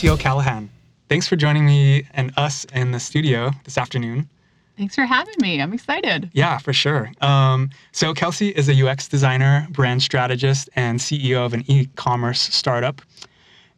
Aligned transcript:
Kelsey 0.00 0.14
O'Callaghan. 0.14 0.70
Thanks 1.10 1.28
for 1.28 1.36
joining 1.36 1.66
me 1.66 2.06
and 2.14 2.32
us 2.38 2.64
in 2.72 2.90
the 2.90 2.98
studio 2.98 3.50
this 3.64 3.76
afternoon. 3.76 4.30
Thanks 4.78 4.94
for 4.94 5.04
having 5.04 5.34
me. 5.42 5.60
I'm 5.60 5.74
excited. 5.74 6.30
Yeah, 6.32 6.56
for 6.56 6.72
sure. 6.72 7.12
Um, 7.20 7.68
so, 7.92 8.14
Kelsey 8.14 8.48
is 8.48 8.70
a 8.70 8.88
UX 8.88 9.08
designer, 9.08 9.66
brand 9.68 10.02
strategist, 10.02 10.70
and 10.74 10.98
CEO 10.98 11.44
of 11.44 11.52
an 11.52 11.70
e 11.70 11.86
commerce 11.96 12.40
startup. 12.40 13.02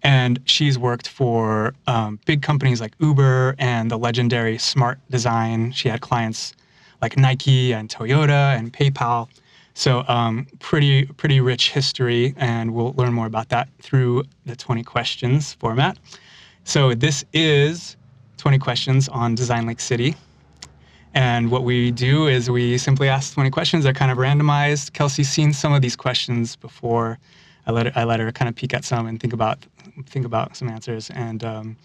And 0.05 0.39
she's 0.45 0.79
worked 0.79 1.09
for 1.09 1.75
um, 1.89 2.21
big 2.25 2.41
companies 2.41 2.81
like 2.81 2.93
Uber 3.01 3.57
and 3.59 3.91
the 3.91 3.99
legendary 3.99 4.59
Smart 4.59 5.01
Design. 5.11 5.73
She 5.73 5.89
had 5.89 6.03
clients 6.03 6.55
like 7.01 7.17
Nike 7.17 7.75
and 7.75 7.89
Toyota 7.89 8.57
and 8.57 8.73
PayPal. 8.73 9.29
So 9.75 10.05
um, 10.09 10.47
pretty 10.59 11.07
pretty 11.07 11.41
rich 11.41 11.71
history, 11.71 12.35
and 12.37 12.75
we'll 12.75 12.93
learn 12.97 13.13
more 13.13 13.27
about 13.27 13.49
that 13.51 13.69
through 13.81 14.25
the 14.45 14.55
20 14.55 14.83
questions 14.85 15.55
format. 15.55 15.99
So 16.65 16.95
this 16.95 17.25
is 17.33 17.97
20 18.37 18.59
questions 18.59 19.09
on 19.09 19.35
Design 19.35 19.67
Lake 19.67 19.81
City. 19.81 20.15
And 21.15 21.51
what 21.51 21.65
we 21.65 21.91
do 21.91 22.27
is 22.27 22.49
we 22.49 22.79
simply 22.79 23.09
ask 23.09 23.35
20 23.35 23.51
questions. 23.51 23.85
They're 23.85 23.93
kind 23.93 24.11
of 24.11 24.19
randomized. 24.19 24.93
Kelsey's 24.93 25.29
seen 25.29 25.53
some 25.53 25.73
of 25.73 25.83
these 25.83 25.97
questions 25.97 26.57
before. 26.57 27.19
I 27.67 27.71
let 27.71 27.87
her, 27.87 27.93
I 27.95 28.05
let 28.05 28.21
her 28.21 28.33
kind 28.33 28.49
of 28.49 28.57
peek 28.57 28.75
at 28.75 28.85
some 28.85 29.07
and 29.07 29.21
think 29.21 29.33
about 29.33 29.65
think 30.07 30.25
about 30.25 30.57
some 30.57 30.69
answers, 30.69 31.11
and 31.11 31.45
um, 31.45 31.77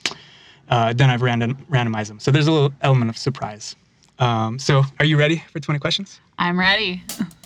uh, 0.70 0.94
then 0.94 1.10
I've 1.10 1.22
random 1.22 1.58
randomized 1.70 2.08
them. 2.08 2.20
So 2.20 2.32
there's 2.32 2.48
a 2.48 2.52
little 2.52 2.74
element 2.82 3.10
of 3.10 3.18
surprise. 3.18 3.76
Um, 4.20 4.58
so 4.58 4.84
are 5.00 5.06
you 5.06 5.18
ready 5.18 5.44
for 5.52 5.60
20 5.60 5.80
questions? 5.80 6.20
I'm 6.40 6.58
ready. 6.58 7.04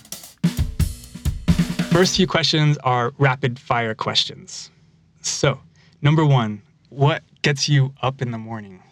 First 1.92 2.16
few 2.16 2.26
questions 2.26 2.78
are 2.78 3.12
rapid 3.18 3.58
fire 3.58 3.94
questions. 3.94 4.70
So 5.20 5.60
number 6.00 6.24
one, 6.24 6.62
what 6.88 7.22
gets 7.42 7.68
you 7.68 7.92
up 8.00 8.22
in 8.22 8.30
the 8.30 8.38
morning? 8.38 8.82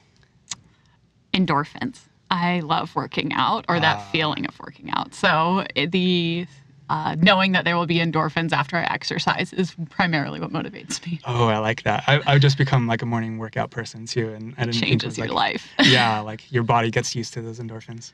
Endorphins. 1.32 2.00
I 2.30 2.60
love 2.60 2.94
working 2.94 3.32
out 3.32 3.64
or 3.68 3.80
that 3.80 3.96
Ah. 3.96 4.08
feeling 4.12 4.46
of 4.46 4.58
working 4.60 4.90
out. 4.90 5.14
So 5.14 5.66
the 5.74 6.46
uh, 6.90 7.14
knowing 7.20 7.52
that 7.52 7.64
there 7.64 7.76
will 7.76 7.86
be 7.86 7.98
endorphins 7.98 8.52
after 8.52 8.76
I 8.76 8.82
exercise 8.82 9.52
is 9.52 9.74
primarily 9.90 10.40
what 10.40 10.50
motivates 10.52 11.04
me. 11.06 11.20
Oh, 11.24 11.46
I 11.46 11.58
like 11.58 11.84
that. 11.84 12.02
I, 12.08 12.20
I've 12.26 12.40
just 12.40 12.58
become 12.58 12.86
like 12.88 13.00
a 13.00 13.06
morning 13.06 13.38
workout 13.38 13.70
person 13.70 14.06
too, 14.06 14.30
and 14.34 14.54
I 14.58 14.64
didn't 14.66 14.72
think 14.74 14.82
it 14.82 14.88
Changes 14.88 15.06
was 15.10 15.18
your 15.18 15.28
like, 15.28 15.36
life. 15.36 15.68
yeah, 15.84 16.18
like 16.20 16.50
your 16.52 16.64
body 16.64 16.90
gets 16.90 17.14
used 17.14 17.32
to 17.34 17.42
those 17.42 17.60
endorphins. 17.60 18.12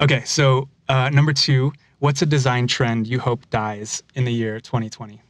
Okay, 0.00 0.22
so 0.24 0.68
uh, 0.88 1.10
number 1.10 1.32
two, 1.32 1.72
what's 1.98 2.22
a 2.22 2.26
design 2.26 2.66
trend 2.66 3.06
you 3.06 3.18
hope 3.18 3.48
dies 3.50 4.02
in 4.14 4.24
the 4.24 4.32
year 4.32 4.60
2020? 4.60 5.22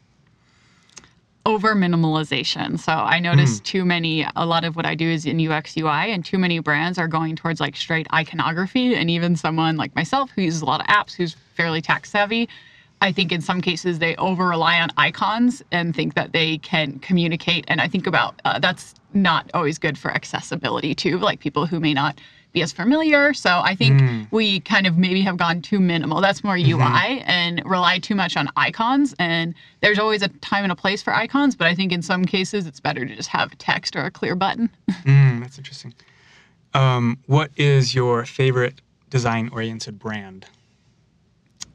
over 1.47 1.77
minimalization. 1.77 2.79
So 2.79 2.93
I 2.93 3.21
noticed 3.21 3.65
too 3.65 3.85
many, 3.85 4.27
a 4.35 4.45
lot 4.45 4.65
of 4.65 4.75
what 4.75 4.85
I 4.85 4.97
do 4.97 5.09
is 5.09 5.25
in 5.25 5.41
UX 5.41 5.77
UI, 5.77 6.13
and 6.13 6.25
too 6.25 6.39
many 6.39 6.59
brands 6.59 6.99
are 6.99 7.07
going 7.07 7.37
towards 7.37 7.61
like 7.61 7.77
straight 7.77 8.09
iconography. 8.13 8.97
And 8.97 9.09
even 9.09 9.37
someone 9.37 9.77
like 9.77 9.95
myself 9.95 10.31
who 10.35 10.43
uses 10.43 10.61
a 10.61 10.65
lot 10.65 10.81
of 10.81 10.89
apps, 10.89 11.15
who's 11.15 11.37
fairly 11.55 11.81
tech 11.81 12.05
savvy, 12.05 12.49
I 13.01 13.13
think 13.13 13.31
in 13.31 13.41
some 13.41 13.61
cases 13.61 14.01
they 14.01 14.17
over 14.17 14.49
rely 14.49 14.81
on 14.81 14.91
icons 14.97 15.63
and 15.71 15.95
think 15.95 16.15
that 16.15 16.33
they 16.33 16.59
can 16.59 16.99
communicate. 16.99 17.65
And 17.69 17.81
I 17.81 17.87
think 17.87 18.09
about 18.09 18.41
uh, 18.45 18.59
that's 18.59 18.95
not 19.15 19.49
always 19.55 19.79
good 19.79 19.97
for 19.97 20.11
accessibility 20.11 20.97
too, 20.97 21.19
like 21.19 21.39
people 21.39 21.67
who 21.67 21.79
may 21.79 21.95
not 21.95 22.21
be 22.57 22.63
as 22.63 22.73
familiar. 22.73 23.35
So 23.35 23.61
I 23.63 23.75
think 23.77 24.03
we 24.31 24.61
kind 24.61 24.87
of 24.87 24.97
maybe 24.97 25.21
have 25.21 25.37
gone 25.37 25.61
too 25.61 25.79
minimal. 25.79 26.23
That's 26.23 26.43
more 26.43 26.57
UI 26.57 27.21
and 27.27 27.63
rely 27.67 27.99
too 27.99 28.15
much 28.15 28.35
on 28.37 28.49
icons. 28.57 29.15
And 29.19 29.55
there's 29.83 29.99
always 29.99 30.23
a 30.23 30.29
time 30.29 30.63
and 30.65 30.73
a 30.73 30.77
place 30.77 31.03
for 31.03 31.15
icons, 31.15 31.55
but 31.55 31.67
I 31.67 31.75
think 31.75 31.93
in 31.93 32.01
some 32.01 32.25
cases 32.25 32.67
it's 32.67 32.81
better 32.81 33.05
to 33.05 33.15
just 33.15 33.29
have 33.29 33.57
text 33.59 33.95
or 33.95 34.05
a 34.07 34.11
clear 34.11 34.35
button. 34.35 34.71
Mm, 35.07 35.41
that's 35.41 35.57
interesting. 35.57 35.95
Um, 36.75 37.19
what 37.27 37.53
is 37.57 37.95
your 37.95 38.25
favorite 38.27 38.81
design-oriented 39.09 40.01
brand, 40.01 40.47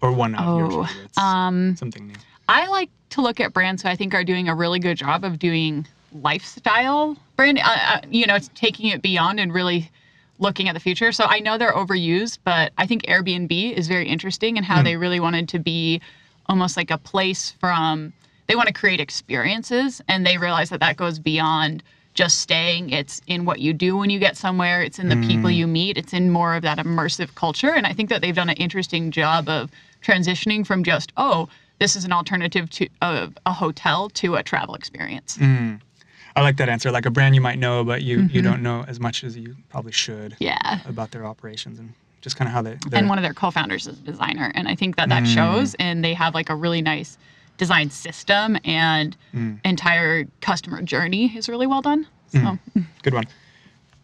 or 0.02 0.12
one 0.12 0.36
of 0.36 0.46
Oh, 0.46 0.58
your 0.58 0.86
favorites? 0.88 1.18
um, 1.18 1.75
Something 1.78 2.08
new. 2.08 2.16
I 2.50 2.68
like 2.68 2.90
to 3.12 3.22
look 3.22 3.40
at 3.40 3.53
brands 3.53 3.84
who 3.84 3.88
I 3.90 3.96
think 3.96 4.14
are 4.14 4.25
doing 4.25 4.50
a 4.50 4.56
really 4.56 4.80
good 4.80 4.97
job 4.97 5.24
of 5.24 5.40
doing 5.40 5.88
lifestyle 6.12 7.16
brand, 7.38 7.59
uh, 7.59 7.78
uh, 7.88 8.02
you 8.09 8.25
know, 8.25 8.38
taking 8.53 8.90
it 8.90 9.02
beyond 9.02 9.40
and 9.40 9.53
really 9.53 9.90
looking 10.41 10.68
at 10.68 10.74
the 10.74 10.79
future. 10.79 11.12
So 11.12 11.25
I 11.25 11.40
know 11.40 11.57
they're 11.57 11.74
overused, 11.74 12.40
but 12.44 12.74
I 12.78 12.85
think 12.85 13.03
Airbnb 13.03 13.74
is 13.74 13.88
very 13.88 14.07
interesting 14.07 14.57
in 14.57 14.63
how 14.63 14.79
hmm. 14.79 14.84
they 14.84 14.97
really 14.97 15.19
wanted 15.19 15.47
to 15.50 15.59
be 15.59 16.02
almost 16.47 16.75
like 16.75 16.91
a 16.91 16.97
place 16.97 17.52
from, 17.52 18.12
they 18.47 18.56
want 18.56 18.68
to 18.68 18.74
create 18.74 19.00
experiences 19.00 20.02
and 20.09 20.25
they 20.25 20.38
realize 20.38 20.69
that 20.72 20.81
that 20.81 20.97
goes 20.97 21.19
beyond 21.19 21.84
just 22.13 22.40
staying. 22.40 22.90
It's 22.90 23.22
in 23.28 23.46
what 23.46 23.59
you 23.59 23.72
do 23.72 23.96
when 23.96 24.09
you 24.09 24.19
get 24.19 24.35
somewhere, 24.35 24.81
it's 24.81 25.00
in 25.00 25.07
the 25.07 25.16
people 25.16 25.50
hmm. 25.50 25.56
you 25.56 25.68
meet, 25.68 25.97
it's 25.97 26.12
in 26.12 26.31
more 26.31 26.56
of 26.56 26.63
that 26.63 26.78
immersive 26.78 27.35
culture. 27.35 27.69
And 27.69 27.85
I 27.85 27.94
think 27.94 28.09
that 28.09 28.22
they've 28.22 28.35
done 28.35 28.50
an 28.50 28.58
interesting 28.58 29.12
job 29.12 29.47
of 29.47 29.72
transitioning 30.02 30.66
from 30.66 30.84
just, 30.84 31.13
oh, 31.16 31.47
this 31.79 31.96
is 31.96 32.03
an 32.03 32.12
alternative 32.12 32.69
to 32.72 32.88
a, 33.02 33.29
a 33.46 33.53
hotel 33.53 34.09
to 34.09 34.35
a 34.35 34.44
travel 34.44 34.75
experience. 34.75 35.38
Hmm. 35.38 35.75
I 36.36 36.42
like 36.42 36.58
that 36.58 36.69
answer. 36.69 36.92
Like 36.92 37.06
a 37.06 37.12
brand 37.12 37.36
you 37.36 37.42
might 37.42 37.59
know, 37.59 37.84
but 37.84 38.02
you 38.02 38.22
you 38.22 38.28
mm-hmm. 38.28 38.44
don't 38.44 38.64
know 38.64 38.86
as 38.88 39.00
much 39.00 39.24
as 39.24 39.36
you 39.38 39.56
probably 39.69 39.92
should 39.92 40.36
Yeah. 40.40 40.80
about 40.88 41.12
their 41.12 41.25
operations 41.25 41.80
and 41.80 41.94
just 42.22 42.36
kind 42.36 42.47
of 42.47 42.53
how 42.53 42.62
they. 42.62 42.78
and 42.94 43.09
one 43.09 43.18
of 43.18 43.24
their 43.24 43.34
co-founders 43.34 43.88
is 43.88 43.97
a 43.97 44.02
designer 44.03 44.52
and 44.53 44.68
i 44.68 44.75
think 44.75 44.96
that 44.96 45.09
that 45.09 45.24
mm. 45.24 45.34
shows 45.34 45.74
and 45.80 46.06
they 46.06 46.14
have 46.14 46.36
like 46.36 46.52
a 46.52 46.56
really 46.56 46.80
nice 46.80 47.18
design 47.58 47.90
system 47.90 48.59
and 48.64 49.18
mm. 49.34 49.59
entire 49.66 50.25
customer 50.40 50.84
journey 50.84 51.36
is 51.36 51.50
really 51.50 51.66
well 51.66 51.81
done 51.81 52.06
so 52.31 52.38
mm. 52.38 52.86
Good 53.03 53.14
one. 53.14 53.25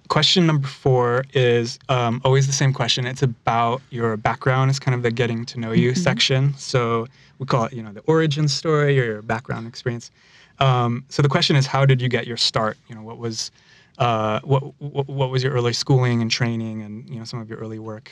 Question 0.10 0.48
number 0.48 0.68
four 0.68 1.26
is 1.34 1.80
um, 1.90 2.22
always 2.24 2.48
the 2.48 2.54
same 2.54 2.74
question. 2.74 3.06
It's 3.06 3.22
about 3.22 3.82
your 3.90 4.16
background. 4.18 4.70
It's 4.70 4.80
kind 4.80 4.96
of 4.96 5.04
the 5.04 5.12
getting 5.12 5.46
to 5.46 5.60
know 5.60 5.72
you 5.72 5.92
mm-hmm. 5.92 6.02
section. 6.02 6.54
So 6.58 7.08
we 7.40 7.46
call 7.46 7.66
it, 7.66 7.74
you 7.74 7.84
know, 7.84 7.92
the 7.92 8.02
origin 8.02 8.48
story 8.48 9.00
or 9.00 9.04
your 9.04 9.22
background 9.22 9.68
experience. 9.68 10.12
Um, 10.60 11.06
so 11.10 11.22
the 11.22 11.30
question 11.30 11.56
is, 11.56 11.66
how 11.68 11.86
did 11.86 12.02
you 12.02 12.10
get 12.10 12.28
your 12.28 12.38
start? 12.38 12.78
You 12.88 12.96
know, 12.96 13.04
what 13.04 13.18
was 13.18 13.52
uh, 13.98 14.40
what, 14.44 14.62
what 14.80 15.08
what 15.08 15.30
was 15.30 15.44
your 15.44 15.54
early 15.54 15.74
schooling 15.74 16.22
and 16.22 16.32
training, 16.32 16.82
and 16.82 17.10
you 17.10 17.18
know, 17.18 17.26
some 17.26 17.40
of 17.40 17.50
your 17.50 17.60
early 17.60 17.80
work? 17.80 18.12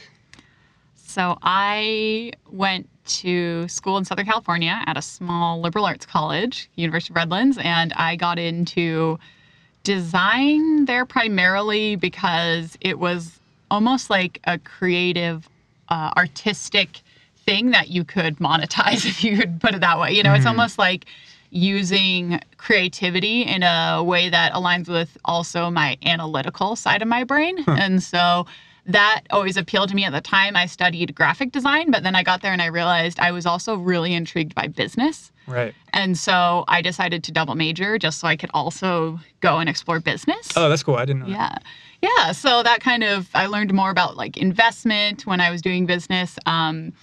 so 1.16 1.38
i 1.44 2.30
went 2.52 2.90
to 3.06 3.66
school 3.70 3.98
in 3.98 4.04
southern 4.04 4.26
california 4.26 4.82
at 4.86 4.98
a 4.98 5.02
small 5.02 5.62
liberal 5.62 5.86
arts 5.86 6.06
college 6.06 6.70
university 6.76 7.14
of 7.14 7.16
redlands 7.16 7.58
and 7.60 7.94
i 7.94 8.18
got 8.18 8.38
into 8.38 9.18
design 9.84 10.84
there 10.86 11.06
primarily 11.06 11.96
because 11.96 12.78
it 12.82 13.00
was 13.00 13.40
almost 13.72 14.10
like 14.10 14.42
a 14.44 14.60
creative 14.60 15.48
uh, 15.88 16.12
artistic 16.18 17.02
thing 17.46 17.72
that 17.72 17.88
you 17.88 18.04
could 18.04 18.38
monetize 18.40 19.06
if 19.06 19.24
you 19.24 19.38
could 19.38 19.62
put 19.62 19.74
it 19.74 19.80
that 19.80 19.98
way 19.98 20.12
you 20.12 20.22
know 20.22 20.34
it's 20.34 20.46
almost 20.46 20.78
like 20.78 21.06
using 21.56 22.38
creativity 22.58 23.42
in 23.44 23.64
a 23.64 24.04
way 24.04 24.28
that 24.30 24.52
aligns 24.52 24.90
with 24.90 25.18
also 25.24 25.72
my 25.72 25.98
analytical 26.06 26.76
side 26.76 27.02
of 27.02 27.08
my 27.08 27.24
brain 27.24 27.56
and 27.66 28.04
so 28.04 28.46
that 28.86 29.22
always 29.32 29.56
appealed 29.56 29.88
to 29.88 29.96
me 29.96 30.04
at 30.04 30.12
the 30.12 30.20
time 30.20 30.58
i 30.58 30.66
studied 30.66 31.16
graphic 31.16 31.54
design 31.54 31.90
but 31.92 32.04
then 32.04 32.14
i 32.14 32.22
got 32.24 32.42
there 32.42 32.52
and 32.52 32.62
i 32.62 32.66
realized 32.66 33.22
i 33.22 33.32
was 33.32 33.46
also 33.46 33.78
really 33.78 34.14
intrigued 34.14 34.54
by 34.54 34.68
business 34.68 35.32
Right. 35.48 35.74
and 35.94 36.18
so 36.18 36.66
I 36.68 36.82
decided 36.82 37.24
to 37.26 37.32
double 37.32 37.54
major 37.54 38.00
just 38.00 38.20
so 38.20 38.28
I 38.28 38.36
could 38.36 38.50
also 38.52 39.20
go 39.42 39.60
and 39.60 39.70
explore 39.70 40.00
business. 40.00 40.50
Oh, 40.56 40.70
that's 40.70 40.82
cool. 40.82 40.96
I 40.96 41.06
didn't 41.06 41.20
know. 41.22 41.28
that. 41.28 41.62
Yeah. 42.02 42.10
Yeah. 42.18 42.32
So 42.32 42.64
that 42.64 42.80
kind 42.82 43.04
of, 43.04 43.30
I 43.36 43.46
learned 43.46 43.72
more 43.72 43.92
about 43.92 44.18
like 44.18 44.38
investment 44.38 45.28
when 45.28 45.40
I 45.40 45.52
was 45.52 45.62
doing 45.62 45.86
business, 45.86 46.40
um, 46.48 46.94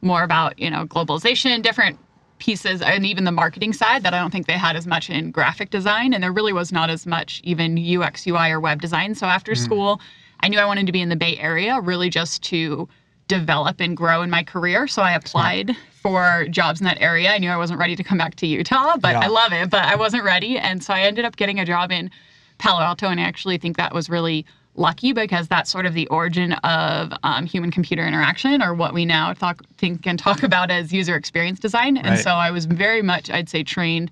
more 0.00 0.22
about, 0.22 0.58
you 0.58 0.70
know, 0.70 0.86
globalization, 0.86 1.60
different 1.60 1.98
pieces, 2.42 2.82
and 2.82 3.06
even 3.06 3.22
the 3.22 3.30
marketing 3.30 3.72
side 3.72 4.02
that 4.02 4.12
I 4.12 4.18
don't 4.18 4.32
think 4.32 4.48
they 4.48 4.58
had 4.58 4.74
as 4.74 4.84
much 4.84 5.08
in 5.08 5.30
graphic 5.30 5.70
design. 5.70 6.12
And 6.12 6.24
there 6.24 6.32
really 6.32 6.52
was 6.52 6.72
not 6.72 6.90
as 6.90 7.06
much 7.06 7.40
even 7.44 7.78
UX, 7.78 8.26
UI, 8.26 8.50
or 8.50 8.58
web 8.58 8.82
design. 8.82 9.14
So 9.14 9.26
after 9.26 9.52
mm. 9.52 9.58
school, 9.58 10.00
I 10.40 10.48
knew 10.48 10.58
I 10.58 10.64
wanted 10.64 10.86
to 10.86 10.92
be 10.92 11.00
in 11.00 11.08
the 11.08 11.14
Bay 11.14 11.38
Area 11.38 11.80
really 11.80 12.10
just 12.10 12.42
to 12.44 12.88
develop 13.28 13.80
and 13.80 13.96
grow 13.96 14.22
in 14.22 14.28
my 14.28 14.42
career. 14.42 14.88
So 14.88 15.02
I 15.02 15.12
applied 15.12 15.76
for 16.02 16.46
jobs 16.50 16.80
in 16.80 16.84
that 16.86 17.00
area. 17.00 17.30
I 17.30 17.38
knew 17.38 17.48
I 17.48 17.56
wasn't 17.56 17.78
ready 17.78 17.94
to 17.94 18.02
come 18.02 18.18
back 18.18 18.34
to 18.36 18.46
Utah, 18.48 18.96
but 18.96 19.12
Yeah. 19.12 19.20
I 19.20 19.28
love 19.28 19.52
it, 19.52 19.70
but 19.70 19.84
I 19.84 19.94
wasn't 19.94 20.24
ready. 20.24 20.58
And 20.58 20.82
so 20.82 20.92
I 20.92 21.02
ended 21.02 21.24
up 21.24 21.36
getting 21.36 21.60
a 21.60 21.64
job 21.64 21.92
in 21.92 22.10
Palo 22.58 22.80
Alto. 22.80 23.06
And 23.06 23.20
I 23.20 23.22
actually 23.22 23.56
think 23.56 23.76
that 23.76 23.94
was 23.94 24.10
really 24.10 24.44
lucky 24.74 25.12
because 25.12 25.48
that's 25.48 25.70
sort 25.70 25.84
of 25.86 25.94
the 25.94 26.06
origin 26.08 26.52
of 26.52 27.12
um, 27.22 27.44
human 27.46 27.70
computer 27.70 28.06
interaction 28.06 28.62
or 28.62 28.74
what 28.74 28.94
we 28.94 29.04
now 29.04 29.32
talk, 29.34 29.62
think 29.76 30.06
and 30.06 30.18
talk 30.18 30.42
about 30.50 30.70
as 30.70 30.92
user 30.92 31.14
experience 31.14 31.60
design. 31.60 31.96
And 31.96 32.06
Right. 32.08 32.18
so 32.18 32.30
I 32.30 32.50
was 32.50 32.64
very 32.64 33.02
much, 33.02 33.30
I'd 33.30 33.48
say, 33.48 33.62
trained 33.62 34.10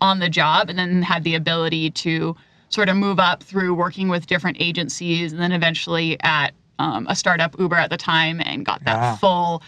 on 0.00 0.18
the 0.18 0.28
job 0.28 0.68
and 0.68 0.78
then 0.78 1.02
had 1.02 1.24
the 1.24 1.34
ability 1.34 1.90
to 1.90 2.36
sort 2.68 2.88
of 2.88 2.96
move 2.96 3.18
up 3.18 3.42
through 3.42 3.74
working 3.74 4.08
with 4.08 4.26
different 4.26 4.56
agencies 4.60 5.32
and 5.32 5.40
then 5.40 5.52
eventually 5.52 6.18
at 6.22 6.52
um, 6.78 7.06
a 7.08 7.14
startup 7.14 7.58
Uber 7.58 7.76
at 7.76 7.88
the 7.90 7.96
time 7.96 8.40
and 8.44 8.66
got 8.66 8.84
that 8.84 8.96
Yeah. 8.96 9.16
full 9.16 9.62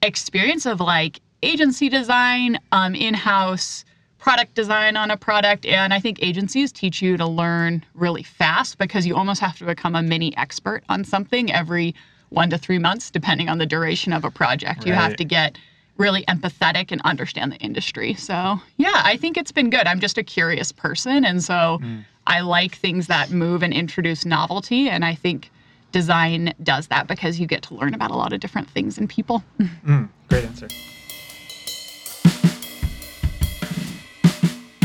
experience 0.00 0.64
of 0.64 0.80
like 0.80 1.20
agency 1.42 1.88
design, 1.88 2.58
um, 2.70 2.94
in-house 2.94 3.84
product 4.22 4.54
design 4.54 4.96
on 4.96 5.10
a 5.10 5.16
product. 5.16 5.66
And 5.66 5.92
I 5.92 5.98
think 5.98 6.22
agencies 6.22 6.70
teach 6.70 7.02
you 7.02 7.16
to 7.16 7.26
learn 7.26 7.84
really 7.94 8.22
fast 8.22 8.78
because 8.78 9.04
you 9.04 9.16
almost 9.16 9.40
have 9.40 9.58
to 9.58 9.64
become 9.64 9.96
a 9.96 10.02
mini 10.02 10.34
expert 10.36 10.84
on 10.88 11.02
something 11.04 11.52
every 11.52 11.92
one 12.28 12.48
to 12.50 12.56
three 12.56 12.78
months, 12.78 13.10
depending 13.10 13.48
on 13.48 13.58
the 13.58 13.66
duration 13.66 14.12
of 14.12 14.24
a 14.24 14.30
project. 14.30 14.86
You 14.86 14.92
have 14.92 15.16
to 15.16 15.24
get 15.24 15.58
really 15.98 16.22
empathetic 16.26 16.92
and 16.92 17.00
understand 17.02 17.50
the 17.50 17.56
industry. 17.56 18.14
So, 18.14 18.60
yeah, 18.76 19.02
I 19.04 19.16
think 19.16 19.36
it's 19.36 19.52
been 19.52 19.70
good. 19.70 19.86
I'm 19.88 19.98
just 19.98 20.16
a 20.16 20.22
curious 20.22 20.70
person. 20.70 21.24
And 21.24 21.42
so 21.42 21.80
I 22.28 22.40
like 22.40 22.76
things 22.76 23.08
that 23.08 23.30
move 23.30 23.64
and 23.64 23.74
introduce 23.74 24.24
novelty. 24.24 24.88
And 24.88 25.04
I 25.04 25.16
think 25.16 25.50
design 25.90 26.54
does 26.62 26.86
that 26.86 27.08
because 27.08 27.40
you 27.40 27.46
get 27.48 27.62
to 27.64 27.74
learn 27.74 27.92
about 27.92 28.12
a 28.12 28.16
lot 28.16 28.32
of 28.32 28.38
different 28.38 28.70
things 28.70 28.98
and 28.98 29.10
people. 29.10 29.42
Mm, 29.84 30.08
great 30.28 30.44
answer. 30.44 30.68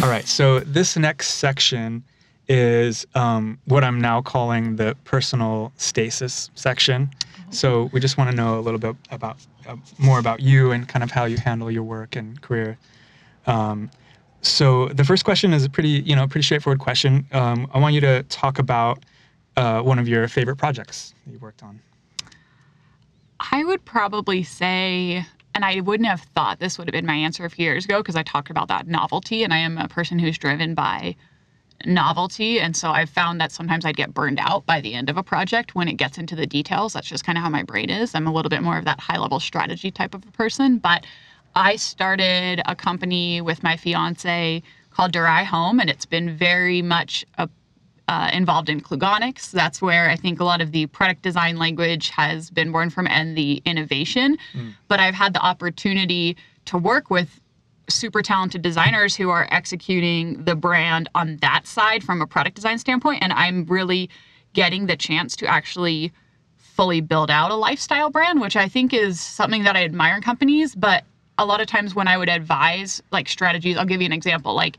All 0.03 0.09
right, 0.09 0.27
so 0.27 0.59
this 0.59 0.95
next 0.95 1.35
section 1.35 2.03
is 2.47 3.07
um, 3.15 3.57
what 3.65 3.83
I'm 3.83 3.99
now 3.99 4.21
calling 4.21 4.75
the 4.75 4.95
personal 5.05 5.73
stasis 5.77 6.51
section. 6.53 7.09
So 7.49 7.89
we 7.91 7.99
just 7.99 8.17
want 8.17 8.29
to 8.29 8.35
know 8.35 8.59
a 8.59 8.61
little 8.61 8.79
bit 8.79 8.95
about 9.09 9.37
uh, 9.67 9.75
more 9.97 10.19
about 10.19 10.39
you 10.39 10.71
and 10.71 10.87
kind 10.87 11.03
of 11.03 11.09
how 11.09 11.25
you 11.25 11.37
handle 11.37 11.71
your 11.71 11.83
work 11.83 12.15
and 12.15 12.39
career. 12.41 12.77
Um, 13.47 13.89
so 14.41 14.87
the 14.89 15.03
first 15.03 15.25
question 15.25 15.51
is 15.51 15.65
a 15.65 15.69
pretty, 15.69 15.89
you 15.89 16.15
know, 16.15 16.27
pretty 16.27 16.45
straightforward 16.45 16.79
question. 16.79 17.25
Um, 17.31 17.67
I 17.73 17.79
want 17.79 17.95
you 17.95 18.01
to 18.01 18.23
talk 18.23 18.59
about 18.59 19.03
uh, 19.55 19.81
one 19.81 19.97
of 19.97 20.07
your 20.07 20.27
favorite 20.27 20.57
projects 20.57 21.15
that 21.25 21.33
you 21.33 21.39
worked 21.39 21.63
on. 21.63 21.81
I 23.51 23.63
would 23.63 23.83
probably 23.83 24.43
say, 24.43 25.25
and 25.57 25.65
I 25.65 25.79
wouldn't 25.79 26.07
have 26.07 26.21
thought 26.35 26.59
this 26.59 26.77
would 26.77 26.87
have 26.87 26.91
been 26.91 27.07
my 27.07 27.15
answer 27.15 27.43
a 27.43 27.49
few 27.49 27.65
years 27.65 27.85
ago 27.85 27.97
because 27.97 28.15
I 28.15 28.21
talked 28.21 28.51
about 28.51 28.67
that 28.67 28.87
novelty, 28.87 29.43
and 29.43 29.51
I 29.51 29.57
am 29.57 29.79
a 29.79 29.87
person 29.87 30.19
who's 30.19 30.37
driven 30.37 30.75
by 30.75 31.15
novelty. 31.83 32.59
And 32.59 32.77
so 32.77 32.91
I've 32.91 33.09
found 33.09 33.41
that 33.41 33.51
sometimes 33.51 33.83
I'd 33.83 33.97
get 33.97 34.13
burned 34.13 34.37
out 34.39 34.67
by 34.67 34.81
the 34.81 34.93
end 34.93 35.09
of 35.09 35.17
a 35.17 35.23
project 35.23 35.73
when 35.73 35.87
it 35.87 35.93
gets 35.93 36.19
into 36.19 36.35
the 36.35 36.45
details. 36.45 36.93
That's 36.93 37.07
just 37.07 37.25
kind 37.25 37.39
of 37.39 37.43
how 37.43 37.49
my 37.49 37.63
brain 37.63 37.89
is. 37.89 38.13
I'm 38.13 38.27
a 38.27 38.31
little 38.31 38.49
bit 38.49 38.61
more 38.61 38.77
of 38.77 38.85
that 38.85 38.99
high 38.99 39.17
level 39.17 39.39
strategy 39.39 39.89
type 39.89 40.13
of 40.13 40.23
a 40.27 40.31
person. 40.31 40.77
But 40.77 41.07
I 41.55 41.75
started 41.75 42.61
a 42.67 42.75
company 42.75 43.41
with 43.41 43.63
my 43.63 43.77
fiance 43.77 44.61
called 44.91 45.11
Dorai 45.11 45.43
Home, 45.43 45.79
and 45.79 45.89
it's 45.89 46.05
been 46.05 46.37
very 46.37 46.83
much 46.83 47.25
a 47.39 47.49
uh, 48.07 48.29
involved 48.33 48.69
in 48.69 48.79
Klugonics. 48.81 49.51
That's 49.51 49.81
where 49.81 50.09
I 50.09 50.15
think 50.15 50.39
a 50.39 50.43
lot 50.43 50.61
of 50.61 50.71
the 50.71 50.85
product 50.87 51.21
design 51.21 51.57
language 51.57 52.09
has 52.09 52.49
been 52.49 52.71
born 52.71 52.89
from 52.89 53.07
and 53.07 53.37
the 53.37 53.61
innovation. 53.65 54.37
But 54.87 54.99
I've 54.99 55.15
had 55.15 55.33
the 55.33 55.41
opportunity 55.41 56.37
to 56.65 56.77
work 56.77 57.09
with 57.09 57.41
super 57.89 58.21
talented 58.21 58.61
designers 58.61 59.15
who 59.15 59.29
are 59.29 59.47
executing 59.51 60.43
the 60.43 60.55
brand 60.55 61.09
on 61.15 61.37
that 61.37 61.65
side 61.65 62.03
from 62.03 62.21
a 62.21 62.27
product 62.27 62.55
design 62.55 62.77
standpoint. 62.77 63.23
And 63.23 63.31
I'm 63.33 63.65
really 63.65 64.09
getting 64.53 64.87
the 64.87 64.97
chance 64.97 65.35
to 65.37 65.47
actually 65.47 66.11
fully 66.57 67.01
build 67.01 67.31
out 67.31 67.51
a 67.51 67.55
lifestyle 67.55 68.09
brand, 68.09 68.39
which 68.39 68.55
I 68.55 68.67
think 68.67 68.93
is 68.93 69.19
something 69.19 69.63
that 69.63 69.75
I 69.75 69.83
admire 69.83 70.15
in 70.15 70.21
companies. 70.21 70.75
But 70.75 71.03
a 71.37 71.45
lot 71.45 71.61
of 71.61 71.67
times 71.67 71.95
when 71.95 72.07
I 72.07 72.17
would 72.17 72.29
advise 72.29 73.01
like 73.11 73.27
strategies, 73.29 73.77
I'll 73.77 73.85
give 73.85 74.01
you 74.01 74.05
an 74.05 74.13
example. 74.13 74.53
Like 74.53 74.77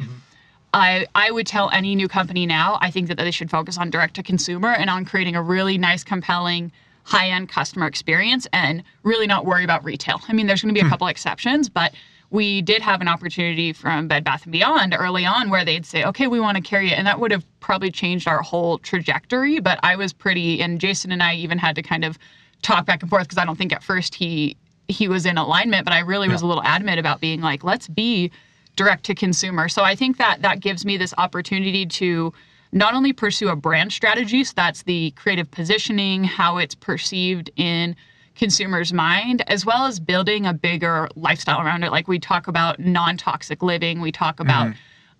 I, 0.74 1.06
I 1.14 1.30
would 1.30 1.46
tell 1.46 1.70
any 1.70 1.94
new 1.94 2.08
company 2.08 2.46
now, 2.46 2.78
I 2.80 2.90
think 2.90 3.08
that 3.08 3.16
they 3.16 3.30
should 3.30 3.50
focus 3.50 3.78
on 3.78 3.90
direct 3.90 4.14
to 4.14 4.22
consumer 4.22 4.68
and 4.68 4.90
on 4.90 5.04
creating 5.04 5.34
a 5.34 5.42
really 5.42 5.78
nice, 5.78 6.04
compelling, 6.04 6.72
high 7.04 7.30
end 7.30 7.48
customer 7.48 7.86
experience 7.86 8.46
and 8.52 8.82
really 9.02 9.26
not 9.26 9.46
worry 9.46 9.64
about 9.64 9.82
retail. 9.82 10.20
I 10.28 10.34
mean, 10.34 10.46
there's 10.46 10.60
going 10.60 10.74
to 10.74 10.78
be 10.78 10.80
a 10.80 10.84
hmm. 10.84 10.90
couple 10.90 11.06
exceptions, 11.06 11.68
but 11.68 11.94
we 12.30 12.60
did 12.60 12.82
have 12.82 13.00
an 13.00 13.08
opportunity 13.08 13.72
from 13.72 14.06
Bed 14.06 14.22
Bath 14.22 14.42
and 14.44 14.52
Beyond 14.52 14.94
early 14.98 15.24
on 15.24 15.48
where 15.48 15.64
they'd 15.64 15.86
say, 15.86 16.04
okay, 16.04 16.26
we 16.26 16.38
want 16.38 16.58
to 16.58 16.62
carry 16.62 16.92
it. 16.92 16.98
And 16.98 17.06
that 17.06 17.18
would 17.18 17.30
have 17.30 17.46
probably 17.60 17.90
changed 17.90 18.28
our 18.28 18.42
whole 18.42 18.78
trajectory. 18.78 19.60
But 19.60 19.80
I 19.82 19.96
was 19.96 20.12
pretty, 20.12 20.60
and 20.60 20.78
Jason 20.78 21.10
and 21.10 21.22
I 21.22 21.34
even 21.36 21.56
had 21.56 21.74
to 21.76 21.82
kind 21.82 22.04
of 22.04 22.18
talk 22.60 22.84
back 22.84 23.02
and 23.02 23.08
forth 23.08 23.24
because 23.24 23.38
I 23.38 23.46
don't 23.46 23.56
think 23.56 23.72
at 23.72 23.82
first 23.82 24.14
he 24.14 24.56
he 24.88 25.06
was 25.06 25.26
in 25.26 25.36
alignment, 25.36 25.84
but 25.84 25.92
I 25.92 25.98
really 25.98 26.30
was 26.30 26.40
a 26.40 26.46
little 26.46 26.62
adamant 26.62 26.98
about 26.98 27.20
being 27.20 27.42
like, 27.42 27.62
let's 27.62 27.88
be 27.88 28.30
direct 28.78 29.04
to 29.04 29.14
consumer. 29.14 29.68
So 29.68 29.82
I 29.82 29.94
think 29.96 30.16
that 30.18 30.40
that 30.42 30.60
gives 30.60 30.84
me 30.84 30.96
this 30.96 31.12
opportunity 31.18 31.84
to 31.84 32.32
not 32.70 32.94
only 32.94 33.12
pursue 33.12 33.48
a 33.48 33.56
brand 33.56 33.92
strategy, 33.92 34.44
so 34.44 34.52
that's 34.54 34.84
the 34.84 35.10
creative 35.12 35.50
positioning, 35.50 36.22
how 36.22 36.58
it's 36.58 36.76
perceived 36.76 37.50
in 37.56 37.96
consumers' 38.36 38.92
mind, 38.92 39.42
as 39.50 39.66
well 39.66 39.86
as 39.86 39.98
building 39.98 40.46
a 40.46 40.54
bigger 40.54 41.08
lifestyle 41.16 41.60
around 41.60 41.82
it. 41.82 41.90
Like 41.90 42.06
we 42.06 42.20
talk 42.20 42.46
about 42.46 42.78
non-toxic 42.78 43.64
living, 43.64 44.00
we 44.00 44.12
talk 44.12 44.38
about 44.38 44.72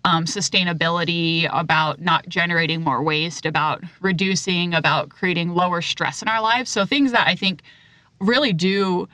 um, 0.05 0.23
sustainability, 0.23 1.49
about 1.51 1.99
not 1.99 2.29
generating 2.29 2.81
more 2.81 3.03
waste, 3.03 3.45
about 3.45 3.83
reducing, 3.99 4.73
about 4.73 5.09
creating 5.09 5.49
lower 5.49 5.81
stress 5.81 6.21
in 6.21 6.29
our 6.29 6.41
lives. 6.41 6.69
So 6.69 6.85
things 6.85 7.11
that 7.11 7.27
I 7.27 7.35
think 7.35 7.61
really 8.21 8.53
do 8.53 9.09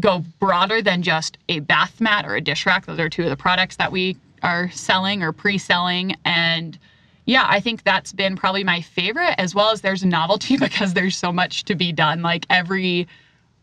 go 0.00 0.24
broader 0.38 0.82
than 0.82 1.02
just 1.02 1.38
a 1.48 1.60
bath 1.60 2.00
mat 2.00 2.26
or 2.26 2.34
a 2.36 2.40
dish 2.40 2.66
rack. 2.66 2.86
Those 2.86 2.98
are 2.98 3.08
two 3.08 3.24
of 3.24 3.30
the 3.30 3.36
products 3.36 3.76
that 3.76 3.92
we 3.92 4.16
are 4.42 4.70
selling 4.70 5.22
or 5.22 5.32
pre-selling. 5.32 6.16
And 6.24 6.78
yeah, 7.26 7.46
I 7.48 7.60
think 7.60 7.84
that's 7.84 8.12
been 8.12 8.36
probably 8.36 8.64
my 8.64 8.80
favorite, 8.80 9.34
as 9.38 9.54
well 9.54 9.70
as 9.70 9.82
there's 9.82 10.04
novelty 10.04 10.56
because 10.58 10.94
there's 10.94 11.16
so 11.16 11.32
much 11.32 11.64
to 11.64 11.74
be 11.74 11.92
done. 11.92 12.22
Like 12.22 12.46
every 12.50 13.06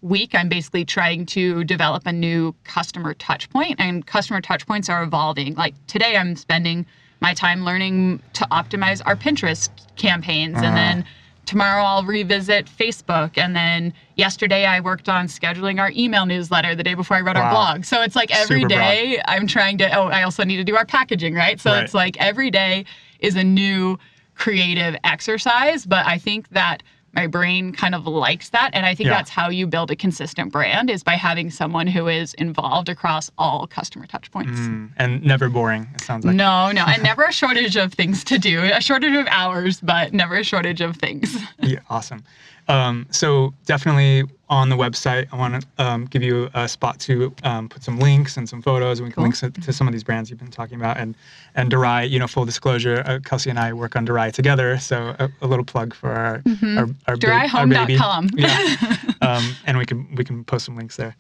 week, 0.01 0.36
I'm 0.36 0.50
basically 0.50 0.86
trying 0.86 1.25
to 1.28 1.63
develop 1.63 2.06
a 2.06 2.13
new 2.13 2.56
customer 2.63 3.13
touch 3.16 3.50
point, 3.50 3.80
and 3.80 4.06
customer 4.06 4.42
touch 4.42 4.68
points 4.68 4.89
are 4.89 5.04
evolving. 5.04 5.56
Like 5.56 5.74
today, 5.88 6.16
I'm 6.16 6.36
spending 6.36 6.86
my 7.19 7.34
time 7.34 7.66
learning 7.66 8.22
to 8.34 8.45
optimize 8.51 9.01
our 9.06 9.16
Pinterest 9.16 9.69
campaigns, 9.95 10.57
and 10.57 10.68
uh-huh. 10.68 10.75
then 10.75 11.06
tomorrow 11.48 11.82
I'll 11.84 12.04
revisit 12.04 12.68
Facebook. 12.68 13.38
And 13.38 13.56
then 13.56 13.94
yesterday 14.16 14.66
I 14.66 14.80
worked 14.82 15.10
on 15.10 15.26
scheduling 15.28 15.80
our 15.80 15.92
email 15.96 16.26
newsletter 16.28 16.76
the 16.76 16.84
day 16.84 16.94
before 16.94 17.18
I 17.18 17.22
wrote 17.22 17.38
our 17.38 17.50
blog. 17.50 17.86
So 17.86 18.02
it's 18.04 18.16
like 18.16 18.30
every 18.36 18.66
day 18.66 19.20
I'm 19.28 19.48
trying 19.48 19.78
to, 19.80 19.98
oh, 19.98 20.08
I 20.10 20.24
also 20.24 20.44
need 20.44 20.58
to 20.58 20.64
do 20.64 20.76
our 20.76 20.86
packaging, 20.86 21.34
right? 21.34 21.60
So 21.60 21.72
Right. 21.72 21.84
it's 21.84 21.94
like 21.96 22.18
every 22.18 22.52
day 22.52 22.86
is 23.20 23.36
a 23.36 23.44
new 23.44 23.98
creative 24.36 24.96
exercise. 25.04 25.86
But 25.86 26.06
I 26.06 26.18
think 26.20 26.50
that 26.50 26.84
my 27.18 27.25
brain 27.28 27.72
kind 27.74 27.96
of 27.96 28.06
likes 28.06 28.50
that. 28.50 28.69
And 28.74 28.86
I 28.86 28.94
think 28.94 29.08
Yeah. 29.08 29.16
that's 29.16 29.30
how 29.31 29.50
you 29.50 29.66
build 29.66 29.90
a 29.90 29.96
consistent 29.96 30.52
brand 30.52 30.89
is 30.91 31.03
by 31.03 31.13
having 31.15 31.50
someone 31.50 31.88
who 31.88 32.08
is 32.08 32.36
involved 32.36 32.89
across 32.89 33.32
all 33.39 33.65
customer 33.65 34.06
touch 34.06 34.30
points. 34.32 34.60
Mm, 34.60 34.91
and 34.98 35.24
never 35.24 35.50
boring, 35.50 35.88
it 35.96 36.01
sounds 36.01 36.24
like. 36.25 36.36
No, 36.36 36.72
no, 36.72 36.86
and 36.86 37.01
never 37.12 37.24
a 37.24 37.34
shortage 37.34 37.75
of 37.75 37.91
things 37.91 38.24
to 38.25 38.38
do. 38.38 38.62
A 38.72 38.80
shortage 38.82 39.15
of 39.15 39.25
hours, 39.32 39.82
but 39.82 40.13
never 40.13 40.36
a 40.36 40.44
shortage 40.44 40.80
of 40.80 40.96
things. 40.98 41.36
Yeah, 41.60 41.80
awesome. 41.89 42.24
Um, 42.69 43.05
so 43.12 43.53
definitely 43.65 44.24
on 44.50 44.69
the 44.69 44.75
website, 44.77 45.27
I 45.31 45.38
want 45.38 45.62
to 45.62 45.83
um, 45.83 46.05
give 46.05 46.21
you 46.24 46.50
a 46.53 46.67
spot 46.67 47.00
to 47.01 47.33
um, 47.43 47.67
put 47.69 47.83
some 47.83 48.00
links 48.00 48.38
and 48.38 48.47
some 48.47 48.62
photos, 48.62 49.00
and 49.00 49.07
we 49.07 49.12
can 49.12 49.15
Cool. 49.15 49.24
link 49.24 49.38
to, 49.38 49.50
to 49.62 49.74
some 49.74 49.88
of 49.88 49.93
these 49.93 50.03
brands 50.03 50.29
you've 50.29 50.39
been 50.39 50.51
talking 50.51 50.77
about. 50.77 50.97
And 50.97 51.15
and 51.55 51.71
Dorai, 51.71 52.09
you 52.09 52.19
know, 52.19 52.27
full 52.27 52.45
disclosure, 52.45 53.03
uh, 53.05 53.19
Kelsey 53.24 53.50
and 53.50 53.59
I 53.59 53.74
work 53.74 53.95
on 53.95 54.05
Dorai 54.05 54.31
together, 54.31 54.77
so 54.79 55.15
a, 55.19 55.29
a 55.41 55.47
little 55.47 55.65
plug 55.65 55.93
for 55.93 56.12
our 56.12 56.41
our, 56.77 56.88
our, 57.07 57.15
ba- 57.17 57.27
our 57.59 57.67
baby. 57.88 57.95
Yeah, 58.36 58.77
um, 59.21 59.55
and 59.65 59.77
we 59.77 59.86
can 59.86 60.13
we 60.15 60.24
can 60.24 60.43
post 60.43 60.65
some 60.65 60.75
links 60.77 60.95
there. 60.97 61.15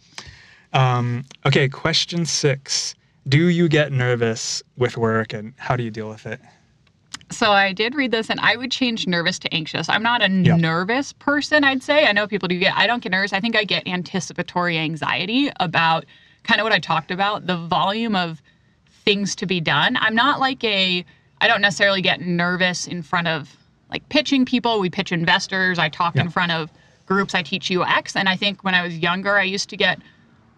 Um, 0.73 1.23
okay, 1.45 1.67
question 1.69 2.25
six: 2.25 2.93
Do 3.27 3.47
you 3.49 3.67
get 3.69 3.91
nervous 3.91 4.63
with 4.77 4.97
work, 4.97 5.33
and 5.33 5.53
how 5.57 5.75
do 5.75 5.83
you 5.83 5.91
deal 5.91 6.09
with 6.09 6.25
it? 6.25 6.39
So 7.29 7.51
I 7.51 7.73
did 7.73 7.93
read 7.95 8.11
this 8.11 8.29
and 8.29 8.39
I 8.39 8.55
would 8.55 8.71
change 8.71 9.05
nervous 9.05 9.37
to 9.39 9.53
anxious. 9.53 9.89
I'm 9.89 10.03
not 10.03 10.21
a 10.21 10.29
Yeah. 10.29 10.55
nervous 10.55 11.11
person, 11.13 11.63
I'd 11.63 11.83
say. 11.83 12.07
I 12.07 12.11
know 12.13 12.25
people 12.27 12.47
do 12.47 12.57
get 12.57 12.73
I 12.77 12.87
don't 12.87 13.03
get 13.03 13.11
nervous. 13.11 13.33
I 13.33 13.39
think 13.39 13.55
I 13.55 13.63
get 13.65 13.87
anticipatory 13.87 14.77
anxiety 14.77 15.51
about 15.59 16.05
kind 16.43 16.61
of 16.61 16.63
what 16.63 16.71
I 16.73 16.79
talked 16.79 17.11
about, 17.11 17.45
the 17.45 17.57
volume 17.57 18.15
of 18.15 18.41
things 19.03 19.35
to 19.37 19.45
be 19.45 19.59
done. 19.59 19.97
I'm 19.99 20.15
not 20.15 20.39
like 20.39 20.63
a 20.63 21.03
I 21.41 21.47
don't 21.47 21.61
necessarily 21.61 22.01
get 22.01 22.21
nervous 22.21 22.87
in 22.87 23.03
front 23.03 23.27
of 23.27 23.55
like 23.91 24.07
pitching 24.09 24.45
people. 24.45 24.79
We 24.79 24.89
pitch 24.89 25.11
investors. 25.11 25.77
I 25.79 25.89
talk 25.89 26.15
Yeah. 26.15 26.21
in 26.23 26.29
front 26.29 26.51
of 26.53 26.71
groups. 27.05 27.35
I 27.35 27.41
teach 27.41 27.69
UX 27.71 28.15
and 28.15 28.27
I 28.29 28.35
think 28.37 28.63
when 28.63 28.73
I 28.73 28.83
was 28.83 28.97
younger 28.97 29.37
I 29.37 29.43
used 29.43 29.69
to 29.69 29.77
get 29.77 29.99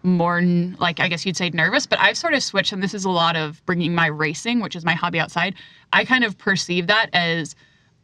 more 0.02 0.40
like 0.42 1.00
I 1.00 1.08
guess 1.08 1.26
you'd 1.26 1.36
say 1.36 1.50
nervous, 1.50 1.86
but 1.86 1.98
I've 2.00 2.16
sort 2.16 2.34
of 2.34 2.42
switched, 2.42 2.72
and 2.72 2.82
this 2.82 2.94
is 2.94 3.04
a 3.04 3.10
lot 3.10 3.36
of 3.36 3.64
bringing 3.66 3.94
my 3.94 4.06
racing, 4.06 4.60
which 4.60 4.76
is 4.76 4.84
my 4.84 4.94
hobby 4.94 5.20
outside. 5.20 5.54
I 5.92 6.04
kind 6.04 6.24
of 6.24 6.38
perceive 6.38 6.86
that 6.86 7.10
as 7.12 7.54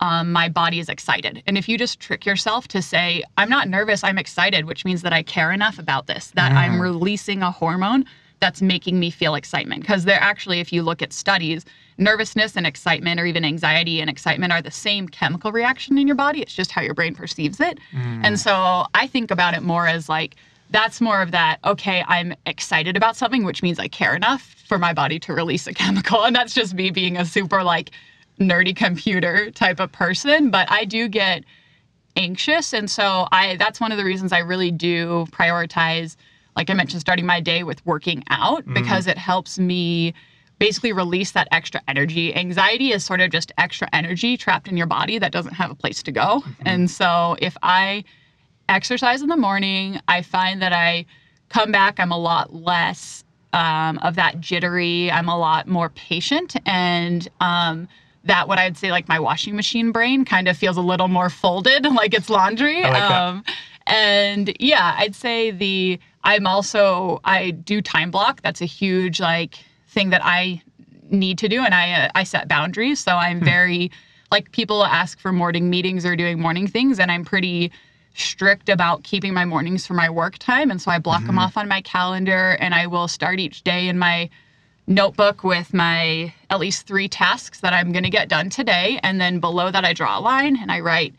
um, 0.00 0.30
my 0.32 0.48
body 0.48 0.78
is 0.78 0.88
excited, 0.88 1.42
and 1.46 1.56
if 1.56 1.68
you 1.68 1.78
just 1.78 2.00
trick 2.00 2.26
yourself 2.26 2.68
to 2.68 2.82
say 2.82 3.22
I'm 3.38 3.48
not 3.48 3.68
nervous, 3.68 4.04
I'm 4.04 4.18
excited, 4.18 4.66
which 4.66 4.84
means 4.84 5.02
that 5.02 5.12
I 5.12 5.22
care 5.22 5.52
enough 5.52 5.78
about 5.78 6.06
this 6.06 6.32
that 6.34 6.52
I'm 6.52 6.80
releasing 6.80 7.42
a 7.42 7.50
hormone 7.50 8.04
that's 8.40 8.60
making 8.60 9.00
me 9.00 9.10
feel 9.10 9.34
excitement. 9.34 9.80
Because 9.80 10.04
they're 10.04 10.20
actually, 10.20 10.60
if 10.60 10.70
you 10.70 10.82
look 10.82 11.00
at 11.00 11.12
studies, 11.14 11.64
nervousness 11.96 12.54
and 12.54 12.66
excitement, 12.66 13.18
or 13.18 13.24
even 13.24 13.44
anxiety 13.46 14.00
and 14.02 14.10
excitement, 14.10 14.52
are 14.52 14.60
the 14.60 14.70
same 14.70 15.08
chemical 15.08 15.52
reaction 15.52 15.96
in 15.96 16.06
your 16.06 16.16
body. 16.16 16.42
It's 16.42 16.52
just 16.52 16.70
how 16.70 16.82
your 16.82 16.92
brain 16.92 17.14
perceives 17.14 17.60
it. 17.60 17.78
And 18.22 18.38
so 18.38 18.84
I 18.92 19.06
think 19.06 19.30
about 19.30 19.54
it 19.54 19.62
more 19.62 19.86
as 19.86 20.10
like 20.10 20.36
that's 20.70 21.00
more 21.00 21.22
of 21.22 21.30
that, 21.30 21.58
okay, 21.64 22.04
I'm 22.08 22.34
excited 22.44 22.96
about 22.96 23.16
something, 23.16 23.44
which 23.44 23.62
means 23.62 23.78
I 23.78 23.88
care 23.88 24.14
enough 24.14 24.42
for 24.66 24.78
my 24.78 24.92
body 24.92 25.18
to 25.20 25.32
release 25.32 25.66
a 25.66 25.74
chemical. 25.74 26.24
And 26.24 26.34
that's 26.34 26.54
just 26.54 26.74
me 26.74 26.90
being 26.90 27.16
a 27.16 27.24
super 27.24 27.62
like 27.62 27.90
nerdy 28.40 28.74
computer 28.74 29.50
type 29.50 29.80
of 29.80 29.92
person. 29.92 30.50
But 30.50 30.70
I 30.70 30.84
do 30.84 31.08
get 31.08 31.44
anxious. 32.16 32.72
And 32.72 32.90
so 32.90 33.28
I 33.32 33.56
that's 33.56 33.80
one 33.80 33.92
of 33.92 33.98
the 33.98 34.04
reasons 34.04 34.32
I 34.32 34.38
really 34.38 34.70
do 34.70 35.26
prioritize, 35.30 36.16
like 36.56 36.70
I 36.70 36.74
mentioned, 36.74 37.00
starting 37.00 37.26
my 37.26 37.40
day 37.40 37.62
with 37.62 37.84
working 37.86 38.24
out 38.28 38.62
mm-hmm. 38.62 38.74
because 38.74 39.06
it 39.06 39.18
helps 39.18 39.58
me 39.58 40.14
basically 40.58 40.92
release 40.92 41.32
that 41.32 41.48
extra 41.50 41.82
energy. 41.86 42.34
Anxiety 42.34 42.92
is 42.92 43.04
sort 43.04 43.20
of 43.20 43.30
just 43.30 43.52
extra 43.58 43.88
energy 43.92 44.38
trapped 44.38 44.68
in 44.68 44.76
your 44.76 44.86
body 44.86 45.18
that 45.18 45.30
doesn't 45.30 45.52
have 45.52 45.70
a 45.70 45.74
place 45.74 46.02
to 46.02 46.12
go. 46.12 46.40
Mm-hmm. 46.40 46.62
And 46.64 46.90
so 46.90 47.36
if 47.40 47.56
I 47.62 48.04
exercise 48.68 49.22
in 49.22 49.28
the 49.28 49.36
morning, 49.36 50.00
I 50.08 50.22
find 50.22 50.62
that 50.62 50.72
I 50.72 51.06
come 51.48 51.72
back, 51.72 52.00
I'm 52.00 52.12
a 52.12 52.18
lot 52.18 52.54
less 52.54 53.24
um, 53.52 53.98
of 53.98 54.16
that 54.16 54.40
jittery. 54.40 55.10
I'm 55.10 55.28
a 55.28 55.38
lot 55.38 55.66
more 55.66 55.90
patient 55.90 56.56
and 56.66 57.26
um, 57.40 57.88
that 58.24 58.48
what 58.48 58.58
I'd 58.58 58.76
say 58.76 58.90
like 58.90 59.08
my 59.08 59.18
washing 59.18 59.56
machine 59.56 59.92
brain 59.92 60.24
kind 60.24 60.48
of 60.48 60.56
feels 60.56 60.76
a 60.76 60.82
little 60.82 61.08
more 61.08 61.30
folded, 61.30 61.84
like 61.94 62.12
it's 62.12 62.28
laundry. 62.28 62.82
Like 62.82 63.10
um, 63.10 63.44
and 63.86 64.54
yeah, 64.60 64.94
I'd 64.98 65.14
say 65.14 65.50
the 65.50 65.98
I'm 66.24 66.46
also 66.46 67.20
I 67.24 67.52
do 67.52 67.80
time 67.80 68.10
block. 68.10 68.42
That's 68.42 68.60
a 68.60 68.66
huge 68.66 69.20
like 69.20 69.58
thing 69.88 70.10
that 70.10 70.22
I 70.24 70.62
need 71.08 71.38
to 71.38 71.48
do, 71.48 71.62
and 71.62 71.74
I 71.74 71.92
uh, 71.92 72.10
I 72.14 72.24
set 72.24 72.48
boundaries. 72.48 73.00
So 73.00 73.12
I'm 73.12 73.40
very 73.40 73.90
like 74.32 74.50
people 74.52 74.84
ask 74.84 75.18
for 75.20 75.32
morning 75.32 75.70
meetings 75.70 76.04
or 76.04 76.16
doing 76.16 76.40
morning 76.40 76.66
things, 76.66 76.98
and 76.98 77.12
I'm 77.12 77.24
pretty 77.24 77.70
strict 78.16 78.68
about 78.68 79.04
keeping 79.04 79.34
my 79.34 79.44
mornings 79.44 79.86
for 79.86 79.94
my 79.94 80.10
work 80.10 80.38
time, 80.38 80.70
and 80.70 80.80
so 80.80 80.90
I 80.90 80.98
block 80.98 81.20
them 81.20 81.30
mm-hmm. 81.30 81.38
off 81.40 81.56
on 81.56 81.68
my 81.68 81.80
calendar, 81.80 82.56
and 82.60 82.74
I 82.74 82.86
will 82.86 83.08
start 83.08 83.40
each 83.40 83.62
day 83.62 83.88
in 83.88 83.98
my 83.98 84.30
notebook 84.86 85.42
with 85.42 85.74
my 85.74 86.32
at 86.50 86.60
least 86.60 86.86
three 86.86 87.08
tasks 87.08 87.60
that 87.60 87.72
I'm 87.72 87.92
going 87.92 88.04
to 88.04 88.10
get 88.10 88.28
done 88.28 88.50
today. 88.50 89.00
And 89.02 89.20
then 89.20 89.40
below 89.40 89.70
that, 89.70 89.84
I 89.84 89.92
draw 89.92 90.18
a 90.18 90.20
line 90.20 90.56
and 90.60 90.70
I 90.70 90.80
write 90.80 91.14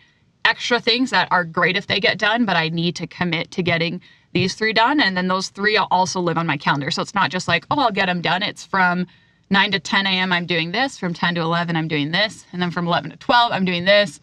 extra 0.45 0.79
things 0.79 1.09
that 1.09 1.27
are 1.31 1.43
great 1.43 1.75
if 1.75 1.87
they 1.87 1.99
get 1.99 2.17
done, 2.17 2.45
but 2.45 2.55
I 2.55 2.69
need 2.69 2.95
to 2.97 3.07
commit 3.07 3.51
to 3.51 3.63
getting 3.63 4.01
these 4.33 4.55
three 4.55 4.73
done. 4.73 5.01
And 5.01 5.17
then 5.17 5.27
those 5.27 5.49
three 5.49 5.77
also 5.77 6.21
live 6.21 6.37
on 6.37 6.47
my 6.47 6.57
calendar. 6.57 6.91
So 6.91 7.01
it's 7.01 7.15
not 7.15 7.29
just 7.29 7.47
like, 7.47 7.65
oh, 7.69 7.79
I'll 7.79 7.91
get 7.91 8.05
them 8.05 8.21
done. 8.21 8.43
It's 8.43 8.65
from 8.65 9.07
9 9.49 9.71
to 9.71 9.79
10 9.79 10.07
a.m., 10.07 10.31
I'm 10.31 10.45
doing 10.45 10.71
this. 10.71 10.97
From 10.97 11.13
10 11.13 11.35
to 11.35 11.41
11, 11.41 11.75
I'm 11.75 11.87
doing 11.87 12.11
this. 12.11 12.45
And 12.51 12.61
then 12.61 12.71
from 12.71 12.87
11 12.87 13.11
to 13.11 13.17
12, 13.17 13.51
I'm 13.51 13.65
doing 13.65 13.85
this. 13.85 14.19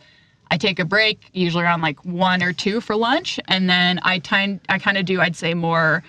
I 0.55 0.57
take 0.57 0.79
a 0.79 0.85
break, 0.85 1.19
usually 1.33 1.65
around 1.65 1.81
like 1.81 2.05
one 2.05 2.41
or 2.41 2.53
two 2.53 2.81
for 2.81 2.95
lunch. 2.95 3.41
And 3.49 3.69
then 3.69 3.99
I, 4.05 4.21
time, 4.21 4.61
I 4.69 4.79
kind 4.79 4.97
of 4.97 5.05
do, 5.05 5.21
I'd 5.21 5.35
say, 5.35 5.53
more 5.53 6.05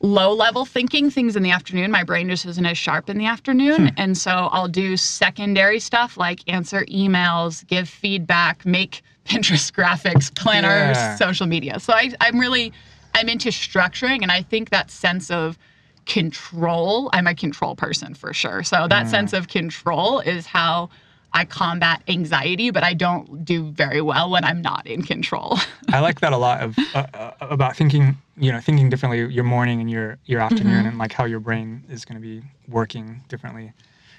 low 0.00 0.32
level 0.32 0.64
thinking 0.64 1.10
things 1.10 1.34
in 1.34 1.42
the 1.42 1.50
afternoon. 1.50 1.90
My 1.90 2.04
brain 2.04 2.28
just 2.28 2.46
isn't 2.46 2.64
as 2.64 2.78
sharp 2.78 3.10
in 3.10 3.18
the 3.18 3.26
afternoon. 3.26 3.88
Hmm. 3.88 3.94
And 3.96 4.16
so 4.16 4.30
I'll 4.30 4.68
do 4.68 4.96
secondary 4.96 5.80
stuff 5.80 6.16
like 6.16 6.48
answer 6.48 6.84
emails, 6.84 7.66
give 7.66 7.88
feedback, 7.88 8.64
make 8.64 9.02
Pinterest 9.24 9.72
graphics, 9.72 10.32
planners, 10.36 10.96
Yeah. 10.96 11.16
social 11.16 11.46
media. 11.46 11.80
So 11.80 11.92
I, 11.94 12.12
I'm 12.20 12.38
really, 12.38 12.72
I'm 13.14 13.28
into 13.28 13.48
structuring. 13.48 14.22
And 14.22 14.30
I 14.30 14.40
think 14.42 14.70
that 14.70 14.88
sense 14.92 15.32
of 15.32 15.58
control, 16.06 17.10
I'm 17.12 17.26
a 17.26 17.34
control 17.34 17.74
person 17.74 18.14
for 18.14 18.32
sure. 18.32 18.62
So 18.62 18.86
that 18.88 19.08
sense 19.08 19.32
of 19.32 19.48
control 19.48 20.20
is 20.20 20.46
how 20.46 20.90
I 21.32 21.44
combat 21.44 22.02
anxiety, 22.08 22.70
but 22.70 22.82
I 22.82 22.94
don't 22.94 23.44
do 23.44 23.70
very 23.70 24.00
well 24.00 24.30
when 24.30 24.44
I'm 24.44 24.62
not 24.62 24.86
in 24.86 25.02
control. 25.02 25.58
I 25.92 26.00
like 26.00 26.20
that 26.20 26.32
a 26.32 26.36
lot 26.38 26.60
of 26.62 26.76
uh, 26.94 27.06
uh, 27.14 27.32
about 27.40 27.76
thinking, 27.76 28.16
you 28.36 28.50
know, 28.50 28.60
thinking 28.60 28.88
differently 28.88 29.26
your 29.32 29.44
morning 29.44 29.80
and 29.80 29.90
your 29.90 30.18
your 30.26 30.40
afternoon, 30.40 30.72
Mm-hmm. 30.78 30.88
and 30.88 30.98
like 30.98 31.12
how 31.12 31.24
your 31.26 31.40
brain 31.40 31.84
is 31.88 32.04
going 32.04 32.20
to 32.20 32.26
be 32.26 32.42
working 32.68 33.22
differently. 33.28 33.72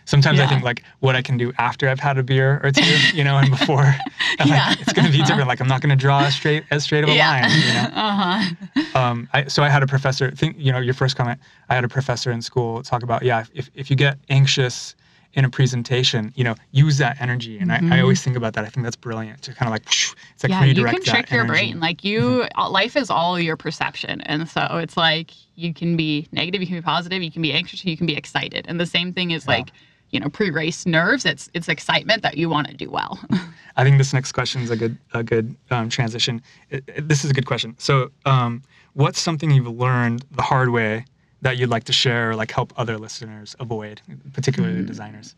Sometimes 0.06 0.40
I 0.40 0.48
think 0.48 0.64
like 0.64 0.82
what 1.02 1.16
I 1.16 1.22
can 1.22 1.38
do 1.38 1.54
after 1.60 1.88
I've 1.88 2.00
had 2.00 2.18
a 2.18 2.24
beer 2.24 2.60
or 2.64 2.72
two, 2.72 2.84
you 3.14 3.24
know, 3.24 3.38
and 3.38 3.48
before, 3.52 3.84
and, 4.40 4.50
like, 4.50 4.50
Yeah. 4.50 4.74
it's 4.80 4.92
going 4.94 5.06
to 5.06 5.12
be 5.12 5.20
different. 5.24 5.48
Like 5.48 5.60
I'm 5.62 5.68
not 5.68 5.82
going 5.82 5.92
to 5.92 5.96
draw 5.96 6.26
a 6.26 6.32
straight 6.32 6.64
as 6.72 6.84
straight 6.84 7.04
of 7.04 7.10
a 7.12 7.14
Yeah. 7.14 7.30
line, 7.42 7.52
you 7.52 7.74
know. 7.74 7.90
uh-huh. 8.08 8.98
Um, 9.00 9.30
I, 9.34 9.44
so 9.46 9.62
I 9.62 9.70
had 9.70 9.84
a 9.84 9.88
professor. 9.88 10.32
Think 10.32 10.56
you 10.58 10.72
know 10.72 10.80
your 10.80 10.96
first 10.96 11.16
comment. 11.16 11.40
I 11.70 11.76
had 11.76 11.84
a 11.84 11.88
professor 11.90 12.32
in 12.32 12.42
school 12.42 12.82
talk 12.82 13.04
about 13.04 13.22
yeah. 13.24 13.46
If 13.54 13.70
if 13.76 13.90
you 13.92 13.96
get 13.96 14.18
anxious 14.30 14.96
in 15.40 15.46
a 15.46 15.50
presentation, 15.50 16.32
you 16.36 16.44
know, 16.44 16.54
use 16.72 16.98
that 16.98 17.20
energy. 17.22 17.58
And 17.60 17.72
I, 17.72 17.80
I 17.98 18.02
always 18.02 18.22
think 18.22 18.36
about 18.36 18.54
that. 18.54 18.66
I 18.66 18.68
think 18.68 18.84
that's 18.84 18.98
brilliant 18.98 19.42
to 19.44 19.54
kind 19.56 19.68
of 19.70 19.72
like 19.72 19.88
it's 19.88 20.44
like 20.44 20.52
Mm-hmm. 20.52 20.64
yeah, 20.64 20.66
you 20.66 20.86
can 20.86 21.02
trick 21.04 21.32
your 21.32 21.42
energy. 21.46 21.48
brain. 21.72 21.80
Like 21.80 22.04
you, 22.04 22.46
uh, 22.58 22.70
life 22.70 22.96
is 22.98 23.10
all 23.10 23.40
your 23.40 23.56
perception, 23.56 24.20
and 24.22 24.48
so 24.50 24.62
it's 24.84 24.98
like 24.98 25.32
you 25.56 25.74
can 25.74 25.96
be 25.98 26.28
negative, 26.32 26.62
you 26.62 26.68
can 26.68 26.76
be 26.78 26.82
positive, 26.82 27.24
you 27.24 27.32
can 27.32 27.42
be 27.42 27.54
anxious, 27.54 27.84
you 27.86 27.96
can 27.98 28.06
be 28.06 28.16
excited, 28.18 28.66
and 28.68 28.80
the 28.80 28.86
same 28.86 29.14
thing 29.14 29.32
is 29.32 29.48
like 29.48 29.72
you 30.12 30.20
know 30.20 30.28
pre-race 30.30 30.86
nerves. 30.86 31.26
It's 31.26 31.50
it's 31.54 31.70
excitement 31.70 32.22
that 32.24 32.36
you 32.38 32.50
want 32.50 32.68
to 32.68 32.74
do 32.76 32.90
well. 32.90 33.18
I 33.78 33.84
think 33.86 33.98
this 33.98 34.14
next 34.14 34.34
question 34.34 34.62
is 34.62 34.70
a 34.72 34.76
good 34.76 34.98
a 35.14 35.24
good 35.24 35.56
um, 35.72 35.88
transition. 35.90 36.42
It- 36.70 36.84
it- 36.88 37.08
this 37.08 37.24
is 37.24 37.32
a 37.32 37.34
good 37.34 37.46
question. 37.46 37.76
So, 37.80 38.12
um, 38.26 38.62
what's 38.94 39.22
something 39.22 39.52
you've 39.52 39.68
learned 39.68 40.26
the 40.32 40.42
hard 40.42 40.70
way 40.70 41.06
that 41.42 41.58
you'd 41.58 41.70
like 41.70 41.86
to 41.86 41.94
share 41.94 42.32
or 42.32 42.36
like 42.36 42.52
help 42.52 42.74
other 42.78 42.98
listeners 42.98 43.56
avoid, 43.60 44.02
particularly 44.34 44.82
Mm. 44.84 44.88
designers? 44.88 45.36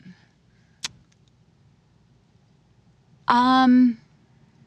um, 3.28 3.98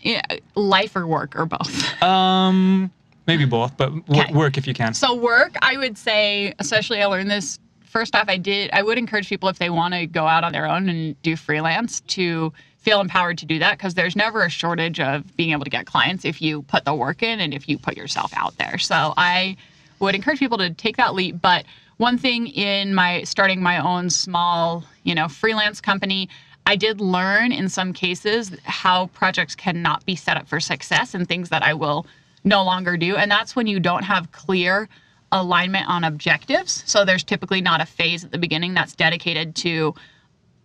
yeah, 0.01 0.23
life 0.55 0.97
or 0.97 1.07
work 1.07 1.35
or 1.37 1.47
both. 1.47 1.85
Um, 2.03 2.91
maybe 3.27 3.45
both, 3.47 3.77
but 3.77 3.87
w- 4.07 4.23
Okay. 4.23 4.33
work 4.35 4.59
if 4.59 4.67
you 4.67 4.75
can. 4.75 4.93
So 4.95 5.15
work, 5.15 5.55
I 5.63 5.77
would 5.79 5.97
say, 5.97 6.53
especially 6.59 7.03
I 7.03 7.07
learned 7.07 7.31
this 7.31 7.59
first 7.85 8.15
off. 8.15 8.29
I 8.29 8.37
did. 8.37 8.71
I 8.73 8.83
would 8.83 8.99
encourage 8.99 9.29
people 9.29 9.49
if 9.49 9.59
they 9.59 9.71
want 9.71 9.95
to 9.95 10.07
go 10.07 10.27
out 10.27 10.45
on 10.45 10.53
their 10.53 10.67
own 10.67 10.89
and 10.91 11.21
do 11.23 11.37
freelance 11.37 12.01
to 12.01 12.53
feel 12.79 13.01
empowered 13.01 13.39
to 13.39 13.47
do 13.47 13.59
that 13.61 13.79
because 13.79 13.95
there's 13.95 14.15
never 14.17 14.43
a 14.45 14.51
shortage 14.51 15.01
of 15.01 15.35
being 15.37 15.53
able 15.53 15.65
to 15.65 15.71
get 15.71 15.87
clients 15.87 16.25
if 16.27 16.43
you 16.43 16.61
put 16.63 16.85
the 16.85 16.95
work 16.95 17.23
in 17.23 17.41
and 17.41 17.55
if 17.55 17.67
you 17.69 17.79
put 17.79 17.97
yourself 17.97 18.31
out 18.37 18.57
there. 18.59 18.77
So 18.79 19.15
I 19.17 19.57
would 20.01 20.15
encourage 20.15 20.39
people 20.39 20.59
to 20.59 20.71
take 20.71 20.97
that 20.97 21.15
leap. 21.15 21.41
But 21.41 21.65
one 21.97 22.19
thing 22.19 22.49
in 22.49 22.95
my 22.95 23.23
starting 23.23 23.63
my 23.63 23.79
own 23.79 24.11
small, 24.11 24.85
you 25.05 25.15
know, 25.15 25.29
freelance 25.29 25.81
company. 25.81 26.29
I 26.67 26.77
did 26.77 26.99
learn 27.01 27.53
in 27.53 27.69
some 27.69 27.93
cases 27.93 28.51
how 28.65 29.09
projects 29.09 29.55
cannot 29.55 30.05
be 30.07 30.17
set 30.17 30.39
up 30.39 30.49
for 30.49 30.61
success 30.61 31.15
and 31.15 31.29
things 31.29 31.51
that 31.51 31.63
I 31.63 31.75
will 31.75 32.07
no 32.43 32.65
longer 32.65 32.97
do. 32.97 33.17
And 33.17 33.31
that's 33.31 33.55
when 33.55 33.67
you 33.67 33.79
don't 33.79 34.03
have 34.03 34.33
clear 34.33 34.89
alignment 35.31 35.89
on 35.89 36.05
objectives. 36.05 36.83
So 36.87 37.05
there's 37.05 37.23
typically 37.23 37.61
not 37.61 37.83
a 37.83 37.87
phase 37.87 38.25
at 38.25 38.31
the 38.31 38.39
beginning 38.39 38.73
that's 38.73 38.95
dedicated 38.95 39.55
to 39.57 39.95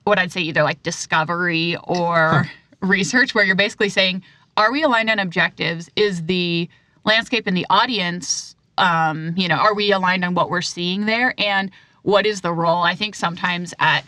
what 0.05 0.17
I'd 0.17 0.31
say 0.31 0.41
either 0.41 0.63
like 0.63 0.81
discovery 0.83 1.75
or 1.83 2.49
research, 2.81 3.35
where 3.35 3.43
you're 3.43 3.55
basically 3.55 3.89
saying, 3.89 4.23
are 4.55 4.71
we 4.71 4.83
aligned 4.83 5.09
on 5.09 5.19
objectives? 5.19 5.89
Is 5.95 6.23
the 6.25 6.69
landscape 7.03 7.45
and 7.45 7.57
the 7.57 7.65
audience, 7.69 8.55
um, 8.79 9.33
you 9.37 9.47
know, 9.47 9.55
are 9.55 9.75
we 9.75 9.91
aligned 9.91 10.25
on 10.25 10.33
what 10.33 10.49
we're 10.49 10.61
seeing 10.61 11.05
there? 11.05 11.33
And 11.37 11.69
what 12.03 12.25
is 12.25 12.41
the 12.41 12.53
role? 12.53 12.81
I 12.81 12.95
think 12.95 13.13
sometimes 13.13 13.73
at 13.79 14.05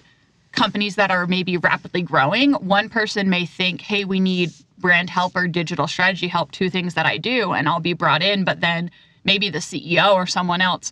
companies 0.51 0.95
that 0.95 1.11
are 1.11 1.27
maybe 1.27 1.57
rapidly 1.57 2.01
growing, 2.01 2.53
one 2.53 2.89
person 2.89 3.29
may 3.29 3.45
think, 3.45 3.81
hey, 3.81 4.05
we 4.05 4.19
need 4.19 4.51
brand 4.77 5.09
help 5.09 5.35
or 5.35 5.47
digital 5.47 5.87
strategy 5.87 6.27
help, 6.27 6.51
two 6.51 6.69
things 6.69 6.95
that 6.95 7.05
I 7.05 7.17
do, 7.17 7.53
and 7.53 7.69
I'll 7.69 7.79
be 7.79 7.93
brought 7.93 8.23
in. 8.23 8.43
But 8.43 8.61
then 8.61 8.89
maybe 9.23 9.49
the 9.49 9.59
CEO 9.59 10.13
or 10.13 10.25
someone 10.25 10.61
else 10.61 10.91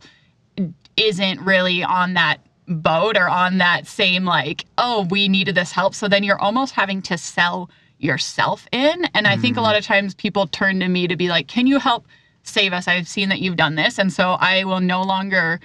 isn't 0.95 1.41
really 1.41 1.83
on 1.83 2.13
that 2.13 2.37
boat 2.67 3.17
or 3.17 3.27
on 3.27 3.57
that 3.57 3.87
same, 3.87 4.25
like, 4.25 4.65
oh, 4.77 5.07
we 5.09 5.27
needed 5.27 5.55
this 5.55 5.71
help. 5.71 5.95
So 5.95 6.07
then 6.07 6.23
you're 6.23 6.39
almost 6.39 6.73
having 6.73 7.01
to 7.03 7.17
sell 7.17 7.69
yourself 7.97 8.67
in. 8.71 9.05
And 9.13 9.27
I 9.27 9.35
think 9.37 9.57
a 9.57 9.61
lot 9.61 9.75
of 9.75 9.83
times 9.83 10.13
people 10.13 10.47
turn 10.47 10.79
to 10.79 10.87
me 10.87 11.07
to 11.07 11.15
be 11.15 11.29
like, 11.29 11.47
can 11.47 11.67
you 11.67 11.79
help 11.79 12.05
save 12.43 12.73
us? 12.73 12.87
I've 12.87 13.07
seen 13.07 13.29
that 13.29 13.39
you've 13.39 13.55
done 13.57 13.75
this. 13.75 13.97
And 13.99 14.11
so 14.11 14.31
I 14.39 14.63
will 14.63 14.79
no 14.79 15.01
longer 15.03 15.59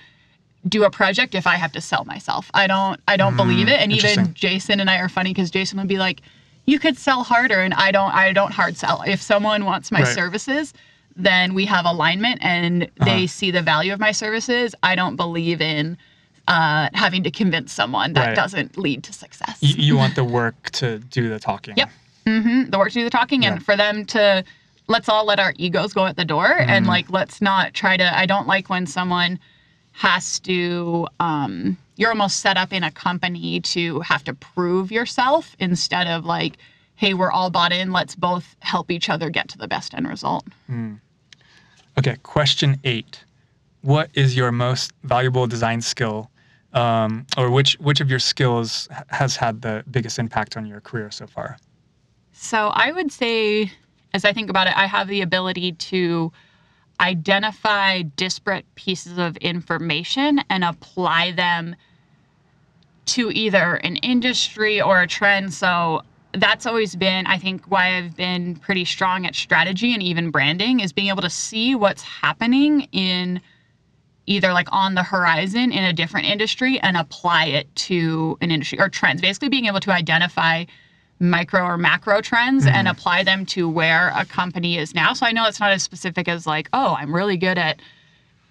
do 0.68 0.84
a 0.84 0.90
project 0.90 1.34
if 1.34 1.46
I 1.46 1.56
have 1.56 1.72
to 1.72 1.80
sell 1.80 2.04
myself. 2.04 2.50
I 2.54 2.66
don't 2.66 2.98
I 3.06 3.16
don't 3.16 3.36
believe 3.36 3.68
it. 3.68 3.80
And 3.80 3.92
even 3.92 4.32
Jason 4.34 4.80
and 4.80 4.88
I 4.88 4.96
are 4.98 5.08
funny 5.08 5.30
because 5.30 5.50
Jason 5.50 5.78
would 5.78 5.88
be 5.88 5.98
like, 5.98 6.22
you 6.66 6.78
could 6.78 6.96
sell 6.96 7.22
harder 7.22 7.60
and 7.60 7.74
I 7.74 7.90
don't 7.90 8.12
I 8.14 8.32
don't 8.32 8.52
hard 8.52 8.76
sell. 8.76 9.02
If 9.06 9.20
someone 9.20 9.64
wants 9.66 9.92
my 9.92 10.02
Right. 10.02 10.14
services, 10.14 10.72
then 11.16 11.54
we 11.54 11.66
have 11.66 11.84
alignment 11.84 12.38
and 12.42 12.84
Uh-huh. 12.84 13.04
they 13.04 13.26
see 13.26 13.50
the 13.50 13.62
value 13.62 13.92
of 13.92 14.00
my 14.00 14.10
services. 14.12 14.74
I 14.82 14.94
don't 14.96 15.16
believe 15.16 15.60
in 15.60 15.96
uh, 16.48 16.88
having 16.94 17.22
to 17.22 17.30
convince 17.30 17.72
someone 17.72 18.12
that 18.14 18.26
Right. 18.28 18.36
doesn't 18.36 18.76
lead 18.76 19.02
to 19.04 19.12
success. 19.14 19.58
you, 19.62 19.74
you 19.76 19.96
want 19.96 20.14
the 20.14 20.24
work 20.40 20.70
to 20.72 20.98
do 20.98 21.28
the 21.30 21.38
talking. 21.38 21.74
Yep. 21.76 21.90
hmm 22.26 22.64
The 22.70 22.78
work 22.78 22.88
to 22.88 22.94
do 22.94 23.04
the 23.04 23.10
talking, 23.10 23.42
Yeah. 23.42 23.52
and 23.52 23.64
for 23.64 23.76
them 23.76 24.04
to 24.06 24.44
let's 24.86 25.08
all 25.08 25.24
let 25.26 25.38
our 25.40 25.54
egos 25.56 25.92
go 25.92 26.06
at 26.06 26.16
the 26.16 26.24
door, 26.24 26.46
Mm-hmm. 26.46 26.70
and 26.70 26.86
like 26.86 27.10
let's 27.10 27.40
not 27.40 27.74
try 27.74 27.96
to. 27.96 28.18
I 28.18 28.26
don't 28.26 28.46
like 28.46 28.68
when 28.68 28.86
someone 28.86 29.38
has 29.92 30.38
to. 30.40 31.06
Um, 31.20 31.76
you're 31.96 32.10
almost 32.10 32.40
set 32.40 32.56
up 32.56 32.72
in 32.72 32.82
a 32.82 32.90
company 32.90 33.60
to 33.60 34.00
have 34.00 34.24
to 34.24 34.34
prove 34.34 34.90
yourself 34.90 35.54
instead 35.60 36.08
of 36.08 36.24
like, 36.24 36.56
hey, 36.96 37.14
we're 37.14 37.30
all 37.30 37.50
bought 37.50 37.72
in. 37.72 37.92
Let's 37.92 38.16
both 38.16 38.56
help 38.60 38.90
each 38.90 39.08
other 39.08 39.30
get 39.30 39.48
to 39.50 39.58
the 39.58 39.68
best 39.68 39.94
end 39.94 40.08
result. 40.08 40.44
Okay, 40.68 40.98
Okay, 41.96 42.16
question 42.24 42.78
eight. 42.84 43.22
What 43.82 44.10
is 44.14 44.34
your 44.36 44.50
most 44.50 44.92
valuable 45.04 45.46
design 45.46 45.80
skill, 45.82 46.30
um, 46.72 47.26
or 47.36 47.50
which 47.50 47.74
which 47.74 48.00
of 48.00 48.10
your 48.10 48.18
skills 48.18 48.88
has 49.08 49.36
had 49.36 49.62
the 49.62 49.84
biggest 49.90 50.18
impact 50.18 50.56
on 50.56 50.66
your 50.66 50.80
career 50.80 51.10
so 51.12 51.26
far? 51.28 51.56
So 52.32 52.68
I 52.74 52.90
would 52.90 53.12
say, 53.12 53.70
as 54.14 54.24
I 54.24 54.32
think 54.32 54.48
about 54.48 54.68
it, 54.68 54.74
I 54.76 54.86
have 54.86 55.08
the 55.08 55.20
ability 55.20 55.72
to 55.72 56.32
identify 57.00 58.02
disparate 58.02 58.64
pieces 58.76 59.18
of 59.18 59.36
information 59.38 60.40
and 60.48 60.62
apply 60.62 61.32
them 61.32 61.74
to 63.06 63.30
either 63.32 63.74
an 63.74 63.96
industry 63.96 64.80
or 64.80 65.02
a 65.02 65.06
trend. 65.08 65.52
So 65.52 66.02
that's 66.32 66.64
always 66.64 66.94
been, 66.94 67.26
I 67.26 67.38
think, 67.38 67.64
why 67.66 67.98
I've 67.98 68.16
been 68.16 68.54
pretty 68.56 68.84
strong 68.84 69.26
at 69.26 69.34
strategy 69.34 69.92
and 69.92 70.02
even 70.02 70.30
branding 70.30 70.78
is 70.78 70.92
being 70.92 71.08
able 71.08 71.22
to 71.22 71.30
see 71.30 71.74
what's 71.74 72.02
happening 72.02 72.82
in 72.92 73.40
either 74.26 74.52
like 74.52 74.68
on 74.72 74.94
the 74.94 75.02
horizon 75.02 75.72
in 75.72 75.84
a 75.84 75.92
different 75.92 76.26
industry 76.26 76.78
and 76.80 76.96
apply 76.96 77.46
it 77.46 77.74
to 77.74 78.38
an 78.40 78.52
industry 78.52 78.80
or 78.80 78.88
trends. 78.88 79.20
Basically, 79.20 79.48
being 79.48 79.66
able 79.66 79.80
to 79.80 79.90
identify 79.90 80.64
micro 81.20 81.62
or 81.62 81.76
macro 81.78 82.20
trends 82.20 82.66
and 82.66 82.74
mm-hmm. 82.74 82.86
apply 82.88 83.22
them 83.22 83.46
to 83.46 83.68
where 83.68 84.12
a 84.16 84.24
company 84.24 84.76
is 84.78 84.94
now. 84.94 85.12
So 85.12 85.26
I 85.26 85.32
know 85.32 85.46
it's 85.46 85.60
not 85.60 85.70
as 85.70 85.82
specific 85.82 86.28
as 86.28 86.46
like, 86.46 86.68
oh, 86.72 86.94
I'm 86.98 87.14
really 87.14 87.36
good 87.36 87.56
at 87.58 87.80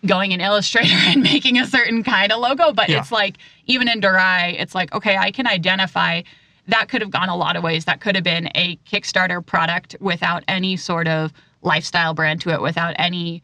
going 0.05 0.31
in 0.31 0.41
Illustrator 0.41 0.93
and 0.95 1.21
making 1.23 1.59
a 1.59 1.67
certain 1.67 2.03
kind 2.03 2.31
of 2.31 2.39
logo, 2.39 2.73
but 2.73 2.89
Yeah. 2.89 2.99
it's 2.99 3.11
like 3.11 3.37
even 3.67 3.87
in 3.87 4.01
Dorai, 4.01 4.59
it's 4.59 4.75
like, 4.75 4.93
okay, 4.93 5.17
I 5.17 5.31
can 5.31 5.47
identify 5.47 6.21
that 6.67 6.89
could 6.89 7.01
have 7.01 7.11
gone 7.11 7.29
a 7.29 7.35
lot 7.35 7.55
of 7.55 7.63
ways. 7.63 7.85
That 7.85 7.99
could 7.99 8.15
have 8.15 8.23
been 8.23 8.49
a 8.55 8.77
Kickstarter 8.89 9.45
product 9.45 9.95
without 9.99 10.43
any 10.47 10.77
sort 10.77 11.07
of 11.07 11.33
lifestyle 11.61 12.13
brand 12.13 12.41
to 12.41 12.49
it, 12.51 12.61
without 12.61 12.95
any 12.97 13.43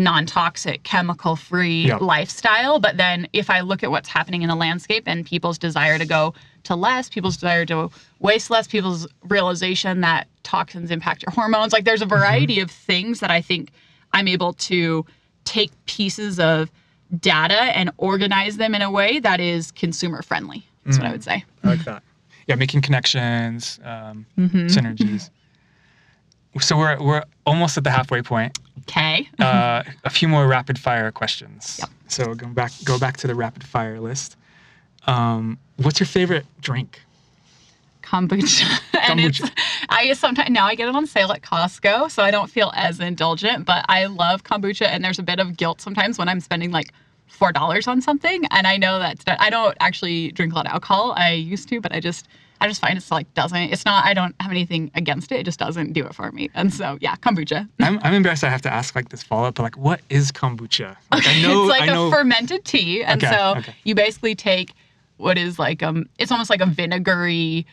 non-toxic 0.00 0.82
chemical 0.82 1.36
free 1.36 1.86
Yeah. 1.86 1.96
lifestyle 1.96 2.80
but 2.80 2.96
then 2.96 3.28
if 3.32 3.48
i 3.50 3.60
look 3.60 3.82
at 3.84 3.90
what's 3.90 4.08
happening 4.08 4.42
in 4.42 4.48
the 4.48 4.54
landscape 4.56 5.04
and 5.06 5.24
people's 5.24 5.58
desire 5.58 5.98
to 5.98 6.06
go 6.06 6.34
to 6.64 6.74
less 6.74 7.08
people's 7.08 7.36
desire 7.36 7.64
to 7.66 7.90
waste 8.18 8.50
less 8.50 8.66
people's 8.66 9.06
realization 9.24 10.00
that 10.00 10.26
toxins 10.42 10.90
impact 10.90 11.22
your 11.22 11.30
hormones 11.32 11.72
like 11.72 11.84
there's 11.84 12.02
a 12.02 12.06
variety 12.06 12.60
of 12.60 12.70
things 12.70 13.20
that 13.20 13.30
i 13.30 13.40
think 13.40 13.70
i'm 14.12 14.26
able 14.26 14.52
to 14.54 15.04
take 15.44 15.70
pieces 15.86 16.40
of 16.40 16.70
data 17.18 17.62
and 17.76 17.90
organize 17.98 18.56
them 18.56 18.74
in 18.74 18.82
a 18.82 18.90
way 18.90 19.18
that 19.20 19.38
is 19.40 19.70
consumer 19.72 20.22
friendly 20.22 20.66
that's 20.84 20.98
what 20.98 21.06
i 21.06 21.12
would 21.12 21.22
say 21.24 21.44
I 21.62 21.68
like 21.68 21.84
that. 21.84 22.02
Yeah, 22.46 22.54
making 22.56 22.80
connections, 22.80 23.78
um, 23.84 24.26
Mm-hmm. 24.38 24.66
synergies. 24.66 25.30
So 26.60 26.76
we're 26.76 27.00
we're 27.00 27.22
almost 27.46 27.76
at 27.76 27.84
the 27.84 27.90
halfway 27.90 28.22
point. 28.22 28.58
okay 28.80 29.28
Uh, 29.38 29.82
a 30.04 30.10
few 30.10 30.28
more 30.28 30.46
rapid 30.48 30.78
fire 30.78 31.10
questions. 31.12 31.76
Yep. 31.78 31.90
So 32.08 32.34
go 32.34 32.46
back 32.48 32.72
go 32.84 32.98
back 32.98 33.16
to 33.18 33.26
the 33.26 33.34
rapid 33.34 33.64
fire 33.64 34.00
list. 34.00 34.36
Um, 35.06 35.58
what's 35.76 36.00
your 36.00 36.06
favorite 36.06 36.46
drink? 36.60 37.00
kombucha. 38.10 38.80
and 39.08 39.20
it's 39.20 39.38
Kombucha. 39.40 39.50
I 39.88 40.12
sometimes 40.14 40.50
now 40.50 40.66
I 40.66 40.74
get 40.74 40.88
it 40.88 40.94
on 40.94 41.06
sale 41.06 41.30
at 41.32 41.42
Costco, 41.42 42.10
so 42.10 42.22
I 42.22 42.30
don't 42.30 42.50
feel 42.50 42.72
as 42.74 42.98
indulgent, 43.00 43.64
but 43.66 43.84
I 43.88 44.06
love 44.06 44.42
kombucha 44.44 44.86
and 44.86 45.04
there's 45.04 45.18
a 45.18 45.22
bit 45.22 45.38
of 45.38 45.56
guilt 45.56 45.80
sometimes 45.80 46.18
when 46.18 46.28
I'm 46.28 46.40
spending 46.40 46.72
like 46.72 46.92
four 47.28 47.52
dollars 47.52 47.86
on 47.86 48.00
something. 48.00 48.44
And 48.50 48.66
I 48.66 48.76
know 48.76 48.98
that 48.98 49.22
I 49.38 49.50
don't 49.50 49.76
actually 49.80 50.32
drink 50.32 50.52
a 50.52 50.56
lot 50.56 50.66
of 50.66 50.72
alcohol. 50.72 51.12
I 51.16 51.32
used 51.32 51.68
to, 51.68 51.80
but 51.80 51.92
I 51.92 52.00
just 52.00 52.26
I 52.60 52.68
just 52.68 52.80
find 52.80 52.96
it's 52.96 53.10
like 53.10 53.32
doesn't 53.34 53.56
it's 53.58 53.84
not 53.84 54.04
I 54.04 54.12
don't 54.14 54.34
have 54.40 54.50
anything 54.50 54.90
against 54.94 55.32
it. 55.32 55.40
It 55.40 55.44
just 55.44 55.58
doesn't 55.58 55.92
do 55.92 56.04
it 56.04 56.14
for 56.14 56.30
me. 56.32 56.50
And 56.54 56.72
so 56.72 56.98
yeah, 57.00 57.16
kombucha. 57.16 57.68
I'm, 57.80 57.98
I'm 58.02 58.14
embarrassed 58.14 58.44
I 58.44 58.50
have 58.50 58.62
to 58.62 58.72
ask 58.72 58.94
like 58.94 59.08
this 59.08 59.22
follow 59.22 59.48
up, 59.48 59.54
but 59.54 59.62
like, 59.62 59.78
what 59.78 60.00
is 60.10 60.30
kombucha? 60.30 60.96
Like, 61.10 61.26
I 61.26 61.40
know, 61.42 61.62
it's 61.62 61.70
like 61.70 61.82
I 61.82 61.86
know. 61.86 62.08
a 62.08 62.10
fermented 62.10 62.64
tea, 62.64 63.02
and 63.02 63.22
Okay, 63.22 63.34
so 63.34 63.54
okay. 63.58 63.74
you 63.84 63.94
basically 63.94 64.34
take 64.34 64.74
what 65.16 65.38
is 65.38 65.58
like 65.58 65.82
um, 65.82 66.08
it's 66.18 66.30
almost 66.32 66.50
like 66.50 66.60
a 66.60 66.66
vinegary 66.66 67.66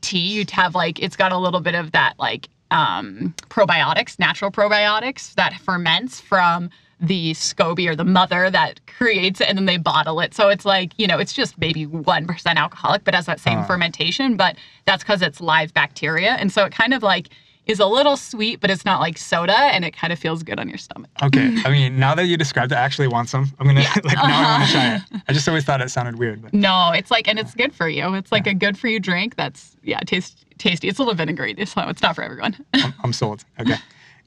tea. 0.00 0.18
You'd 0.18 0.50
have 0.50 0.74
like 0.74 1.00
it's 1.02 1.16
got 1.16 1.32
a 1.32 1.38
little 1.38 1.60
bit 1.60 1.74
of 1.74 1.92
that 1.92 2.14
like 2.18 2.48
um, 2.70 3.34
probiotics, 3.50 4.18
natural 4.18 4.50
probiotics 4.50 5.34
that 5.34 5.54
ferments 5.60 6.20
from 6.20 6.70
the 7.00 7.32
SCOBY 7.32 7.88
or 7.88 7.96
the 7.96 8.04
mother 8.04 8.50
that 8.50 8.80
creates 8.86 9.40
it, 9.40 9.48
and 9.48 9.58
then 9.58 9.66
they 9.66 9.76
bottle 9.76 10.20
it. 10.20 10.34
So 10.34 10.48
it's 10.48 10.64
like 10.64 10.92
you 10.98 11.06
know 11.06 11.18
it's 11.18 11.32
just 11.32 11.58
maybe 11.58 11.86
one 11.86 12.26
percent 12.26 12.58
alcoholic, 12.58 13.04
but 13.04 13.14
has 13.14 13.26
that 13.26 13.40
same 13.40 13.58
Ah. 13.58 13.64
fermentation. 13.64 14.36
But 14.36 14.56
that's 14.86 15.02
because 15.02 15.22
it's 15.22 15.40
live 15.40 15.72
bacteria, 15.74 16.32
and 16.32 16.50
so 16.52 16.64
it 16.64 16.72
kind 16.72 16.94
of 16.94 17.02
like 17.02 17.28
is 17.66 17.80
a 17.80 17.86
little 17.86 18.14
sweet, 18.18 18.60
but 18.60 18.70
it's 18.70 18.84
not 18.84 19.00
like 19.00 19.16
soda, 19.16 19.56
and 19.56 19.86
it 19.86 19.96
kind 19.96 20.12
of 20.12 20.18
feels 20.18 20.42
good 20.42 20.60
on 20.60 20.68
your 20.68 20.76
stomach. 20.76 21.08
okay. 21.22 21.56
I 21.64 21.70
mean, 21.70 21.98
now 21.98 22.14
that 22.14 22.26
you 22.26 22.36
described 22.36 22.72
it, 22.72 22.74
I 22.74 22.82
actually 22.82 23.08
want 23.08 23.30
some. 23.30 23.50
I'm 23.58 23.66
gonna 23.66 23.80
like 24.04 24.16
now 24.16 24.22
I 24.24 24.58
want 24.58 24.66
to 24.66 24.72
try 24.72 24.94
it. 24.96 25.22
I 25.28 25.32
just 25.32 25.48
always 25.48 25.64
thought 25.64 25.80
it 25.80 25.90
sounded 25.90 26.18
weird, 26.18 26.42
but 26.42 26.52
No, 26.52 26.92
it's 26.94 27.10
like, 27.10 27.26
and 27.26 27.38
it's 27.38 27.54
good 27.54 27.74
for 27.74 27.88
you. 27.88 28.14
It's 28.16 28.30
like 28.30 28.46
a 28.46 28.52
good 28.54 28.76
for 28.78 28.88
you 28.88 29.00
drink. 29.00 29.36
That's 29.36 29.76
yeah, 29.82 29.98
taste 30.00 30.44
tasty. 30.58 30.88
It's 30.88 30.98
a 30.98 31.02
little 31.02 31.14
vinegary, 31.14 31.54
so 31.64 31.88
it's 31.88 32.02
not 32.02 32.14
for 32.14 32.22
everyone. 32.22 32.54
I'm, 32.74 32.94
I'm 33.02 33.12
sold. 33.14 33.44
Okay. 33.58 33.76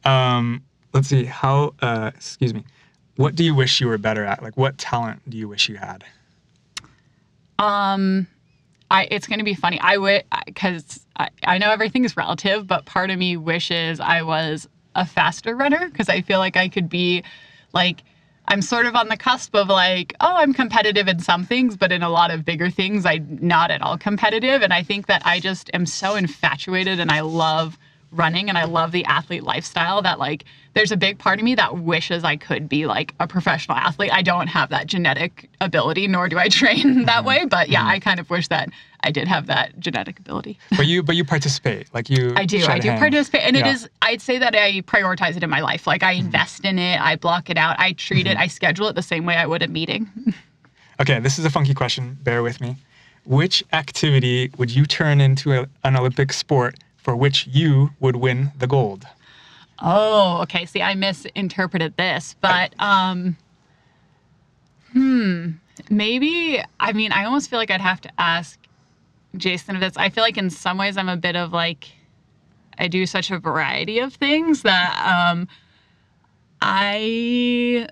Um, 0.04 0.64
let's 0.94 1.08
see. 1.08 1.26
How? 1.26 1.74
Uh, 1.82 2.12
excuse 2.16 2.54
me. 2.54 2.64
What 3.16 3.36
do 3.36 3.44
you 3.44 3.56
wish 3.56 3.82
you 3.82 3.88
were 3.88 3.98
better 3.98 4.24
at? 4.24 4.44
Like, 4.44 4.58
what 4.58 4.78
talent 4.78 5.28
do 5.30 5.38
you 5.38 5.48
wish 5.48 5.70
you 5.70 5.76
had? 5.78 6.04
Um, 7.60 8.28
I 8.92 9.08
it's 9.10 9.28
gonna 9.28 9.44
be 9.44 9.56
funny. 9.56 9.80
I 9.80 9.98
would 9.98 10.24
because 10.46 11.06
I, 11.18 11.30
I 11.44 11.58
know 11.58 11.72
everything 11.72 12.06
is 12.06 12.16
relative, 12.16 12.68
but 12.68 12.86
part 12.86 13.10
of 13.10 13.18
me 13.18 13.36
wishes 13.38 14.00
I 14.00 14.22
was 14.22 14.68
a 14.96 15.06
faster 15.06 15.56
runner 15.56 15.90
because 15.90 16.10
I 16.10 16.22
feel 16.22 16.40
like 16.40 16.56
I 16.58 16.70
could 16.70 16.90
be 16.90 17.24
like. 17.74 18.04
I'm 18.50 18.62
sort 18.62 18.86
of 18.86 18.96
on 18.96 19.10
the 19.10 19.18
cusp 19.18 19.54
of 19.58 19.68
like, 19.68 20.14
oh, 20.22 20.38
I'm 20.38 20.54
competitive 20.54 21.10
in 21.10 21.20
some 21.20 21.44
things, 21.44 21.76
but 21.76 21.92
in 21.92 22.02
a 22.02 22.08
lot 22.08 22.32
of 22.32 22.46
bigger 22.46 22.70
things, 22.70 23.06
I'm 23.06 23.38
not 23.42 23.72
at 23.72 23.82
all 23.82 23.98
competitive. 23.98 24.62
And 24.62 24.72
I 24.72 24.84
think 24.84 25.08
that 25.08 25.22
I 25.26 25.42
just 25.42 25.70
am 25.74 25.86
so 25.86 26.16
infatuated 26.16 26.98
and 26.98 27.12
I 27.12 27.20
love 27.20 27.78
running 28.12 28.50
and 28.50 28.58
I 28.58 28.66
love 28.66 28.92
the 28.92 29.06
athlete 29.06 29.44
lifestyle 29.44 30.02
that 30.02 30.20
like 30.20 30.46
there's 30.74 30.92
a 30.92 30.98
big 30.98 31.18
part 31.18 31.40
of 31.40 31.46
me 31.46 31.56
that 31.56 31.80
wishes 31.80 32.24
I 32.24 32.36
could 32.36 32.70
be 32.70 32.86
like 32.86 33.14
a 33.20 33.28
professional 33.28 33.78
athlete. 33.78 34.12
I 34.14 34.22
don't 34.22 34.48
have 34.48 34.70
that 34.70 34.86
genetic 34.86 35.50
ability, 35.60 36.08
nor 36.08 36.30
do 36.30 36.38
I 36.38 36.50
train 36.50 37.06
that 37.06 37.18
mm-hmm. 37.18 37.28
way. 37.28 37.46
But 37.46 37.70
yeah, 37.70 37.80
mm-hmm. 37.80 37.90
I 37.90 38.00
kind 38.00 38.20
of 38.20 38.30
wish 38.30 38.48
that 38.50 38.70
I 39.02 39.12
did 39.12 39.28
have 39.28 39.48
that 39.48 39.80
genetic 39.80 40.20
ability. 40.20 40.60
But 40.76 40.86
you, 40.86 41.02
but 41.02 41.16
you 41.16 41.26
participate. 41.26 41.94
Like 41.94 42.10
you. 42.10 42.34
I 42.36 42.46
do. 42.46 42.64
I 42.66 42.80
do 42.80 42.90
hang. 42.90 43.00
participate, 43.00 43.42
and 43.42 43.56
it 43.56 43.66
Yeah. 43.66 43.74
is. 43.74 43.90
I'd 44.02 44.22
say 44.22 44.38
that 44.38 44.56
I 44.56 44.82
prioritize 44.82 45.36
it 45.36 45.44
in 45.44 45.50
my 45.50 45.62
life. 45.62 45.88
Like 45.88 46.04
I 46.04 46.16
mm-hmm. 46.16 46.26
invest 46.26 46.64
in 46.64 46.78
it. 46.78 47.02
I 47.02 47.16
block 47.16 47.50
it 47.50 47.58
out. 47.58 47.80
I 47.80 47.94
treat 47.94 48.28
it. 48.28 48.38
I 48.38 48.48
schedule 48.48 48.88
it 48.88 48.94
the 48.94 49.02
same 49.02 49.26
way 49.26 49.36
I 49.36 49.46
would 49.46 49.64
a 49.64 49.68
meeting. 49.68 50.10
Okay, 51.00 51.20
this 51.20 51.38
is 51.38 51.46
a 51.46 51.52
funky 51.52 51.76
question. 51.76 52.18
Bear 52.24 52.42
with 52.42 52.60
me. 52.60 52.76
Which 53.24 53.64
activity 53.72 54.50
would 54.58 54.72
you 54.72 54.88
turn 54.88 55.22
into 55.22 55.54
a, 55.54 55.68
an 55.84 55.96
Olympic 55.96 56.34
sport 56.34 56.80
for 57.08 57.16
which 57.16 57.48
you 57.48 57.92
would 58.02 58.18
win 58.18 58.52
the 58.60 58.68
gold? 58.68 59.08
Oh, 59.80 60.42
okay. 60.42 60.66
See, 60.66 60.82
I 60.82 60.94
misinterpreted 60.94 61.96
this, 61.96 62.36
but 62.42 62.74
um, 62.82 63.38
hmm, 64.92 65.52
maybe. 65.90 66.62
I 66.82 66.92
mean, 66.92 67.14
I 67.14 67.24
almost 67.24 67.50
feel 67.50 67.60
like 67.60 67.72
I'd 67.72 67.80
have 67.80 68.02
to 68.02 68.12
ask 68.20 68.60
Jason 69.38 69.78
if 69.78 69.84
it's. 69.84 69.96
I 69.96 70.10
feel 70.10 70.22
like 70.22 70.38
in 70.38 70.50
some 70.50 70.78
ways 70.78 70.98
I'm 70.98 71.08
a 71.08 71.16
bit 71.16 71.38
of 71.38 71.54
like, 71.54 71.88
I 72.78 72.90
do 72.90 73.06
such 73.06 73.32
a 73.32 73.40
variety 73.40 74.00
of 74.00 74.14
things 74.14 74.64
that 74.64 75.30
um, 75.32 75.48
I. 76.62 77.88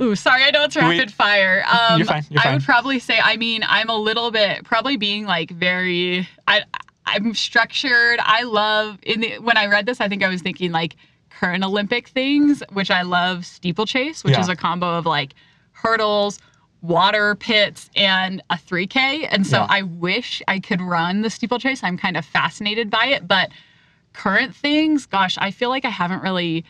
Ooh, 0.00 0.16
sorry, 0.16 0.42
I 0.42 0.52
know 0.52 0.64
it's 0.64 0.74
rapid 0.74 0.98
Wait. 0.98 1.10
fire. 1.10 1.66
Um, 1.70 1.98
You're 1.98 2.06
fine, 2.06 2.24
you're 2.30 2.40
I 2.42 2.54
would 2.54 2.64
probably 2.64 2.98
say. 2.98 3.18
I 3.22 3.36
mean, 3.36 3.62
I'm 3.68 3.90
a 3.90 3.96
little 3.96 4.30
bit 4.30 4.64
probably 4.64 4.96
being 4.96 5.26
like 5.26 5.50
very. 5.50 6.26
I 6.48 6.62
I'm 7.06 7.34
structured. 7.34 8.18
I 8.22 8.42
love 8.42 8.98
in 9.02 9.20
the 9.20 9.38
when 9.38 9.56
I 9.56 9.66
read 9.66 9.86
this, 9.86 10.00
I 10.00 10.08
think 10.08 10.22
I 10.22 10.28
was 10.28 10.42
thinking 10.42 10.72
like 10.72 10.96
current 11.30 11.64
Olympic 11.64 12.08
things, 12.08 12.62
which 12.72 12.90
I 12.90 13.02
love 13.02 13.44
steeplechase, 13.44 14.22
which 14.24 14.34
Yeah. 14.34 14.40
is 14.40 14.48
a 14.48 14.56
combo 14.56 14.96
of 14.96 15.04
like 15.06 15.34
hurdles, 15.72 16.38
water 16.80 17.34
pits, 17.34 17.90
and 17.96 18.42
a 18.50 18.54
3K. 18.56 19.26
And 19.30 19.46
so 19.46 19.58
Yeah. 19.58 19.66
I 19.68 19.82
wish 19.82 20.42
I 20.48 20.60
could 20.60 20.80
run 20.80 21.22
the 21.22 21.30
steeplechase. 21.30 21.82
I'm 21.82 21.98
kind 21.98 22.16
of 22.16 22.24
fascinated 22.24 22.88
by 22.90 23.06
it, 23.06 23.26
but 23.26 23.50
current 24.12 24.54
things, 24.54 25.06
gosh, 25.06 25.36
I 25.38 25.50
feel 25.50 25.70
like 25.70 25.84
I 25.84 25.90
haven't 25.90 26.22
really 26.22 26.64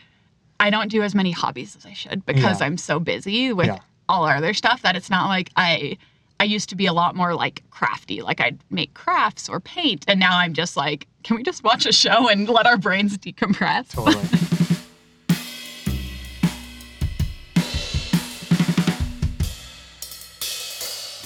I 0.59 0.69
don't 0.69 0.87
do 0.89 1.01
as 1.03 1.13
many 1.13 1.31
hobbies 1.31 1.75
as 1.75 1.85
I 1.85 1.91
should 1.93 2.25
because 2.25 2.61
Yeah. 2.61 2.67
I'm 2.67 2.77
so 2.77 2.97
busy 2.99 3.51
with 3.51 3.77
all 4.07 4.23
our 4.25 4.37
other 4.37 4.53
stuff 4.53 4.81
that 4.83 4.95
it's 4.95 5.09
not 5.09 5.27
like 5.27 5.51
I 5.57 5.97
I 6.39 6.43
used 6.43 6.69
to 6.69 6.75
be 6.75 6.85
a 6.85 6.93
lot 6.93 7.15
more 7.15 7.33
like 7.33 7.63
crafty. 7.69 8.21
Like 8.21 8.41
I'd 8.41 8.59
make 8.69 8.93
crafts 8.93 9.47
or 9.47 9.59
paint 9.59 10.05
and 10.07 10.19
now 10.19 10.37
I'm 10.37 10.53
just 10.53 10.77
like, 10.77 11.07
can 11.23 11.37
we 11.37 11.43
just 11.43 11.63
watch 11.63 11.85
a 11.85 11.93
show 11.93 12.29
and 12.29 12.47
let 12.49 12.65
our 12.65 12.77
brains 12.77 13.17
decompress? 13.17 13.91
Totally. 13.91 14.15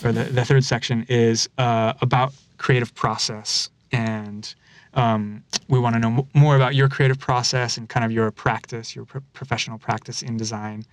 or 0.04 0.14
the, 0.14 0.32
the 0.32 0.46
third 0.46 0.64
section 0.64 1.06
is 1.10 1.50
uh, 1.58 1.94
about 2.02 2.34
creative 2.58 2.94
process 2.96 3.70
and 3.92 4.20
and 4.20 4.56
um, 4.94 5.44
we 5.68 5.80
want 5.80 5.96
to 5.96 6.00
know 6.00 6.10
m- 6.10 6.28
more 6.34 6.56
about 6.56 6.76
your 6.76 6.90
creative 6.90 7.20
process 7.20 7.78
and 7.78 7.90
kind 7.90 8.04
of 8.04 8.12
your 8.12 8.32
practice, 8.32 8.96
your 8.96 9.06
pro- 9.06 9.22
professional 9.34 9.78
practice 9.78 10.22
in 10.22 10.38
design. 10.38 10.84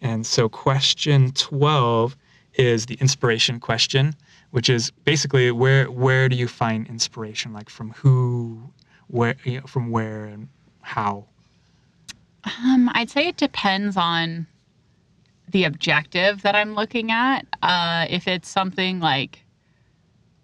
And 0.00 0.26
so, 0.26 0.48
question 0.48 1.32
12 1.32 2.16
is 2.54 2.86
the 2.86 2.94
inspiration 2.94 3.60
question, 3.60 4.14
which 4.50 4.68
is 4.68 4.90
basically 5.04 5.50
where 5.50 5.90
where 5.90 6.28
do 6.28 6.36
you 6.36 6.48
find 6.48 6.86
inspiration? 6.86 7.52
Like 7.52 7.70
from 7.70 7.90
who, 7.92 8.62
where, 9.08 9.36
you 9.44 9.60
know, 9.60 9.66
from 9.66 9.90
where, 9.90 10.24
and 10.24 10.48
how? 10.80 11.26
Um, 12.44 12.90
I'd 12.94 13.10
say 13.10 13.28
it 13.28 13.36
depends 13.36 13.96
on 13.96 14.46
the 15.48 15.64
objective 15.64 16.42
that 16.42 16.54
I'm 16.54 16.74
looking 16.74 17.10
at. 17.10 17.46
Uh, 17.62 18.06
if 18.08 18.26
it's 18.26 18.48
something 18.48 19.00
like 19.00 19.44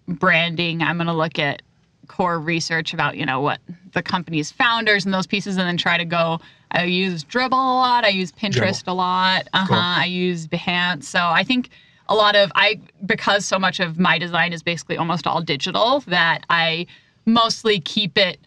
branding, 0.06 0.82
I'm 0.82 0.96
going 0.96 1.06
to 1.08 1.12
look 1.12 1.38
at 1.38 1.62
core 2.06 2.38
research 2.38 2.94
about, 2.94 3.16
you 3.16 3.26
know, 3.26 3.40
what 3.40 3.60
the 3.92 4.02
company's 4.02 4.50
founders 4.50 5.04
and 5.04 5.12
those 5.12 5.26
pieces, 5.26 5.56
and 5.56 5.66
then 5.66 5.76
try 5.76 5.98
to 5.98 6.04
go. 6.04 6.40
I 6.70 6.84
use 6.84 7.24
Dribbble 7.24 7.52
a 7.52 7.76
lot. 7.78 8.04
I 8.04 8.08
use 8.08 8.32
Pinterest 8.32 8.84
Dribbble. 8.84 8.88
a 8.88 8.92
lot. 8.92 9.48
Uh 9.52 9.58
huh. 9.60 9.66
Cool. 9.66 9.76
I 9.76 10.04
use 10.04 10.46
Behance. 10.46 11.04
So 11.04 11.18
I 11.18 11.42
think 11.42 11.70
a 12.08 12.14
lot 12.14 12.36
of 12.36 12.50
I 12.54 12.80
because 13.06 13.44
so 13.44 13.58
much 13.58 13.80
of 13.80 13.98
my 13.98 14.18
design 14.18 14.52
is 14.52 14.62
basically 14.62 14.96
almost 14.96 15.26
all 15.26 15.42
digital 15.42 16.00
that 16.00 16.44
I 16.48 16.86
mostly 17.26 17.80
keep 17.80 18.16
it 18.16 18.40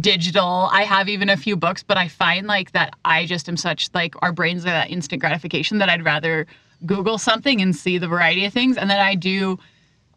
digital. 0.00 0.68
I 0.72 0.82
have 0.82 1.08
even 1.08 1.30
a 1.30 1.36
few 1.36 1.56
books, 1.56 1.82
but 1.82 1.96
I 1.96 2.08
find 2.08 2.46
like 2.46 2.72
that 2.72 2.94
I 3.04 3.26
just 3.26 3.48
am 3.48 3.56
such 3.56 3.88
like 3.94 4.14
our 4.22 4.32
brains 4.32 4.62
are 4.62 4.70
that 4.70 4.90
instant 4.90 5.20
gratification 5.20 5.78
that 5.78 5.88
I'd 5.88 6.04
rather 6.04 6.46
Google 6.84 7.18
something 7.18 7.62
and 7.62 7.74
see 7.74 7.96
the 7.98 8.08
variety 8.08 8.44
of 8.44 8.52
things. 8.52 8.76
And 8.76 8.90
then 8.90 9.00
I 9.00 9.14
do 9.14 9.58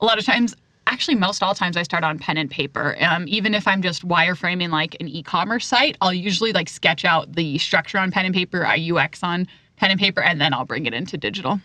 a 0.02 0.06
lot 0.06 0.18
of 0.18 0.26
times, 0.26 0.56
actually 0.88 1.16
most 1.16 1.42
all 1.42 1.56
times 1.56 1.78
I 1.78 1.84
start 1.84 2.04
on 2.04 2.20
pen 2.20 2.36
and 2.36 2.52
paper. 2.52 2.98
Um, 3.00 3.26
even 3.28 3.54
if 3.54 3.68
I'm 3.68 3.82
just 3.82 4.06
wireframing 4.06 4.70
like 4.70 4.98
an 5.00 5.08
e-commerce 5.08 5.66
site, 5.66 5.96
I'll 6.02 6.14
usually 6.14 6.52
like 6.52 6.68
sketch 6.68 7.06
out 7.06 7.34
the 7.34 7.58
structure 7.60 7.98
on 7.98 8.12
pen 8.12 8.26
and 8.26 8.36
paper, 8.36 8.66
I 8.66 8.92
UX 8.92 9.24
on 9.24 9.48
pen 9.78 9.92
and 9.92 10.00
paper, 10.00 10.22
and 10.22 10.42
then 10.42 10.54
I'll 10.54 10.66
bring 10.66 10.86
it 10.86 10.94
into 10.94 11.18
digital. 11.18 11.62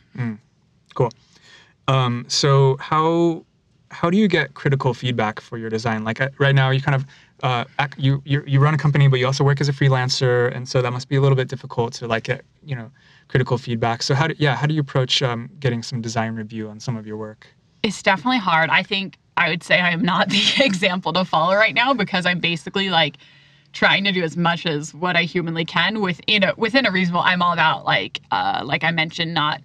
Cool. 0.94 1.11
Um, 1.88 2.25
so 2.29 2.77
how 2.81 3.44
how 3.90 4.11
do 4.11 4.16
you 4.16 4.27
get 4.27 4.55
critical 4.55 4.92
feedback 4.92 5.40
for 5.40 5.57
your 5.57 5.70
design? 5.70 6.05
Like 6.05 6.20
uh, 6.20 6.29
right 6.38 6.55
now, 6.55 6.70
you 6.70 6.81
kind 6.81 6.94
of 6.94 7.07
uh, 7.42 7.64
you, 7.97 8.23
you 8.25 8.42
you 8.47 8.61
run 8.61 8.75
a 8.75 8.79
company, 8.79 9.07
but 9.09 9.18
you 9.20 9.27
also 9.27 9.44
work 9.44 9.61
as 9.61 9.68
a 9.68 9.73
freelancer, 9.73 10.55
and 10.55 10.68
so 10.68 10.83
that 10.83 10.92
must 10.92 11.09
be 11.09 11.16
a 11.16 11.20
little 11.20 11.37
bit 11.37 11.49
difficult 11.49 11.92
to 11.94 12.07
like 12.07 12.25
get 12.25 12.44
you 12.64 12.75
know 12.75 12.90
critical 13.29 13.59
feedback. 13.59 14.03
So 14.03 14.14
how 14.14 14.29
do 14.29 14.35
yeah 14.38 14.57
how 14.57 14.66
do 14.66 14.75
you 14.75 14.81
approach 14.81 15.23
um, 15.23 15.51
getting 15.61 15.83
some 15.83 16.01
design 16.01 16.35
review 16.35 16.68
on 16.68 16.81
some 16.81 16.97
of 16.97 17.07
your 17.07 17.16
work? 17.16 17.47
It's 17.83 18.03
definitely 18.03 18.38
hard. 18.38 18.70
I 18.70 18.83
think 18.83 19.18
I 19.37 19.51
would 19.51 19.62
say 19.62 19.81
I 19.81 19.90
am 19.90 20.03
not 20.03 20.29
the 20.31 20.42
example 20.61 21.12
to 21.12 21.25
follow 21.25 21.55
right 21.55 21.75
now 21.75 21.94
because 21.94 22.27
I'm 22.27 22.40
basically 22.40 22.90
like 22.90 23.16
trying 23.73 24.05
to 24.05 24.12
do 24.12 24.23
as 24.23 24.37
much 24.37 24.66
as 24.66 24.94
what 24.94 25.16
I 25.16 25.25
humanly 25.25 25.64
can 25.64 26.01
within 26.01 26.44
a 26.44 26.55
within 26.57 26.87
a 26.87 26.90
reasonable. 26.90 27.20
I'm 27.20 27.42
all 27.42 27.53
about 27.53 27.85
like 27.85 28.20
uh, 28.31 28.62
like 28.64 28.85
I 28.85 28.90
mentioned, 28.90 29.35
not. 29.35 29.61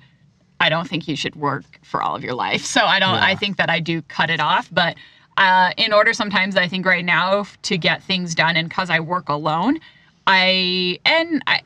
I 0.59 0.69
don't 0.69 0.87
think 0.87 1.07
you 1.07 1.15
should 1.15 1.35
work 1.35 1.65
for 1.83 2.01
all 2.01 2.15
of 2.15 2.23
your 2.23 2.33
life. 2.33 2.65
So 2.65 2.85
I 2.85 2.99
don't. 2.99 3.15
I 3.15 3.35
think 3.35 3.57
that 3.57 3.69
I 3.69 3.79
do 3.79 4.01
cut 4.03 4.29
it 4.29 4.39
off, 4.39 4.69
but. 4.71 4.95
Uh, 5.37 5.71
in 5.77 5.93
order 5.93 6.11
sometimes 6.11 6.57
I 6.57 6.67
think 6.67 6.85
right 6.85 7.05
now 7.05 7.45
to 7.61 7.77
get 7.77 8.03
things 8.03 8.35
done 8.35 8.57
and 8.57 8.67
because 8.67 8.89
I 8.89 8.99
work 8.99 9.29
alone, 9.29 9.79
I 10.27 10.99
and 11.05 11.41
I 11.47 11.61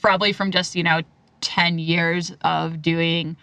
probably 0.00 0.32
from 0.32 0.50
just 0.50 0.74
you 0.74 0.82
know 0.82 1.02
10 1.40 1.78
years 1.78 2.32
of 2.42 2.80
doing 2.82 3.36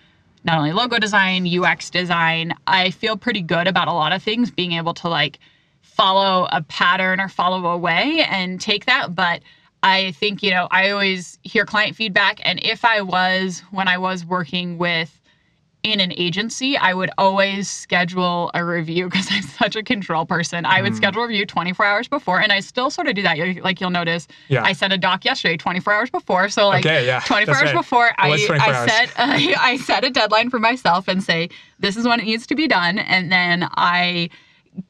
not 0.43 0.57
only 0.57 0.71
logo 0.73 0.99
design, 0.99 1.47
UX 1.47 1.89
design, 1.89 2.53
I 2.67 2.91
feel 2.91 3.17
pretty 3.17 3.41
good 3.41 3.67
about 3.67 3.87
a 3.87 3.93
lot 3.93 4.13
of 4.13 4.21
things, 4.21 4.51
being 4.51 4.73
able 4.73 4.93
to 4.95 5.09
like 5.09 5.39
follow 5.81 6.47
a 6.51 6.61
pattern 6.61 7.19
or 7.19 7.29
follow 7.29 7.65
a 7.67 7.77
way 7.77 8.25
and 8.29 8.61
take 8.61 8.85
that. 8.85 9.15
But 9.15 9.41
I 9.83 10.11
think, 10.13 10.41
you 10.41 10.49
know, 10.49 10.67
I 10.71 10.89
always 10.89 11.38
hear 11.43 11.65
client 11.65 11.95
feedback. 11.95 12.39
And 12.43 12.59
if 12.63 12.83
I 12.83 13.01
was, 13.01 13.61
when 13.71 13.88
I 13.88 13.97
was 13.97 14.25
working 14.25 14.77
with, 14.77 15.21
in 15.85 15.99
an 15.99 16.11
agency, 16.13 16.75
I 16.75 16.95
would 16.95 17.11
always 17.19 17.69
schedule 17.69 18.49
a 18.55 18.65
review 18.65 19.05
because 19.05 19.27
I'm 19.31 19.43
such 19.43 19.75
a 19.75 19.83
control 19.83 20.25
person. 20.25 20.65
I 20.65 20.81
would 20.81 20.93
mm. 20.93 20.97
schedule 20.97 21.23
a 21.23 21.27
review 21.27 21.45
24 21.45 21.85
hours 21.85 22.07
before, 22.07 22.41
and 22.41 22.51
I 22.51 22.59
still 22.59 22.89
sort 22.89 23.07
of 23.07 23.13
do 23.13 23.21
that. 23.21 23.38
Like 23.63 23.79
you'll 23.79 23.91
notice, 23.91 24.27
Yeah. 24.47 24.63
I 24.63 24.73
sent 24.73 24.93
a 24.93 24.97
doc 24.97 25.23
yesterday, 25.23 25.57
24 25.57 25.93
hours 25.93 26.09
before. 26.09 26.49
So 26.49 26.67
like 26.67 26.83
Okay, 26.85 27.05
yeah, 27.05 27.19
24 27.19 27.45
that's 27.45 27.61
hours 27.61 27.73
right. 27.73 27.79
before, 27.79 28.11
I, 28.17 28.45
24 28.45 28.55
I 28.55 28.73
hours. 28.73 28.91
set 28.91 29.13
I 29.17 29.77
set 29.77 30.03
a 30.03 30.09
deadline 30.09 30.49
for 30.49 30.57
myself 30.59 31.07
and 31.07 31.23
say 31.23 31.49
this 31.79 31.95
is 31.95 32.07
when 32.07 32.19
it 32.19 32.25
needs 32.25 32.47
to 32.47 32.55
be 32.55 32.67
done, 32.67 32.97
and 32.97 33.31
then 33.31 33.69
I 33.75 34.31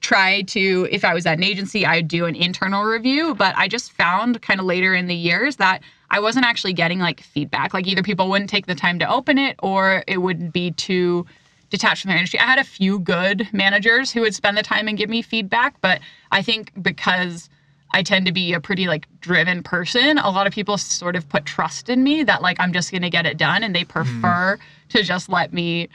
try 0.01 0.41
to 0.43 0.87
if 0.91 1.03
i 1.03 1.13
was 1.13 1.25
at 1.25 1.37
an 1.37 1.43
agency 1.43 1.85
i'd 1.85 2.07
do 2.07 2.25
an 2.25 2.35
internal 2.35 2.83
review 2.83 3.35
but 3.35 3.55
i 3.57 3.67
just 3.67 3.91
found 3.91 4.41
kind 4.41 4.59
of 4.59 4.65
later 4.65 4.93
in 4.93 5.07
the 5.07 5.15
years 5.15 5.57
that 5.57 5.81
i 6.09 6.19
wasn't 6.19 6.45
actually 6.45 6.73
getting 6.73 6.99
like 6.99 7.21
feedback 7.21 7.73
like 7.73 7.87
either 7.87 8.03
people 8.03 8.29
wouldn't 8.29 8.49
take 8.49 8.65
the 8.67 8.75
time 8.75 8.99
to 8.99 9.09
open 9.09 9.37
it 9.37 9.55
or 9.61 10.03
it 10.07 10.17
would 10.17 10.51
be 10.51 10.71
too 10.71 11.25
detached 11.69 12.03
from 12.03 12.09
their 12.09 12.17
industry 12.17 12.39
i 12.39 12.45
had 12.45 12.59
a 12.59 12.63
few 12.63 12.99
good 12.99 13.47
managers 13.53 14.11
who 14.11 14.21
would 14.21 14.35
spend 14.35 14.57
the 14.57 14.63
time 14.63 14.87
and 14.87 14.97
give 14.97 15.09
me 15.09 15.21
feedback 15.21 15.79
but 15.81 15.99
i 16.31 16.41
think 16.41 16.71
because 16.81 17.49
I 17.95 18.03
tend 18.03 18.25
to 18.25 18.33
be 18.33 18.51
a 18.51 18.59
pretty 18.59 18.87
like 18.87 19.07
driven 19.21 19.63
person. 19.63 20.17
A 20.17 20.29
lot 20.29 20.47
of 20.47 20.51
people 20.51 20.77
sort 20.77 21.15
of 21.15 21.29
put 21.29 21.45
trust 21.45 21.87
in 21.87 22.03
me 22.03 22.23
that 22.23 22.41
like 22.41 22.59
I'm 22.59 22.73
just 22.73 22.91
going 22.91 23.03
to 23.03 23.09
get 23.09 23.25
it 23.25 23.37
done 23.37 23.63
and 23.63 23.73
they 23.73 23.85
mm. 23.85 23.87
prefer 23.87 24.59
to 24.89 25.01
just 25.01 25.29
let 25.29 25.53
me 25.53 25.87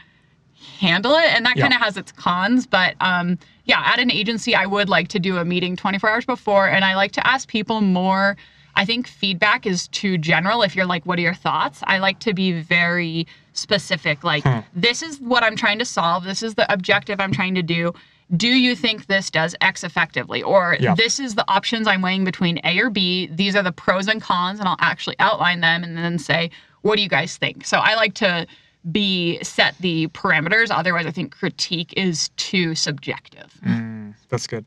handle 0.79 1.14
it 1.14 1.25
and 1.35 1.44
that 1.46 1.57
Yeah. 1.57 1.62
kind 1.62 1.75
of 1.75 1.81
has 1.81 1.96
its 1.96 2.12
cons 2.12 2.66
but 2.66 2.94
um 3.01 3.38
yeah 3.64 3.83
at 3.85 3.99
an 3.99 4.11
agency 4.11 4.55
i 4.55 4.66
would 4.66 4.88
like 4.88 5.09
to 5.09 5.18
do 5.18 5.38
a 5.38 5.44
meeting 5.44 5.75
24 5.77 6.11
hours 6.11 6.27
before 6.27 6.68
and 6.68 6.85
i 6.85 6.94
like 6.94 7.12
to 7.12 7.27
ask 7.27 7.49
people 7.49 7.81
more. 7.81 8.37
I 8.77 8.85
think 8.85 9.09
feedback 9.09 9.66
is 9.66 9.88
too 9.88 10.16
general 10.16 10.62
if 10.62 10.77
you're 10.77 10.87
like 10.87 11.05
what 11.05 11.18
are 11.18 11.23
your 11.23 11.35
thoughts? 11.35 11.81
I 11.87 11.99
like 11.99 12.20
to 12.20 12.33
be 12.33 12.53
very 12.53 13.27
specific 13.53 14.23
like 14.25 14.44
Hmm. 14.44 14.61
this 14.75 15.03
is 15.03 15.20
what 15.20 15.42
i'm 15.42 15.57
trying 15.57 15.79
to 15.81 15.85
solve. 15.85 16.25
This 16.25 16.42
is 16.42 16.55
the 16.55 16.73
objective 16.73 17.20
i'm 17.20 17.33
trying 17.33 17.55
to 17.57 17.62
do. 17.62 17.92
Do 18.37 18.46
you 18.49 18.77
think 18.77 19.07
this 19.07 19.29
does 19.29 19.57
x 19.61 19.83
effectively? 19.83 20.40
Or 20.42 20.77
Yeah. 20.79 20.94
this 20.94 21.18
is 21.18 21.35
the 21.35 21.44
options 21.51 21.87
i'm 21.88 22.01
weighing 22.01 22.25
between 22.25 22.61
a 22.64 22.79
or 22.79 22.90
b. 22.90 23.29
These 23.33 23.57
are 23.57 23.62
the 23.62 23.73
pros 23.73 24.07
and 24.09 24.23
cons 24.23 24.61
and 24.61 24.68
i'll 24.68 24.77
actually 24.81 25.16
outline 25.18 25.61
them 25.61 25.83
and 25.85 25.96
then 25.99 26.18
say 26.18 26.51
what 26.83 26.96
do 26.96 27.03
you 27.03 27.09
guys 27.09 27.37
think 27.37 27.66
so 27.66 27.79
i 27.81 27.94
like 27.96 28.14
to 28.14 28.46
be 28.90 29.38
set 29.43 29.77
the 29.79 30.09
parameters. 30.09 30.69
Otherwise, 30.71 31.07
I 31.07 31.11
think 31.11 31.37
critique 31.37 31.93
is 31.97 32.31
too 32.37 32.75
subjective. 32.75 33.53
Mm, 33.64 34.14
that's 34.29 34.47
good. 34.47 34.64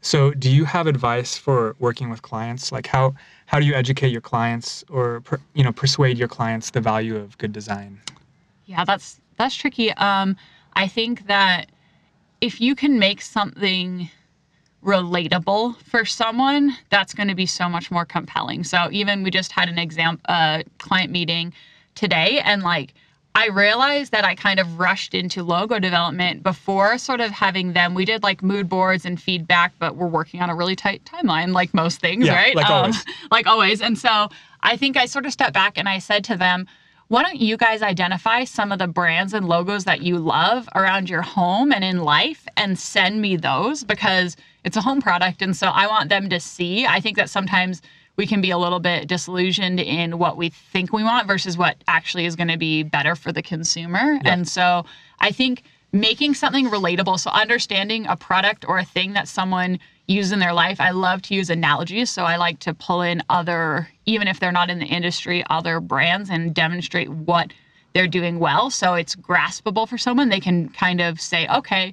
So, 0.00 0.32
do 0.32 0.50
you 0.50 0.64
have 0.64 0.88
advice 0.88 1.38
for 1.38 1.76
working 1.78 2.10
with 2.10 2.22
clients? 2.22 2.72
Like 2.72 2.88
how 2.88 3.14
how 3.46 3.60
do 3.60 3.66
you 3.66 3.74
educate 3.74 4.08
your 4.08 4.20
clients 4.20 4.84
or 4.90 5.20
per, 5.20 5.40
you 5.54 5.62
know 5.62 5.72
persuade 5.72 6.18
your 6.18 6.28
clients 6.28 6.70
the 6.70 6.80
value 6.80 7.16
of 7.16 7.38
good 7.38 7.52
design? 7.52 8.00
Yeah, 8.66 8.84
that's 8.84 9.20
that's 9.36 9.54
tricky. 9.54 9.92
Um, 9.92 10.36
I 10.74 10.88
think 10.88 11.26
that 11.28 11.70
if 12.40 12.60
you 12.60 12.74
can 12.74 12.98
make 12.98 13.22
something 13.22 14.10
relatable 14.84 15.76
for 15.82 16.04
someone, 16.04 16.76
that's 16.90 17.14
going 17.14 17.28
to 17.28 17.36
be 17.36 17.46
so 17.46 17.68
much 17.68 17.90
more 17.92 18.04
compelling. 18.04 18.64
So 18.64 18.88
even 18.90 19.22
we 19.22 19.30
just 19.30 19.52
had 19.52 19.68
an 19.68 19.78
exam 19.78 20.20
uh, 20.24 20.64
client 20.78 21.12
meeting 21.12 21.52
today, 21.94 22.40
and 22.44 22.64
like 22.64 22.94
I 23.34 23.48
realized 23.48 24.12
that 24.12 24.24
I 24.24 24.34
kind 24.34 24.60
of 24.60 24.78
rushed 24.78 25.14
into 25.14 25.42
logo 25.42 25.78
development 25.78 26.42
before 26.42 26.98
sort 26.98 27.20
of 27.20 27.30
having 27.30 27.72
them. 27.72 27.94
We 27.94 28.04
did 28.04 28.22
like 28.22 28.42
mood 28.42 28.68
boards 28.68 29.06
and 29.06 29.20
feedback, 29.20 29.72
but 29.78 29.96
we're 29.96 30.06
working 30.06 30.42
on 30.42 30.50
a 30.50 30.54
really 30.54 30.76
tight 30.76 31.02
timeline, 31.04 31.52
like 31.54 31.72
most 31.72 32.00
things, 32.00 32.26
Yeah, 32.26 32.34
right? 32.34 32.54
like 32.54 32.68
um, 32.68 32.72
always. 32.76 33.04
like 33.30 33.46
always. 33.46 33.80
And 33.80 33.98
so 33.98 34.28
I 34.62 34.76
think 34.76 34.96
I 34.98 35.06
sort 35.06 35.24
of 35.24 35.32
stepped 35.32 35.54
back 35.54 35.78
and 35.78 35.88
I 35.88 35.98
said 35.98 36.24
to 36.24 36.36
them, 36.36 36.66
why 37.08 37.22
don't 37.22 37.40
you 37.40 37.56
guys 37.56 37.82
identify 37.82 38.44
some 38.44 38.70
of 38.70 38.78
the 38.78 38.86
brands 38.86 39.32
and 39.34 39.48
logos 39.48 39.84
that 39.84 40.02
you 40.02 40.18
love 40.18 40.68
around 40.74 41.08
your 41.10 41.22
home 41.22 41.72
and 41.72 41.84
in 41.84 42.02
life 42.02 42.46
and 42.56 42.78
send 42.78 43.20
me 43.20 43.36
those 43.36 43.82
because 43.82 44.36
it's 44.64 44.76
a 44.76 44.82
home 44.82 45.00
product. 45.00 45.42
And 45.42 45.56
so 45.56 45.68
I 45.68 45.86
want 45.86 46.08
them 46.10 46.28
to 46.30 46.38
see. 46.40 46.86
I 46.86 47.00
think 47.00 47.16
that 47.16 47.28
sometimes 47.30 47.82
we 48.22 48.26
can 48.28 48.40
be 48.40 48.52
a 48.52 48.58
little 48.58 48.78
bit 48.78 49.08
disillusioned 49.08 49.80
in 49.80 50.16
what 50.16 50.36
we 50.36 50.48
think 50.48 50.92
we 50.92 51.02
want 51.02 51.26
versus 51.26 51.58
what 51.58 51.74
actually 51.88 52.24
is 52.24 52.36
going 52.36 52.46
to 52.46 52.56
be 52.56 52.84
better 52.84 53.16
for 53.16 53.32
the 53.32 53.42
consumer. 53.42 54.20
And 54.24 54.46
so 54.46 54.84
I 55.18 55.32
think 55.32 55.64
making 55.90 56.34
something 56.34 56.66
relatable, 56.66 57.18
so 57.18 57.30
understanding 57.32 58.06
a 58.06 58.14
product 58.14 58.64
or 58.68 58.78
a 58.78 58.84
thing 58.84 59.14
that 59.14 59.26
someone 59.26 59.80
uses 60.06 60.30
in 60.30 60.38
their 60.38 60.52
life. 60.52 60.80
I 60.80 60.90
love 60.90 61.20
to 61.22 61.34
use 61.34 61.50
analogies, 61.50 62.10
so 62.10 62.22
I 62.22 62.36
like 62.36 62.60
to 62.60 62.72
pull 62.72 63.02
in 63.02 63.24
other, 63.28 63.88
even 64.06 64.28
if 64.28 64.38
they're 64.38 64.52
not 64.52 64.70
in 64.70 64.78
the 64.78 64.86
industry, 64.86 65.42
other 65.50 65.80
brands 65.80 66.30
and 66.30 66.54
demonstrate 66.54 67.08
what 67.08 67.52
they're 67.92 68.06
doing 68.06 68.38
well. 68.38 68.70
So 68.70 68.94
it's 68.94 69.16
graspable 69.16 69.88
for 69.88 69.98
someone. 69.98 70.28
They 70.28 70.38
can 70.38 70.68
kind 70.68 71.00
of 71.00 71.20
say, 71.20 71.48
okay, 71.48 71.92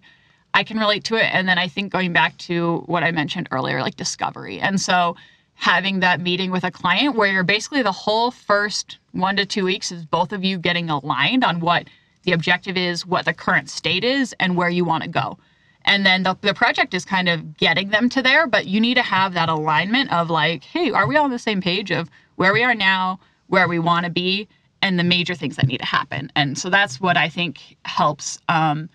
I 0.54 0.64
can 0.64 0.78
relate 0.78 1.06
to 1.06 1.16
it. 1.16 1.34
And 1.34 1.50
then 1.50 1.58
I 1.58 1.68
think 1.68 1.92
going 1.92 2.14
back 2.14 2.38
to 2.50 2.84
what 2.86 3.04
I 3.04 3.10
mentioned 3.10 3.48
earlier, 3.50 3.82
like 3.82 3.96
discovery. 3.96 4.60
And 4.60 4.80
so 4.80 5.16
having 5.60 6.00
that 6.00 6.22
meeting 6.22 6.52
with 6.52 6.64
a 6.64 6.72
client 6.72 7.18
where 7.18 7.30
you're 7.30 7.44
basically 7.44 7.84
the 7.84 7.92
whole 7.92 8.32
first 8.32 8.98
one 9.12 9.36
to 9.36 9.46
two 9.46 9.66
weeks 9.66 9.92
is 9.92 10.06
both 10.06 10.32
of 10.32 10.42
you 10.42 10.58
getting 10.58 10.90
aligned 10.90 11.44
on 11.44 11.60
what 11.60 11.86
the 12.24 12.32
objective 12.32 12.78
is, 12.78 13.06
what 13.06 13.26
the 13.26 13.34
current 13.34 13.70
state 13.70 14.06
is, 14.06 14.34
and 14.40 14.56
where 14.56 14.70
you 14.70 14.86
want 14.86 15.04
to 15.04 15.10
go. 15.10 15.38
And 15.84 16.06
then 16.06 16.24
the, 16.24 16.38
the 16.40 16.54
project 16.54 16.94
is 16.94 17.04
kind 17.04 17.28
of 17.28 17.58
getting 17.58 17.90
them 17.90 18.08
to 18.10 18.22
there, 18.22 18.48
but 18.48 18.68
you 18.68 18.80
need 18.80 18.94
to 18.94 19.02
have 19.02 19.34
that 19.34 19.50
alignment 19.50 20.14
of 20.14 20.30
like, 20.30 20.64
hey, 20.64 20.92
are 20.92 21.08
we 21.08 21.18
all 21.18 21.26
on 21.26 21.32
the 21.32 21.38
same 21.38 21.60
page 21.62 21.92
of 21.92 22.10
where 22.38 22.54
we 22.54 22.64
are 22.64 22.76
now, 22.76 23.20
where 23.48 23.68
we 23.68 23.80
want 23.80 24.06
to 24.06 24.12
be, 24.12 24.48
and 24.82 24.98
the 24.98 25.04
major 25.04 25.36
things 25.36 25.58
that 25.58 25.68
need 25.68 25.80
to 25.80 25.86
happen? 25.86 26.32
And 26.38 26.58
so 26.58 26.70
that's 26.70 27.02
what 27.02 27.18
I 27.18 27.28
think 27.28 27.76
helps 27.84 28.40
um, 28.48 28.90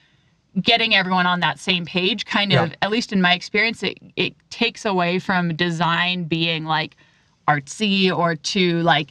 getting 0.62 0.94
everyone 0.94 1.26
on 1.26 1.40
that 1.40 1.58
same 1.58 1.84
page. 1.84 2.26
Kind 2.26 2.52
of, 2.52 2.70
Yeah. 2.70 2.74
at 2.82 2.90
least 2.90 3.12
in 3.12 3.20
my 3.20 3.34
experience, 3.34 3.82
it, 3.82 3.98
it 4.16 4.34
takes 4.50 4.84
away 4.84 5.18
from 5.18 5.54
design 5.56 6.24
being 6.24 6.64
like 6.64 6.96
artsy 7.48 8.16
or 8.16 8.36
to 8.36 8.80
like, 8.82 9.10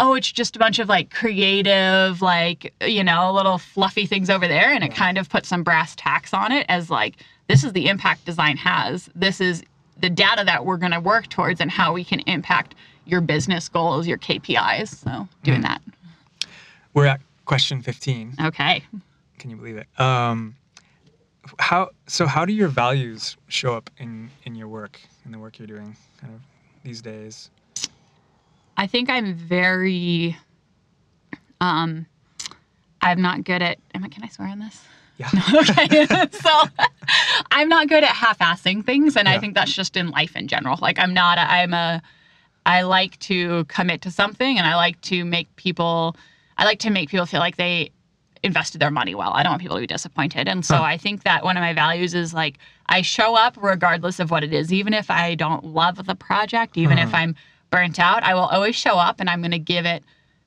oh, 0.00 0.14
it's 0.14 0.30
just 0.30 0.56
a 0.56 0.58
bunch 0.58 0.78
of 0.78 0.88
like 0.88 1.10
creative, 1.10 2.22
like, 2.22 2.72
you 2.82 3.02
know, 3.02 3.32
little 3.32 3.58
fluffy 3.58 4.06
things 4.06 4.30
over 4.30 4.46
there. 4.48 4.70
And 4.72 4.84
it 4.84 4.94
kind 4.94 5.18
of 5.18 5.28
puts 5.28 5.48
some 5.48 5.62
brass 5.62 5.94
tacks 5.96 6.32
on 6.32 6.52
it 6.52 6.64
as 6.68 6.88
like, 6.90 7.16
this 7.48 7.64
is 7.64 7.72
the 7.72 7.88
impact 7.88 8.24
design 8.24 8.56
has. 8.56 9.10
This 9.14 9.40
is 9.40 9.62
the 10.00 10.10
data 10.10 10.44
that 10.44 10.64
we're 10.64 10.76
going 10.76 10.92
to 10.92 11.00
work 11.00 11.28
towards 11.28 11.60
and 11.60 11.70
how 11.70 11.92
we 11.92 12.04
can 12.04 12.20
impact 12.20 12.74
your 13.06 13.20
business 13.20 13.68
goals, 13.68 14.06
your 14.06 14.18
KPIs. 14.18 14.94
So 15.02 15.26
doing 15.42 15.62
that. 15.62 15.80
We're 16.94 17.06
at 17.06 17.20
question 17.46 17.82
15. 17.82 18.34
Okay. 18.44 18.84
Can 19.38 19.50
you 19.50 19.56
believe 19.56 19.76
it? 19.78 19.86
Um, 20.00 20.54
how 21.58 21.90
so? 22.06 22.26
How 22.26 22.44
do 22.44 22.52
your 22.52 22.68
values 22.68 23.36
show 23.48 23.74
up 23.74 23.90
in 23.98 24.30
in 24.44 24.54
your 24.54 24.68
work 24.68 25.00
in 25.24 25.32
the 25.32 25.38
work 25.38 25.58
you're 25.58 25.66
doing, 25.68 25.96
kind 26.20 26.34
of 26.34 26.40
these 26.84 27.02
days? 27.02 27.50
I 28.76 28.86
think 28.86 29.10
I'm 29.10 29.34
very, 29.34 30.36
um, 31.60 32.06
I'm 33.02 33.20
not 33.20 33.42
good 33.42 33.60
at, 33.60 33.78
am 33.92 34.04
I, 34.04 34.08
can 34.08 34.22
I 34.22 34.28
swear 34.28 34.46
on 34.48 34.60
this? 34.60 34.80
Yeah. 35.16 35.28
okay. 35.52 36.06
so 36.30 36.62
I'm 37.50 37.68
not 37.68 37.88
good 37.88 38.04
at 38.04 38.10
half-assing 38.10 38.86
things, 38.86 39.16
and 39.16 39.26
Yeah. 39.26 39.34
I 39.34 39.38
think 39.40 39.54
that's 39.54 39.72
just 39.72 39.96
in 39.96 40.10
life 40.10 40.36
in 40.36 40.46
general. 40.46 40.78
Like 40.80 40.98
I'm 41.00 41.12
not. 41.12 41.38
A, 41.38 41.50
I'm 41.50 41.74
a. 41.74 42.00
I 42.66 42.82
like 42.82 43.18
to 43.20 43.64
commit 43.64 44.02
to 44.02 44.10
something, 44.10 44.58
and 44.58 44.66
I 44.66 44.76
like 44.76 45.00
to 45.02 45.24
make 45.24 45.54
people. 45.56 46.14
I 46.56 46.64
like 46.64 46.78
to 46.80 46.90
make 46.90 47.08
people 47.10 47.26
feel 47.26 47.40
like 47.40 47.56
they 47.56 47.90
invested 48.42 48.80
their 48.80 48.90
money 48.90 49.14
well. 49.14 49.32
I 49.34 49.42
don't 49.42 49.52
want 49.52 49.62
people 49.62 49.76
to 49.76 49.80
be 49.80 49.86
disappointed, 49.86 50.48
and 50.48 50.64
so 50.64 50.76
Huh. 50.76 50.82
I 50.82 50.96
think 50.96 51.24
that 51.24 51.44
one 51.44 51.56
of 51.56 51.60
my 51.62 51.72
values 51.72 52.14
is 52.14 52.32
like 52.34 52.58
I 52.88 53.02
show 53.02 53.36
up 53.36 53.56
regardless 53.60 54.18
of 54.20 54.30
what 54.30 54.44
it 54.44 54.52
is, 54.52 54.72
even 54.72 54.94
if 54.94 55.10
I 55.10 55.34
don't 55.34 55.64
love 55.64 56.06
the 56.06 56.14
project, 56.14 56.76
even 56.76 56.98
if 56.98 57.10
Mhm. 57.10 57.14
I'm 57.18 57.36
burnt 57.70 57.98
out. 58.00 58.22
I 58.22 58.34
will 58.34 58.46
always 58.46 58.76
show 58.76 58.96
up, 58.96 59.20
and 59.20 59.28
I'm 59.28 59.40
going 59.42 59.50
to 59.50 59.58
give 59.58 59.84
it 59.84 60.02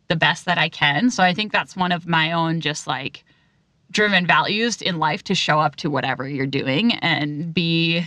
the 0.08 0.16
best 0.16 0.46
that 0.46 0.58
I 0.58 0.70
can. 0.70 1.10
So 1.12 1.24
I 1.24 1.34
think 1.34 1.52
that's 1.52 1.76
one 1.76 1.92
of 1.92 2.08
my 2.08 2.32
own 2.32 2.62
just 2.62 2.88
like 2.88 3.24
driven 3.92 4.26
values 4.26 4.82
in 4.82 5.00
life 5.00 5.24
to 5.26 5.36
show 5.36 5.60
up 5.60 5.76
to 5.78 5.90
whatever 5.90 6.28
you're 6.28 6.46
doing 6.48 6.94
and 6.96 7.54
be 7.54 8.06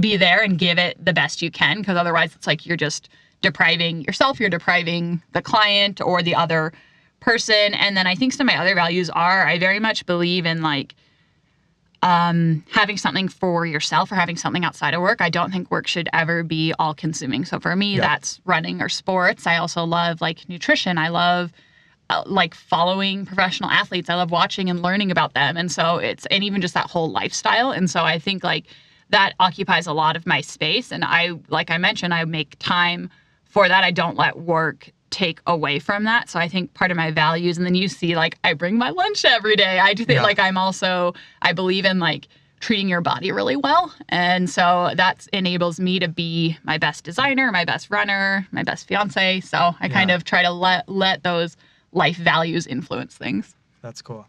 be 0.00 0.16
there 0.16 0.42
and 0.42 0.58
give 0.58 0.78
it 0.78 1.02
the 1.02 1.12
best 1.12 1.40
you 1.42 1.50
can 1.50 1.78
because 1.78 1.96
otherwise 1.96 2.34
it's 2.34 2.46
like 2.46 2.66
you're 2.66 2.76
just 2.76 3.08
depriving 3.40 4.02
yourself 4.02 4.40
you're 4.40 4.50
depriving 4.50 5.22
the 5.32 5.40
client 5.42 6.00
or 6.00 6.22
the 6.22 6.34
other 6.34 6.72
person 7.20 7.74
and 7.74 7.96
then 7.96 8.06
i 8.06 8.14
think 8.14 8.32
some 8.32 8.48
of 8.48 8.54
my 8.54 8.60
other 8.60 8.74
values 8.74 9.10
are 9.10 9.46
i 9.46 9.58
very 9.58 9.80
much 9.80 10.04
believe 10.06 10.46
in 10.46 10.62
like 10.62 10.94
um, 12.02 12.62
having 12.70 12.98
something 12.98 13.26
for 13.26 13.66
yourself 13.66 14.12
or 14.12 14.16
having 14.16 14.36
something 14.36 14.64
outside 14.64 14.94
of 14.94 15.00
work 15.00 15.20
i 15.20 15.30
don't 15.30 15.50
think 15.50 15.70
work 15.70 15.86
should 15.86 16.08
ever 16.12 16.42
be 16.42 16.72
all 16.78 16.94
consuming 16.94 17.44
so 17.44 17.58
for 17.58 17.74
me 17.74 17.94
Yeah. 17.96 18.02
that's 18.02 18.40
running 18.44 18.80
or 18.82 18.88
sports 18.88 19.46
i 19.46 19.56
also 19.56 19.82
love 19.84 20.20
like 20.20 20.48
nutrition 20.48 20.98
i 20.98 21.08
love 21.08 21.52
uh, 22.08 22.22
like 22.24 22.54
following 22.54 23.26
professional 23.26 23.68
athletes. 23.68 24.08
I 24.08 24.14
love 24.14 24.30
watching 24.30 24.70
and 24.70 24.80
learning 24.80 25.10
about 25.10 25.34
them. 25.34 25.56
And 25.56 25.72
so 25.72 25.96
it's, 25.96 26.24
and 26.26 26.44
even 26.44 26.60
just 26.60 26.74
that 26.74 26.88
whole 26.88 27.10
lifestyle. 27.10 27.72
And 27.72 27.90
so 27.90 28.04
I 28.04 28.20
think 28.20 28.44
like 28.44 28.66
that 29.10 29.32
occupies 29.40 29.88
a 29.88 29.92
lot 29.92 30.14
of 30.14 30.24
my 30.24 30.40
space. 30.40 30.92
And 30.92 31.04
I, 31.04 31.32
like 31.48 31.68
I 31.68 31.78
mentioned, 31.78 32.14
I 32.14 32.24
make 32.24 32.54
time 32.60 33.10
for 33.44 33.66
that. 33.66 33.82
I 33.82 33.90
don't 33.90 34.16
let 34.16 34.38
work 34.38 34.92
take 35.10 35.40
away 35.46 35.78
from 35.78 36.04
that. 36.04 36.28
So 36.28 36.38
I 36.38 36.48
think 36.48 36.74
part 36.74 36.90
of 36.90 36.96
my 36.96 37.10
values, 37.10 37.56
and 37.56 37.66
then 37.66 37.74
you 37.74 37.88
see 37.88 38.16
like 38.16 38.38
I 38.44 38.52
bring 38.54 38.76
my 38.78 38.90
lunch 38.90 39.24
every 39.24 39.56
day. 39.56 39.78
I 39.78 39.94
do 39.94 40.04
think 40.04 40.16
Yeah. 40.18 40.22
like 40.22 40.38
I'm 40.38 40.56
also, 40.58 41.14
I 41.42 41.52
believe 41.52 41.84
in 41.84 41.98
like, 41.98 42.28
treating 42.58 42.88
your 42.88 43.02
body 43.02 43.30
really 43.30 43.54
well. 43.54 43.94
And 44.08 44.48
so 44.48 44.90
that 44.96 45.26
enables 45.34 45.78
me 45.78 45.98
to 45.98 46.08
be 46.08 46.56
my 46.64 46.78
best 46.78 47.04
designer, 47.04 47.52
my 47.52 47.66
best 47.66 47.90
runner, 47.90 48.48
my 48.50 48.62
best 48.62 48.88
fiance. 48.88 49.40
So 49.40 49.74
I 49.78 49.90
kind 49.90 50.10
of 50.10 50.24
try 50.24 50.42
to 50.42 50.50
let 50.50 50.88
let 50.88 51.22
those 51.22 51.54
life 51.92 52.16
values 52.16 52.66
influence 52.66 53.14
things. 53.14 53.54
That's 53.82 54.00
cool. 54.00 54.26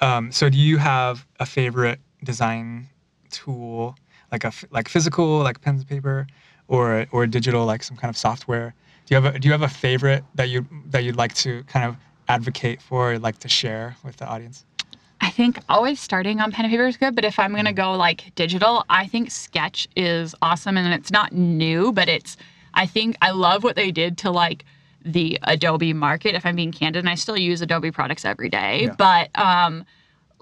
Um, 0.00 0.30
so, 0.30 0.48
do 0.48 0.56
you 0.56 0.78
have 0.78 1.26
a 1.40 1.44
favorite 1.46 1.98
design 2.22 2.86
tool, 3.30 3.96
like 4.30 4.44
a, 4.44 4.52
like 4.70 4.88
physical, 4.88 5.40
like 5.40 5.60
pens 5.60 5.80
and 5.80 5.88
paper, 5.90 6.28
or 6.68 7.06
or 7.10 7.26
digital, 7.26 7.66
like 7.66 7.82
some 7.82 7.96
kind 7.96 8.08
of 8.08 8.16
software? 8.16 8.72
Do 9.08 9.14
you 9.14 9.22
have 9.22 9.34
a 9.34 9.38
Do 9.38 9.48
you 9.48 9.52
have 9.52 9.62
a 9.62 9.68
favorite 9.68 10.22
that 10.34 10.50
you 10.50 10.66
that 10.90 11.02
you'd 11.02 11.16
like 11.16 11.32
to 11.36 11.62
kind 11.62 11.86
of 11.86 11.96
advocate 12.28 12.82
for, 12.82 13.14
or 13.14 13.18
like 13.18 13.38
to 13.38 13.48
share 13.48 13.96
with 14.04 14.18
the 14.18 14.26
audience? 14.26 14.66
I 15.22 15.30
think 15.30 15.60
always 15.70 15.98
starting 15.98 16.40
on 16.40 16.52
pen 16.52 16.66
and 16.66 16.72
paper 16.72 16.86
is 16.86 16.98
good, 16.98 17.14
but 17.14 17.24
if 17.24 17.38
I'm 17.38 17.54
gonna 17.54 17.72
go 17.72 17.94
like 17.94 18.34
digital, 18.34 18.84
I 18.90 19.06
think 19.06 19.30
Sketch 19.30 19.88
is 19.96 20.34
awesome 20.42 20.76
and 20.76 20.92
it's 20.92 21.10
not 21.10 21.32
new, 21.32 21.90
but 21.90 22.10
it's 22.10 22.36
I 22.74 22.84
think 22.84 23.16
I 23.22 23.30
love 23.30 23.64
what 23.64 23.76
they 23.76 23.90
did 23.90 24.18
to 24.18 24.30
like 24.30 24.66
the 25.02 25.38
Adobe 25.44 25.94
market, 25.94 26.34
if 26.34 26.44
I'm 26.44 26.56
being 26.56 26.70
candid, 26.70 27.00
and 27.00 27.08
I 27.08 27.14
still 27.14 27.38
use 27.38 27.62
Adobe 27.62 27.90
products 27.90 28.26
every 28.26 28.50
day. 28.50 28.82
Yeah. 28.82 28.94
But 28.98 29.30
um 29.38 29.86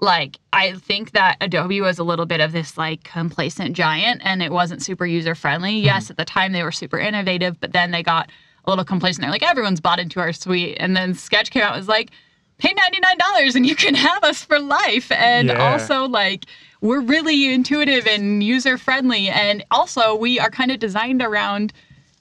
like 0.01 0.39
I 0.51 0.73
think 0.73 1.11
that 1.11 1.37
Adobe 1.39 1.79
was 1.79 1.99
a 1.99 2.03
little 2.03 2.25
bit 2.25 2.41
of 2.41 2.51
this 2.51 2.77
like 2.77 3.05
complacent 3.05 3.77
giant 3.77 4.23
and 4.25 4.43
it 4.43 4.51
wasn't 4.51 4.83
super 4.83 5.05
user 5.05 5.35
friendly. 5.35 5.79
Yes, 5.79 6.09
at 6.09 6.17
the 6.17 6.25
time 6.25 6.51
they 6.51 6.63
were 6.63 6.73
super 6.73 6.99
innovative, 6.99 7.61
but 7.61 7.71
then 7.71 7.91
they 7.91 8.03
got 8.03 8.29
a 8.67 8.69
little 8.69 8.85
complacent. 8.85 9.21
They're 9.21 9.31
like, 9.31 9.43
everyone's 9.43 9.79
bought 9.79 9.99
into 9.99 10.19
our 10.19 10.33
suite. 10.33 10.77
And 10.79 10.95
then 10.95 11.13
Sketch 11.13 11.49
came 11.51 11.63
out 11.63 11.71
and 11.71 11.79
was 11.79 11.87
like, 11.87 12.11
pay 12.59 12.73
$99 12.73 13.55
and 13.55 13.65
you 13.65 13.75
can 13.75 13.95
have 13.95 14.23
us 14.23 14.43
for 14.43 14.59
life. 14.59 15.11
And 15.11 15.47
Yeah. 15.49 15.71
also 15.71 16.07
like 16.07 16.45
we're 16.81 17.01
really 17.01 17.51
intuitive 17.53 18.05
and 18.05 18.43
user 18.43 18.77
friendly. 18.77 19.29
And 19.29 19.65
also 19.71 20.15
we 20.15 20.39
are 20.39 20.49
kind 20.51 20.71
of 20.71 20.79
designed 20.79 21.21
around 21.21 21.71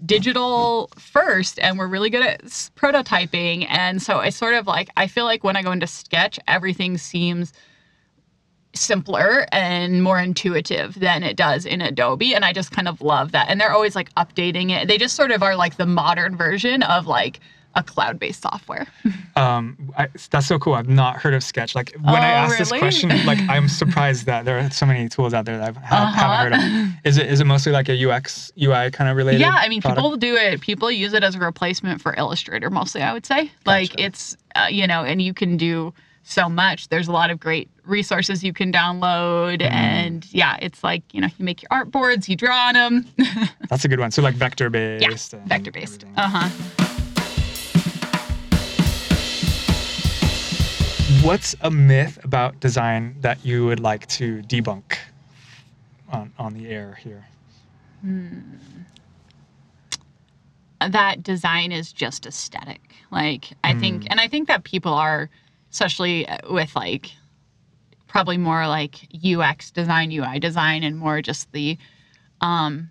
digital 0.05 0.91
first 0.99 1.59
and 1.59 1.79
we're 1.79 1.87
really 1.89 2.11
good 2.11 2.23
at 2.23 2.43
prototyping 2.45 3.67
and 3.71 4.03
so 4.03 4.19
I 4.19 4.29
sort 4.29 4.53
of 4.53 4.67
like 4.67 4.91
i 4.99 5.07
feel 5.07 5.25
like 5.25 5.43
when 5.43 5.57
i 5.57 5.63
go 5.63 5.73
into 5.73 5.87
sketch 5.87 6.39
everything 6.47 6.99
seems 6.99 7.55
simpler 8.77 9.47
and 9.53 10.03
more 10.03 10.19
intuitive 10.21 10.95
than 11.01 11.23
it 11.23 11.37
does 11.37 11.65
in 11.67 11.81
adobe 11.81 12.35
and 12.35 12.45
i 12.45 12.53
just 12.53 12.71
kind 12.71 12.87
of 12.89 13.01
love 13.01 13.33
that 13.33 13.49
and 13.49 13.61
they're 13.61 13.73
always 13.73 13.97
like 13.97 14.13
updating 14.15 14.71
it 14.71 14.87
they 14.89 14.99
just 14.99 15.17
sort 15.17 15.31
of 15.31 15.43
are 15.43 15.57
like 15.57 15.77
the 15.77 15.87
modern 15.87 16.37
version 16.37 16.83
of 16.85 17.07
like 17.07 17.41
a 17.75 17.83
cloud-based 17.83 18.43
software 18.43 18.87
Um, 19.37 19.93
I, 19.99 20.09
that's 20.31 20.47
so 20.47 20.59
cool. 20.59 20.73
I've 20.73 20.89
not 20.89 21.17
heard 21.19 21.35
of 21.35 21.45
Sketch. 21.45 21.75
Like 21.75 21.95
when 22.01 22.23
I 22.23 22.31
Oh, 22.33 22.37
asked 22.37 22.57
this 22.59 22.73
question, 22.73 23.11
like 23.27 23.39
I'm 23.51 23.69
surprised 23.69 24.25
that 24.25 24.47
there 24.47 24.59
are 24.59 24.71
so 24.71 24.87
many 24.87 25.11
tools 25.11 25.35
out 25.35 25.45
there 25.45 25.59
that 25.59 25.69
I've, 25.69 25.77
ha- 25.77 26.07
haven't 26.07 26.37
Uh-huh. 26.37 26.43
heard 26.43 26.53
of. 26.55 26.97
Is 27.05 27.19
it 27.19 27.27
is 27.31 27.41
it 27.43 27.45
mostly 27.45 27.71
like 27.73 27.91
a 27.91 28.11
UX 28.11 28.51
UI 28.59 28.91
kind 28.93 29.11
of 29.11 29.17
related? 29.19 29.43
Yeah, 29.43 29.53
I 29.55 29.69
mean, 29.69 29.83
product? 29.83 29.99
people 30.03 30.17
do 30.17 30.37
it. 30.37 30.63
People 30.63 30.91
use 30.91 31.13
it 31.13 31.23
as 31.23 31.35
a 31.35 31.39
replacement 31.39 32.01
for 32.01 32.15
Illustrator 32.17 32.71
mostly. 32.71 33.03
I 33.03 33.13
would 33.13 33.27
say, 33.27 33.53
like 33.67 34.01
it's 34.01 34.39
uh, 34.55 34.69
you 34.71 34.87
know, 34.87 35.05
and 35.05 35.21
you 35.21 35.35
can 35.35 35.59
do 35.59 35.93
so 36.29 36.49
much. 36.49 36.89
There's 36.89 37.09
a 37.09 37.13
lot 37.13 37.31
of 37.31 37.39
great 37.41 37.69
resources 37.85 38.43
you 38.43 38.53
can 38.53 38.73
download, 38.73 39.61
Mm-hmm. 39.63 39.75
and 39.75 40.27
yeah, 40.35 40.57
it's 40.61 40.83
like 40.85 41.03
you 41.15 41.21
know, 41.21 41.29
you 41.39 41.45
make 41.45 41.63
your 41.63 41.69
art 41.71 41.91
boards, 41.91 42.29
you 42.29 42.37
draw 42.37 42.69
on 42.69 42.75
them. 42.75 43.07
That's 43.71 43.85
a 43.85 43.89
good 43.89 44.01
one. 44.01 44.11
So 44.11 44.23
like 44.23 44.35
vector 44.35 44.69
based. 44.71 45.35
and 45.35 45.49
vector 45.49 45.71
based. 45.71 46.05
Uh 46.17 46.29
huh. 46.29 46.49
What's 51.23 51.57
a 51.61 51.71
myth 51.71 52.19
about 52.25 52.61
design 52.61 53.17
that 53.21 53.45
you 53.45 53.67
would 53.67 53.81
like 53.81 54.07
to 54.09 54.43
debunk 54.43 54.97
on, 56.13 56.33
on 56.39 56.55
the 56.55 56.69
air 56.69 56.99
here? 57.03 57.25
that 60.89 61.23
design 61.25 61.73
is 61.73 61.93
just 61.93 62.27
aesthetic. 62.27 62.81
Like 63.11 63.51
I 63.65 63.75
think, 63.75 64.05
Mm. 64.05 64.09
and 64.11 64.21
I 64.21 64.29
think 64.29 64.47
that 64.49 64.63
people 64.63 64.93
are, 64.93 65.29
especially 65.77 66.27
with 66.49 66.75
like, 66.75 67.13
probably 68.07 68.39
more 68.39 68.67
like 68.67 69.07
UX 69.23 69.71
design, 69.71 70.11
UI 70.11 70.39
design, 70.39 70.83
and 70.83 70.97
more 70.97 71.21
just 71.21 71.53
the, 71.53 71.77
um, 72.41 72.91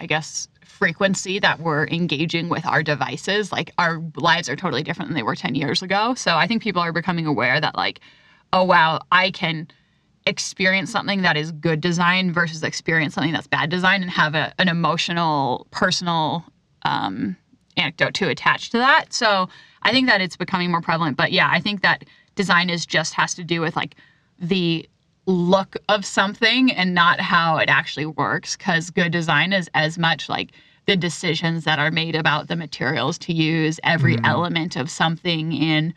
I 0.00 0.06
guess 0.06 0.48
frequency 0.64 1.38
that 1.38 1.60
we're 1.60 1.86
engaging 1.86 2.48
with 2.48 2.66
our 2.66 2.82
devices. 2.82 3.52
Like 3.52 3.72
our 3.78 4.02
lives 4.16 4.48
are 4.48 4.56
totally 4.56 4.82
different 4.82 5.10
than 5.10 5.14
they 5.16 5.22
were 5.22 5.36
ten 5.36 5.54
years 5.54 5.80
ago. 5.80 6.14
So 6.14 6.36
I 6.36 6.48
think 6.48 6.60
people 6.62 6.82
are 6.82 6.92
becoming 6.92 7.26
aware 7.26 7.60
that 7.60 7.76
like, 7.76 8.00
oh 8.52 8.64
wow, 8.64 9.00
I 9.12 9.30
can 9.30 9.68
experience 10.26 10.90
something 10.90 11.22
that 11.22 11.36
is 11.36 11.52
good 11.52 11.80
design 11.80 12.32
versus 12.32 12.64
experience 12.64 13.14
something 13.14 13.32
that's 13.32 13.46
bad 13.46 13.70
design 13.70 14.02
and 14.02 14.10
have 14.10 14.34
a, 14.34 14.52
an 14.58 14.68
emotional, 14.68 15.68
personal 15.70 16.44
um, 16.82 17.36
anecdote 17.76 18.14
to 18.14 18.28
attach 18.28 18.70
to 18.70 18.78
that. 18.78 19.12
So 19.12 19.48
I 19.82 19.92
think 19.92 20.06
that 20.08 20.20
it's 20.20 20.36
becoming 20.36 20.70
more 20.70 20.80
prevalent. 20.82 21.16
But 21.16 21.32
yeah, 21.32 21.48
I 21.50 21.60
think 21.60 21.82
that 21.82 22.04
design 22.34 22.70
is 22.70 22.86
just 22.86 23.14
has 23.14 23.34
to 23.34 23.44
do 23.44 23.60
with 23.60 23.76
like 23.76 23.96
the 24.38 24.88
look 25.26 25.76
of 25.88 26.04
something 26.06 26.72
and 26.72 26.94
not 26.94 27.20
how 27.20 27.58
it 27.58 27.68
actually 27.68 28.06
works 28.06 28.56
because 28.56 28.90
good 28.90 29.12
design 29.12 29.52
is 29.52 29.68
as 29.74 29.98
much 29.98 30.28
like 30.28 30.52
the 30.86 30.96
decisions 30.96 31.64
that 31.64 31.78
are 31.78 31.90
made 31.90 32.16
about 32.16 32.48
the 32.48 32.56
materials 32.56 33.18
to 33.18 33.34
use 33.34 33.78
every 33.84 34.16
Mhm. 34.16 34.26
element 34.26 34.76
of 34.76 34.90
something 34.90 35.52
in 35.52 35.92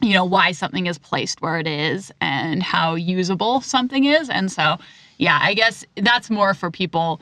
you 0.00 0.12
know 0.12 0.24
why 0.24 0.52
something 0.52 0.86
is 0.86 0.98
placed 0.98 1.40
where 1.42 1.58
it 1.58 1.66
is 1.66 2.12
and 2.20 2.62
how 2.62 2.94
usable 2.94 3.60
something 3.60 4.04
is 4.04 4.28
and 4.28 4.52
so 4.52 4.76
yeah 5.18 5.38
i 5.42 5.54
guess 5.54 5.84
that's 5.96 6.30
more 6.30 6.52
for 6.52 6.70
people 6.70 7.20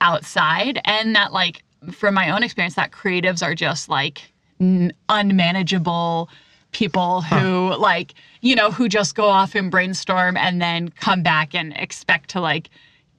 outside 0.00 0.80
and 0.84 1.14
that 1.14 1.32
like 1.32 1.62
from 1.92 2.14
my 2.14 2.30
own 2.30 2.42
experience 2.42 2.74
that 2.74 2.90
creatives 2.90 3.42
are 3.42 3.54
just 3.54 3.88
like 3.88 4.31
n- 4.60 4.92
unmanageable 5.08 6.28
people 6.72 7.20
who 7.22 7.74
like 7.76 8.14
you 8.40 8.54
know 8.54 8.70
who 8.70 8.88
just 8.88 9.14
go 9.14 9.26
off 9.26 9.54
and 9.54 9.70
brainstorm 9.70 10.36
and 10.38 10.60
then 10.62 10.88
come 10.88 11.22
back 11.22 11.54
and 11.54 11.72
expect 11.76 12.30
to 12.30 12.40
like 12.40 12.70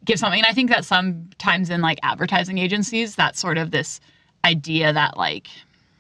give 0.06 0.18
something 0.18 0.40
and 0.40 0.48
i 0.48 0.54
think 0.54 0.70
that 0.72 0.84
sometimes 0.84 1.70
in 1.70 1.80
like 1.80 2.00
advertising 2.02 2.58
agencies 2.58 3.16
that's 3.16 3.40
sort 3.40 3.60
of 3.60 3.70
this 3.70 4.00
idea 4.44 4.92
that 4.92 5.18
like 5.18 5.48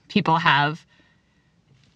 people 0.07 0.37
have 0.37 0.83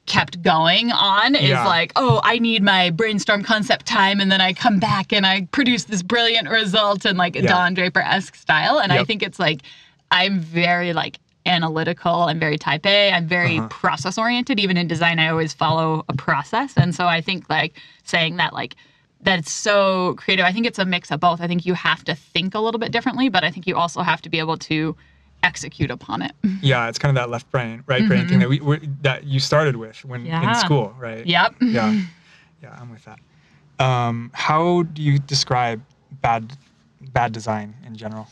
kept 0.06 0.42
going 0.42 0.92
on 0.92 1.36
is 1.36 1.50
Yeah. 1.50 1.66
like 1.66 1.92
oh 1.96 2.22
i 2.24 2.38
need 2.40 2.62
my 2.64 2.92
brainstorm 2.92 3.44
concept 3.44 3.86
time 3.88 4.22
and 4.22 4.32
then 4.32 4.40
i 4.40 4.54
come 4.54 4.80
back 4.80 5.12
and 5.12 5.26
i 5.26 5.48
produce 5.52 5.86
this 5.86 6.02
brilliant 6.04 6.50
result 6.50 7.04
in 7.06 7.18
like 7.18 7.36
a 7.36 7.42
Yeah. 7.42 7.50
don 7.50 7.74
draper-esque 7.74 8.36
style 8.36 8.78
and 8.80 8.94
i 8.94 9.04
think 9.04 9.22
it's 9.24 9.40
like 9.40 9.62
i'm 10.12 10.40
very 10.40 10.94
like 10.94 11.18
analytical 11.48 12.24
i'm 12.24 12.40
very 12.40 12.58
type 12.58 12.86
a 12.86 13.12
i'm 13.12 13.28
very 13.28 13.58
Uh-huh. 13.60 13.68
process 13.70 14.18
oriented 14.18 14.60
even 14.60 14.76
in 14.78 14.88
design 14.88 15.18
i 15.20 15.28
always 15.30 15.54
follow 15.54 16.04
a 16.10 16.14
process 16.16 16.74
and 16.78 16.94
so 16.94 17.06
i 17.08 17.22
think 17.22 17.50
like 17.50 17.74
saying 18.04 18.36
that 18.38 18.54
like 18.54 18.76
that's 19.22 19.52
so 19.52 20.14
creative 20.16 20.46
i 20.46 20.52
think 20.52 20.66
it's 20.66 20.78
a 20.80 20.86
mix 20.86 21.10
of 21.12 21.20
both 21.20 21.40
i 21.42 21.48
think 21.48 21.66
you 21.66 21.74
have 21.74 22.04
to 22.04 22.14
think 22.14 22.54
a 22.54 22.60
little 22.60 22.80
bit 22.80 22.92
differently 22.92 23.30
but 23.30 23.44
i 23.44 23.50
think 23.52 23.66
you 23.66 23.76
also 23.76 24.02
have 24.02 24.22
to 24.22 24.30
be 24.30 24.40
able 24.40 24.58
to 24.58 24.96
execute 25.44 25.90
upon 25.92 26.22
it 26.22 26.34
Yeah, 26.62 26.90
it's 26.90 26.98
kind 27.00 27.16
of 27.16 27.22
that 27.22 27.30
left 27.30 27.50
brain, 27.52 27.84
right 27.88 28.06
brain 28.08 28.28
thing 28.28 28.40
that 28.40 28.50
we 28.50 28.60
that 29.02 29.24
you 29.24 29.40
started 29.40 29.76
with 29.76 30.04
when 30.04 30.22
in 30.26 30.32
Mm-hmm. 30.32 30.54
School, 30.66 30.94
right? 31.00 31.26
yep 31.26 31.56
Yeah, 31.62 31.94
yeah, 32.64 32.76
I'm 32.80 32.90
with 32.92 33.06
that. 33.06 33.20
Um, 33.80 34.32
how 34.34 34.82
do 34.84 35.02
you 35.04 35.20
describe 35.20 35.80
bad 36.22 36.58
bad 37.14 37.32
design 37.34 37.76
in 37.86 37.96
general? 37.96 38.28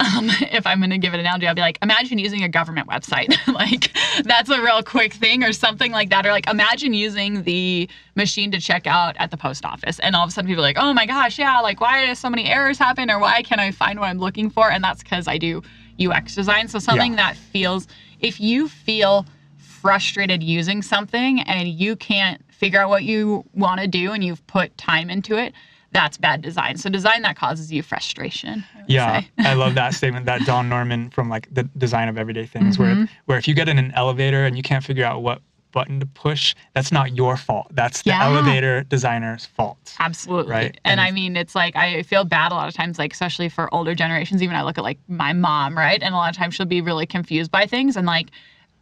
Um, 0.00 0.28
if 0.52 0.66
I'm 0.66 0.78
going 0.78 0.90
to 0.90 0.98
give 0.98 1.12
it 1.14 1.16
an 1.16 1.20
analogy, 1.20 1.46
I'll 1.46 1.54
be 1.54 1.60
like, 1.60 1.78
imagine 1.82 2.18
using 2.18 2.42
a 2.44 2.48
government 2.48 2.88
website. 2.88 3.34
like, 3.52 3.92
that's 4.24 4.48
a 4.50 4.60
real 4.62 4.82
quick 4.82 5.12
thing, 5.12 5.42
or 5.44 5.52
something 5.52 5.92
like 5.92 6.10
that. 6.10 6.26
Or 6.26 6.30
like, 6.30 6.48
imagine 6.48 6.94
using 6.94 7.42
the 7.42 7.88
machine 8.14 8.50
to 8.52 8.60
check 8.60 8.86
out 8.86 9.16
at 9.18 9.30
the 9.30 9.36
post 9.36 9.64
office, 9.64 9.98
and 9.98 10.14
all 10.16 10.24
of 10.24 10.28
a 10.28 10.32
sudden 10.32 10.48
people 10.48 10.62
are 10.64 10.68
like, 10.68 10.78
oh 10.78 10.92
my 10.92 11.06
gosh, 11.06 11.38
yeah, 11.38 11.60
like 11.60 11.80
why 11.80 12.06
do 12.06 12.14
so 12.14 12.30
many 12.30 12.46
errors 12.46 12.78
happen, 12.78 13.10
or 13.10 13.18
why 13.18 13.42
can 13.42 13.58
I 13.60 13.70
find 13.70 13.98
what 13.98 14.06
I'm 14.06 14.18
looking 14.18 14.50
for? 14.50 14.70
And 14.70 14.82
that's 14.82 15.02
because 15.02 15.26
I 15.28 15.38
do 15.38 15.62
UX 16.00 16.34
design. 16.34 16.68
So 16.68 16.78
something 16.78 17.12
Yeah. 17.12 17.16
that 17.32 17.36
feels, 17.36 17.88
if 18.20 18.40
you 18.40 18.68
feel 18.68 19.26
frustrated 19.56 20.42
using 20.42 20.82
something 20.82 21.40
and 21.42 21.68
you 21.68 21.96
can't 21.96 22.42
figure 22.52 22.80
out 22.80 22.88
what 22.88 23.04
you 23.04 23.44
want 23.54 23.80
to 23.80 23.86
do 23.86 24.12
and 24.12 24.24
you've 24.24 24.44
put 24.48 24.76
time 24.76 25.10
into 25.10 25.36
it, 25.36 25.54
that's 25.92 26.16
bad 26.18 26.42
design. 26.42 26.76
So 26.76 26.90
design 26.90 27.22
that 27.22 27.36
causes 27.36 27.72
you 27.72 27.82
frustration. 27.82 28.64
I 28.76 28.82
Yeah. 28.86 29.22
I 29.38 29.54
love 29.54 29.74
that 29.76 29.94
statement 30.00 30.26
that 30.26 30.42
Don 30.44 30.68
Norman 30.68 31.10
from 31.10 31.28
like 31.28 31.48
the 31.52 31.62
design 31.78 32.08
of 32.08 32.18
everyday 32.18 32.46
things, 32.46 32.76
Mm-hmm. 32.76 32.82
where 33.00 33.08
where 33.26 33.38
if 33.38 33.48
you 33.48 33.54
get 33.54 33.68
in 33.68 33.78
an 33.78 33.92
elevator 33.92 34.44
and 34.44 34.56
you 34.56 34.62
can't 34.62 34.84
figure 34.84 35.04
out 35.04 35.22
what 35.22 35.40
button 35.72 36.00
to 36.00 36.06
push, 36.06 36.54
that's 36.74 36.90
not 36.90 37.14
your 37.14 37.36
fault. 37.36 37.66
That's 37.72 38.02
the 38.02 38.10
Yeah. 38.10 38.24
elevator 38.24 38.84
designer's 38.84 39.44
fault. 39.46 39.94
Absolutely. 39.98 40.50
Right. 40.52 40.80
And, 40.84 40.98
And 40.98 41.00
I 41.00 41.10
mean, 41.10 41.36
it's 41.36 41.54
like 41.54 41.76
I 41.76 42.02
feel 42.02 42.24
bad 42.24 42.52
a 42.52 42.54
lot 42.54 42.68
of 42.68 42.74
times, 42.74 42.98
like 42.98 43.12
especially 43.12 43.48
for 43.48 43.72
older 43.74 43.94
generations. 43.94 44.42
Even 44.42 44.56
I 44.56 44.62
look 44.62 44.78
at 44.78 44.84
like 44.84 44.98
my 45.08 45.32
mom, 45.32 45.76
right? 45.76 46.02
And 46.02 46.14
a 46.14 46.16
lot 46.18 46.30
of 46.30 46.36
times 46.36 46.54
she'll 46.54 46.66
be 46.66 46.80
really 46.80 47.06
confused 47.06 47.50
by 47.50 47.66
things, 47.66 47.96
and 47.96 48.06
like 48.06 48.28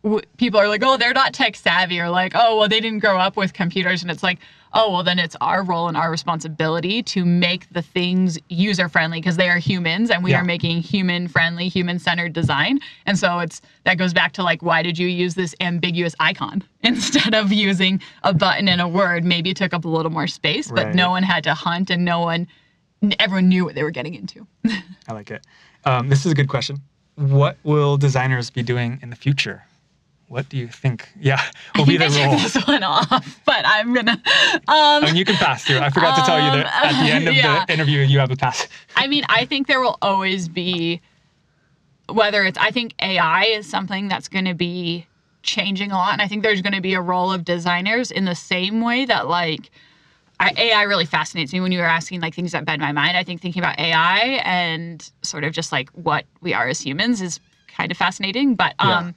w- 0.06 0.22
people 0.38 0.58
are 0.60 0.68
like, 0.68 0.82
"Oh, 0.84 0.96
they're 0.96 1.12
not 1.12 1.34
tech 1.34 1.56
savvy," 1.56 2.00
or 2.00 2.08
like, 2.08 2.32
"Oh, 2.34 2.56
well, 2.58 2.68
they 2.68 2.80
didn't 2.80 3.00
grow 3.00 3.18
up 3.18 3.36
with 3.36 3.52
computers," 3.52 4.02
and 4.02 4.10
it's 4.10 4.22
like. 4.22 4.38
Oh, 4.78 4.92
well, 4.92 5.02
then 5.04 5.18
it's 5.18 5.36
our 5.40 5.62
role 5.62 5.88
and 5.88 5.96
our 5.96 6.10
responsibility 6.10 7.02
to 7.04 7.24
make 7.24 7.66
the 7.72 7.80
things 7.80 8.36
user 8.50 8.90
friendly 8.90 9.20
because 9.20 9.38
they 9.38 9.48
are 9.48 9.56
humans 9.56 10.10
and 10.10 10.22
we 10.22 10.32
Yeah. 10.32 10.40
are 10.40 10.44
making 10.44 10.82
human 10.82 11.28
friendly, 11.28 11.68
human 11.68 11.98
centered 11.98 12.34
design. 12.34 12.80
And 13.06 13.18
so 13.18 13.38
it's 13.38 13.62
that 13.84 13.96
goes 13.96 14.12
back 14.12 14.32
to 14.32 14.42
like, 14.42 14.62
why 14.62 14.82
did 14.82 14.98
you 14.98 15.06
use 15.08 15.34
this 15.34 15.54
ambiguous 15.60 16.14
icon 16.20 16.62
instead 16.82 17.34
of 17.34 17.52
using 17.52 18.02
a 18.22 18.34
button 18.34 18.68
and 18.68 18.82
a 18.82 18.88
word? 18.88 19.24
Maybe 19.24 19.50
it 19.50 19.56
took 19.56 19.72
up 19.72 19.86
a 19.86 19.88
little 19.88 20.12
more 20.12 20.26
space, 20.26 20.68
but 20.70 20.86
Right. 20.86 20.94
no 20.94 21.08
one 21.10 21.22
had 21.22 21.44
to 21.44 21.54
hunt 21.54 21.88
and 21.88 22.04
no 22.04 22.20
one, 22.20 22.46
everyone 23.18 23.48
knew 23.48 23.64
what 23.64 23.76
they 23.76 23.82
were 23.84 23.90
getting 23.92 24.14
into. 24.14 24.46
I 25.08 25.12
like 25.14 25.30
it. 25.30 25.42
Um, 25.86 26.08
this 26.10 26.26
is 26.26 26.32
a 26.32 26.34
good 26.34 26.48
question. 26.48 26.82
What 27.14 27.56
will 27.62 27.96
designers 27.96 28.50
be 28.50 28.62
doing 28.62 28.98
in 29.00 29.08
the 29.08 29.16
future? 29.16 29.62
What 30.28 30.48
do 30.48 30.56
you 30.56 30.66
think? 30.68 31.08
Yeah, 31.20 31.40
will 31.76 31.86
be 31.86 31.96
the 31.96 32.08
role. 32.08 32.36
this 32.36 32.56
one 32.66 32.82
off, 32.82 33.40
but 33.46 33.62
I'm 33.64 33.94
gonna. 33.94 34.20
Um, 34.66 35.04
and 35.04 35.16
you 35.16 35.24
can 35.24 35.36
pass 35.36 35.64
through. 35.64 35.78
I 35.78 35.90
forgot 35.90 36.16
to 36.18 36.22
tell 36.22 36.38
you 36.44 36.50
that 36.50 36.66
Um, 36.66 36.94
at 36.96 37.04
the 37.06 37.12
end 37.12 37.28
of 37.28 37.34
yeah. 37.36 37.64
the 37.64 37.72
interview, 37.72 38.00
you 38.00 38.18
have 38.18 38.30
a 38.32 38.36
pass. 38.36 38.66
I 38.96 39.06
mean, 39.06 39.24
I 39.28 39.44
think 39.44 39.68
there 39.68 39.80
will 39.80 39.98
always 40.02 40.48
be, 40.48 41.00
whether 42.08 42.44
it's, 42.44 42.58
I 42.58 42.70
think 42.70 42.94
AI 43.00 43.44
is 43.44 43.68
something 43.68 44.08
that's 44.08 44.28
going 44.28 44.46
to 44.46 44.54
be 44.54 45.06
changing 45.42 45.92
a 45.92 45.94
lot. 45.96 46.12
And 46.12 46.22
I 46.22 46.26
think 46.28 46.42
there's 46.42 46.60
going 46.62 46.72
to 46.74 46.80
be 46.80 46.94
a 46.94 47.00
role 47.00 47.32
of 47.32 47.44
designers 47.44 48.10
in 48.10 48.24
the 48.24 48.34
same 48.34 48.80
way 48.80 49.04
that, 49.04 49.28
like, 49.28 49.70
I, 50.40 50.52
AI 50.56 50.82
really 50.82 51.06
fascinates 51.06 51.52
me 51.52 51.60
when 51.60 51.72
you 51.72 51.78
were 51.78 51.84
asking 51.86 52.20
like 52.20 52.34
things 52.34 52.52
that 52.52 52.64
bend 52.66 52.82
my 52.82 52.92
mind. 52.92 53.16
I 53.16 53.22
think 53.24 53.40
thinking 53.40 53.62
about 53.62 53.78
AI 53.78 54.40
and 54.44 55.08
sort 55.22 55.44
of 55.44 55.52
just 55.54 55.72
like 55.72 55.88
what 55.90 56.26
we 56.42 56.52
are 56.52 56.68
as 56.68 56.78
humans 56.80 57.22
is 57.22 57.40
kind 57.68 57.90
of 57.90 57.96
fascinating. 57.96 58.54
But 58.54 58.74
Yeah. 58.82 59.12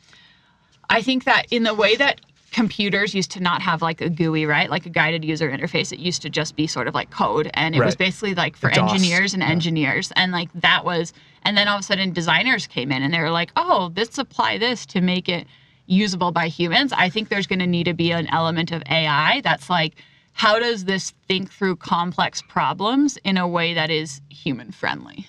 I 0.89 1.01
think 1.01 1.25
that 1.25 1.45
in 1.51 1.63
the 1.63 1.73
way 1.73 1.95
that 1.95 2.21
computers 2.51 3.13
used 3.13 3.29
to 3.31 3.39
not 3.39 3.61
have 3.61 3.81
like 3.81 4.01
a 4.01 4.09
GUI, 4.09 4.45
right? 4.47 4.69
Like 4.71 4.85
a 4.85 4.89
guided 4.89 5.23
user 5.23 5.49
interface. 5.51 5.91
It 5.93 5.99
used 5.99 6.23
to 6.23 6.29
just 6.31 6.55
be 6.55 6.65
sort 6.65 6.87
of 6.87 6.95
like 6.95 7.11
code. 7.11 7.49
And 7.53 7.75
it 7.75 7.83
was 7.83 7.95
basically 7.95 8.33
like 8.33 8.55
for 8.57 8.71
DOS. 8.71 8.91
engineers 8.93 9.33
and 9.35 9.43
Yeah. 9.43 9.49
engineers. 9.49 10.11
And 10.15 10.31
like 10.31 10.49
that 10.55 10.83
was, 10.83 11.13
and 11.43 11.55
then 11.55 11.67
all 11.67 11.75
of 11.75 11.81
a 11.81 11.83
sudden 11.83 12.11
designers 12.11 12.65
came 12.65 12.91
in 12.91 13.03
and 13.03 13.13
they 13.13 13.19
were 13.19 13.29
like, 13.29 13.51
oh, 13.55 13.91
let's 13.95 14.17
apply 14.17 14.57
this 14.57 14.85
to 14.87 15.01
make 15.01 15.29
it 15.29 15.45
usable 15.85 16.31
by 16.31 16.47
humans. 16.47 16.91
I 16.91 17.07
think 17.09 17.29
there's 17.29 17.45
going 17.47 17.59
to 17.59 17.67
need 17.67 17.83
to 17.85 17.93
be 17.93 18.11
an 18.11 18.25
element 18.27 18.71
of 18.71 18.81
AI 18.89 19.41
that's 19.41 19.69
like, 19.69 19.95
how 20.33 20.57
does 20.57 20.85
this 20.85 21.11
think 21.27 21.51
through 21.51 21.75
complex 21.75 22.41
problems 22.41 23.17
in 23.23 23.37
a 23.37 23.47
way 23.47 23.75
that 23.75 23.91
is 23.91 24.21
human 24.29 24.71
friendly? 24.71 25.27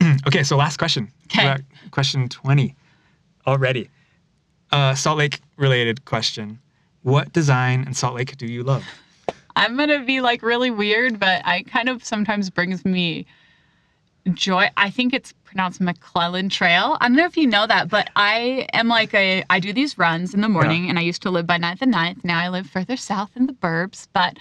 Okay, 0.26 0.42
so 0.42 0.56
last 0.56 0.76
question. 0.76 1.10
'Kay. 1.28 1.44
We're 1.46 1.90
Question 1.90 2.28
20 2.28 2.74
already. 3.46 3.88
Uh, 4.72 4.94
Salt 4.94 5.18
Lake 5.18 5.40
related 5.56 6.04
question. 6.04 6.58
What 7.02 7.32
design 7.32 7.84
in 7.86 7.94
Salt 7.94 8.14
Lake 8.14 8.36
do 8.36 8.46
you 8.46 8.62
love? 8.62 8.84
I'm 9.54 9.76
gonna 9.76 10.04
be 10.04 10.20
like 10.20 10.42
really 10.42 10.70
weird, 10.70 11.18
but 11.18 11.40
I 11.46 11.62
kind 11.62 11.88
of 11.88 12.04
sometimes 12.04 12.50
brings 12.50 12.84
me 12.84 13.26
joy. 14.34 14.68
I 14.76 14.90
think 14.90 15.14
it's 15.14 15.32
pronounced 15.44 15.80
McClelland 15.80 16.50
Trail. 16.50 16.98
I 17.00 17.08
don't 17.08 17.16
know 17.16 17.24
if 17.24 17.36
you 17.36 17.46
know 17.46 17.66
that, 17.66 17.88
but 17.88 18.10
I 18.16 18.66
am 18.74 18.88
like 18.88 19.14
a 19.14 19.44
I 19.48 19.60
do 19.60 19.72
these 19.72 19.96
runs 19.96 20.34
in 20.34 20.40
the 20.42 20.48
morning, 20.48 20.90
and 20.90 20.98
I 20.98 21.02
used 21.02 21.22
to 21.22 21.30
live 21.30 21.46
by 21.46 21.58
9th 21.58 21.80
and 21.82 21.94
9th. 21.94 22.24
Now 22.24 22.38
I 22.40 22.48
live 22.48 22.66
further 22.66 22.96
south 22.96 23.30
in 23.36 23.46
the 23.46 23.52
burbs, 23.54 24.08
but 24.12 24.36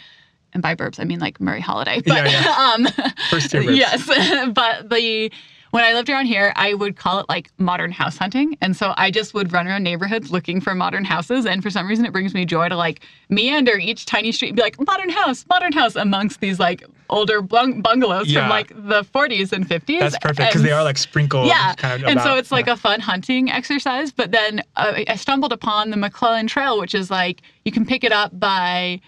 and 0.53 0.61
by 0.63 0.73
burbs 0.75 0.99
I 0.99 1.03
mean 1.05 1.19
like 1.19 1.39
Murray 1.39 1.61
Holladay. 1.61 2.03
But 2.05 2.29
Yeah, 2.31 2.73
um 2.73 2.87
First 3.29 3.51
tier 3.51 3.61
burbs. 3.63 3.77
yes, 3.77 4.05
but 4.53 4.89
the 4.89 5.31
when 5.75 5.83
I 5.83 5.91
lived 5.93 6.09
around 6.09 6.27
here, 6.27 6.53
I 6.55 6.73
would 6.73 6.95
call 6.95 7.19
it 7.19 7.25
like 7.27 7.51
modern 7.57 7.91
house 7.91 8.17
hunting. 8.17 8.57
And 8.61 8.77
so 8.77 8.93
I 8.95 9.11
just 9.11 9.33
would 9.33 9.51
run 9.51 9.67
around 9.67 9.83
neighborhoods 9.83 10.31
looking 10.31 10.61
for 10.61 10.73
modern 10.73 11.03
houses. 11.03 11.45
And 11.45 11.61
for 11.61 11.69
some 11.69 11.85
reason, 11.85 12.05
it 12.05 12.13
brings 12.13 12.33
me 12.33 12.45
joy 12.45 12.69
to 12.69 12.77
like 12.77 13.01
meander 13.27 13.77
each 13.77 14.05
tiny 14.05 14.31
street 14.31 14.49
and 14.49 14.55
be 14.55 14.61
like, 14.61 14.77
modern 14.87 15.09
house, 15.09 15.45
modern 15.49 15.73
house 15.73 15.97
amongst 15.97 16.39
these 16.39 16.59
like 16.61 16.81
older 17.09 17.41
bung- 17.41 17.81
bungalows 17.81 18.27
Yeah. 18.29 18.41
from 18.43 18.49
like 18.51 18.69
the 18.69 19.03
40s 19.03 19.51
and 19.51 19.67
50s. 19.67 19.99
That's 19.99 20.17
perfect 20.19 20.49
because 20.49 20.63
they 20.63 20.71
are 20.71 20.83
like 20.83 20.97
sprinkled. 20.97 21.47
yeah, 21.47 21.73
Kind 21.75 22.03
of 22.03 22.09
and 22.09 22.21
so 22.21 22.37
it's 22.37 22.51
like 22.53 22.67
yeah. 22.67 22.73
a 22.73 22.77
fun 22.77 23.01
hunting 23.01 23.51
exercise. 23.51 24.13
But 24.13 24.31
then 24.31 24.61
uh, 24.77 25.01
I 25.09 25.15
stumbled 25.17 25.51
upon 25.51 25.89
the 25.91 25.97
McClelland 25.97 26.47
Trail, 26.47 26.79
which 26.79 26.95
is 26.95 27.11
like 27.11 27.41
you 27.65 27.73
can 27.73 27.85
pick 27.85 28.05
it 28.05 28.13
up 28.13 28.39
by, 28.39 29.01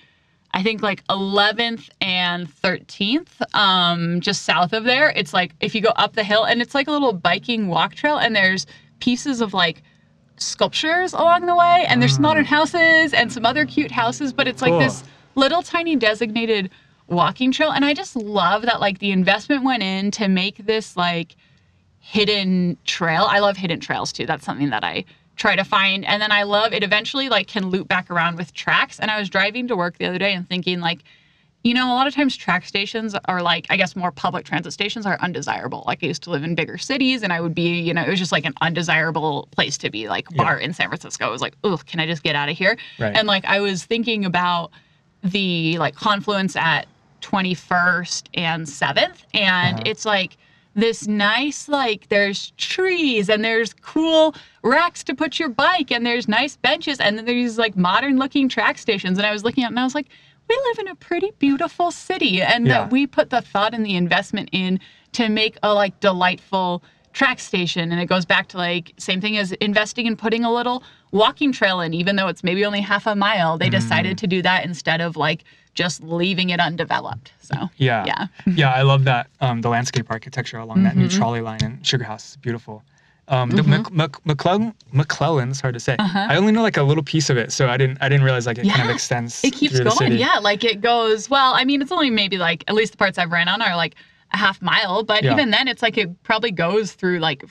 I 0.57 0.63
think 0.63 0.81
like 0.81 1.05
11th 1.05 1.87
and 2.01 2.47
13th, 2.49 3.55
um, 3.55 4.19
just 4.21 4.41
south 4.41 4.73
of 4.73 4.85
there. 4.85 5.11
It's 5.15 5.31
like 5.31 5.53
if 5.59 5.75
you 5.75 5.81
go 5.81 5.91
up 5.97 6.13
the 6.13 6.23
hill, 6.23 6.45
and 6.45 6.63
it's 6.63 6.73
like 6.73 6.87
a 6.87 6.91
little 6.91 7.13
biking 7.13 7.67
walk 7.67 7.93
trail, 7.93 8.17
and 8.17 8.35
there's 8.35 8.65
pieces 8.99 9.39
of 9.39 9.53
like 9.53 9.83
sculptures 10.37 11.13
along 11.13 11.45
the 11.45 11.55
way, 11.55 11.85
and 11.87 12.01
there's 12.01 12.15
some 12.15 12.23
modern 12.23 12.43
houses 12.43 13.13
and 13.13 13.31
some 13.31 13.45
other 13.45 13.67
cute 13.67 13.91
houses, 13.91 14.33
but 14.33 14.47
it's 14.47 14.63
like 14.63 14.71
Cool. 14.71 14.79
this 14.79 15.03
little 15.35 15.61
tiny 15.61 15.95
designated 15.95 16.71
walking 17.05 17.53
trail 17.53 17.71
and 17.71 17.85
i 17.85 17.93
just 17.93 18.17
love 18.17 18.63
that 18.63 18.81
like 18.81 18.99
the 18.99 19.11
investment 19.11 19.63
went 19.63 19.81
in 19.81 20.11
to 20.11 20.27
make 20.27 20.57
this 20.65 20.97
like 20.97 21.37
hidden 21.99 22.77
trail 22.83 23.25
i 23.29 23.39
love 23.39 23.55
hidden 23.55 23.79
trails 23.79 24.11
too 24.11 24.25
that's 24.25 24.43
something 24.43 24.71
that 24.71 24.83
i 24.83 25.05
try 25.37 25.55
to 25.55 25.63
find 25.63 26.03
and 26.05 26.21
then 26.21 26.31
i 26.31 26.43
love 26.43 26.73
it 26.73 26.83
eventually 26.83 27.29
like 27.29 27.47
can 27.47 27.67
loop 27.69 27.87
back 27.87 28.09
around 28.11 28.35
with 28.37 28.53
tracks 28.53 28.99
and 28.99 29.09
i 29.11 29.19
was 29.19 29.29
driving 29.29 29.67
to 29.67 29.75
work 29.75 29.97
the 29.97 30.05
other 30.05 30.17
day 30.17 30.33
and 30.33 30.47
thinking 30.49 30.79
like 30.79 30.99
you 31.63 31.73
know, 31.73 31.91
a 31.91 31.95
lot 31.95 32.07
of 32.07 32.13
times 32.15 32.37
track 32.37 32.65
stations 32.65 33.13
are 33.25 33.41
like, 33.41 33.65
I 33.69 33.75
guess 33.75 33.93
more 33.93 34.11
public 34.11 34.45
transit 34.45 34.71
stations 34.71 35.05
are 35.05 35.17
undesirable. 35.19 35.83
Like 35.85 36.01
I 36.01 36.05
used 36.07 36.23
to 36.23 36.29
live 36.29 36.43
in 36.43 36.55
bigger 36.55 36.77
cities 36.77 37.23
and 37.23 37.33
I 37.33 37.41
would 37.41 37.53
be, 37.53 37.79
you 37.81 37.93
know, 37.93 38.03
it 38.03 38.09
was 38.09 38.19
just 38.19 38.31
like 38.31 38.45
an 38.45 38.53
undesirable 38.61 39.49
place 39.51 39.77
to 39.79 39.89
be. 39.89 40.07
Like 40.07 40.27
Yeah. 40.31 40.43
BART 40.43 40.61
in 40.61 40.71
San 40.71 40.87
Francisco. 40.87 41.27
It 41.27 41.31
was 41.31 41.41
like, 41.41 41.55
oh, 41.65 41.75
can 41.85 41.99
I 41.99 42.05
just 42.05 42.23
get 42.23 42.35
out 42.35 42.47
of 42.47 42.55
here? 42.57 42.77
Right. 42.99 43.13
And 43.17 43.27
like 43.27 43.43
I 43.43 43.59
was 43.59 43.83
thinking 43.83 44.23
about 44.23 44.71
the 45.23 45.77
like 45.77 45.95
confluence 45.95 46.55
at 46.55 46.87
21st 47.21 48.27
and 48.35 48.65
7th. 48.65 49.23
And 49.33 49.75
Uh-huh. 49.77 49.83
it's 49.87 50.05
like 50.05 50.37
this 50.77 51.07
nice, 51.07 51.67
like 51.67 52.07
there's 52.09 52.51
trees 52.51 53.29
and 53.29 53.43
there's 53.43 53.73
cool 53.73 54.35
racks 54.63 55.03
to 55.05 55.15
put 55.15 55.39
your 55.39 55.49
bike 55.49 55.91
and 55.91 56.05
there's 56.05 56.27
nice 56.27 56.55
benches 56.55 56.99
and 56.99 57.17
then 57.17 57.25
there's 57.25 57.57
like 57.57 57.75
modern 57.75 58.17
looking 58.17 58.47
track 58.47 58.77
stations. 58.77 59.17
And 59.17 59.25
I 59.27 59.31
was 59.33 59.43
looking 59.43 59.63
at 59.63 59.71
and 59.71 59.79
I 59.79 59.83
was 59.83 59.95
like, 59.95 60.07
we 60.47 60.55
live 60.69 60.79
in 60.79 60.87
a 60.87 60.95
pretty 60.95 61.31
beautiful 61.39 61.89
city 61.91 62.41
and 62.41 62.67
Yeah. 62.67 62.73
that 62.83 62.91
we 62.91 63.07
put 63.07 63.31
the 63.31 63.41
thought 63.41 63.73
and 63.73 63.85
the 63.85 63.95
investment 63.95 64.49
in 64.51 64.79
to 65.13 65.29
make 65.29 65.57
a 65.63 65.73
like 65.73 65.99
delightful 65.99 66.83
track 67.17 67.39
station 67.39 67.91
and 67.91 67.99
it 67.99 68.05
goes 68.05 68.25
back 68.25 68.47
to 68.47 68.57
like 68.57 68.93
same 68.97 69.19
thing 69.19 69.35
as 69.37 69.51
investing 69.53 70.05
in 70.05 70.15
putting 70.15 70.43
a 70.45 70.51
little 70.53 70.83
walking 71.11 71.51
trail 71.51 71.81
in 71.81 71.91
even 72.01 72.15
though 72.15 72.27
it's 72.27 72.43
maybe 72.43 72.63
only 72.63 72.79
half 72.79 73.07
a 73.07 73.15
mile 73.15 73.57
they 73.57 73.69
decided 73.71 74.17
to 74.19 74.27
do 74.27 74.39
that 74.43 74.63
instead 74.63 75.01
of 75.01 75.17
like 75.17 75.43
just 75.73 76.03
leaving 76.03 76.51
it 76.51 76.59
undeveloped 76.59 77.31
so 77.41 77.55
Yeah. 77.77 78.05
yeah 78.05 78.27
Yeah, 78.61 78.71
I 78.71 78.83
love 78.83 79.03
that 79.05 79.23
um, 79.41 79.61
the 79.61 79.69
landscape 79.69 80.05
architecture 80.11 80.59
along 80.59 80.83
that 80.83 80.95
new 80.95 81.07
Mhm. 81.07 81.17
trolley 81.17 81.41
line 81.41 81.63
in 81.63 81.81
Sugar 81.81 82.03
House 82.03 82.25
is 82.31 82.37
beautiful. 82.37 82.83
Um, 83.29 83.49
the 83.49 83.63
Mhm. 83.63 83.67
Mc, 83.67 83.91
Mc, 83.91 84.11
McClelland, 84.29 84.73
McClelland's 84.93 85.59
hard 85.59 85.73
to 85.73 85.79
say. 85.81 85.95
Uh-huh. 85.99 86.27
I 86.29 86.37
only 86.37 86.51
know 86.53 86.61
like 86.61 86.77
a 86.77 86.83
little 86.83 87.03
piece 87.03 87.29
of 87.31 87.37
it, 87.37 87.51
so 87.51 87.67
I 87.67 87.77
didn't 87.77 87.97
I 87.99 88.07
didn't 88.09 88.23
realize 88.25 88.45
like 88.45 88.57
it 88.59 88.67
kind 88.69 88.81
of 88.81 88.87
Yeah, 88.87 88.93
extends. 88.93 89.43
it 89.43 89.53
keeps 89.53 89.79
going 89.79 90.13
yeah 90.13 90.37
like 90.49 90.63
it 90.63 90.81
goes 90.81 91.29
well 91.29 91.53
i 91.55 91.63
mean 91.65 91.81
it's 91.81 91.91
only 91.91 92.09
maybe 92.11 92.37
like 92.37 92.63
at 92.69 92.75
least 92.75 92.91
the 92.93 92.97
parts 92.97 93.17
i've 93.17 93.31
ran 93.31 93.47
on 93.53 93.59
are 93.61 93.75
like 93.75 93.95
a 94.31 94.37
half 94.37 94.61
mile 94.61 95.03
but 95.03 95.23
Yeah. 95.23 95.33
even 95.33 95.51
then 95.51 95.67
it's 95.67 95.81
like 95.81 95.97
it 95.97 96.21
probably 96.23 96.51
goes 96.51 96.93
through 96.93 97.19
like 97.19 97.43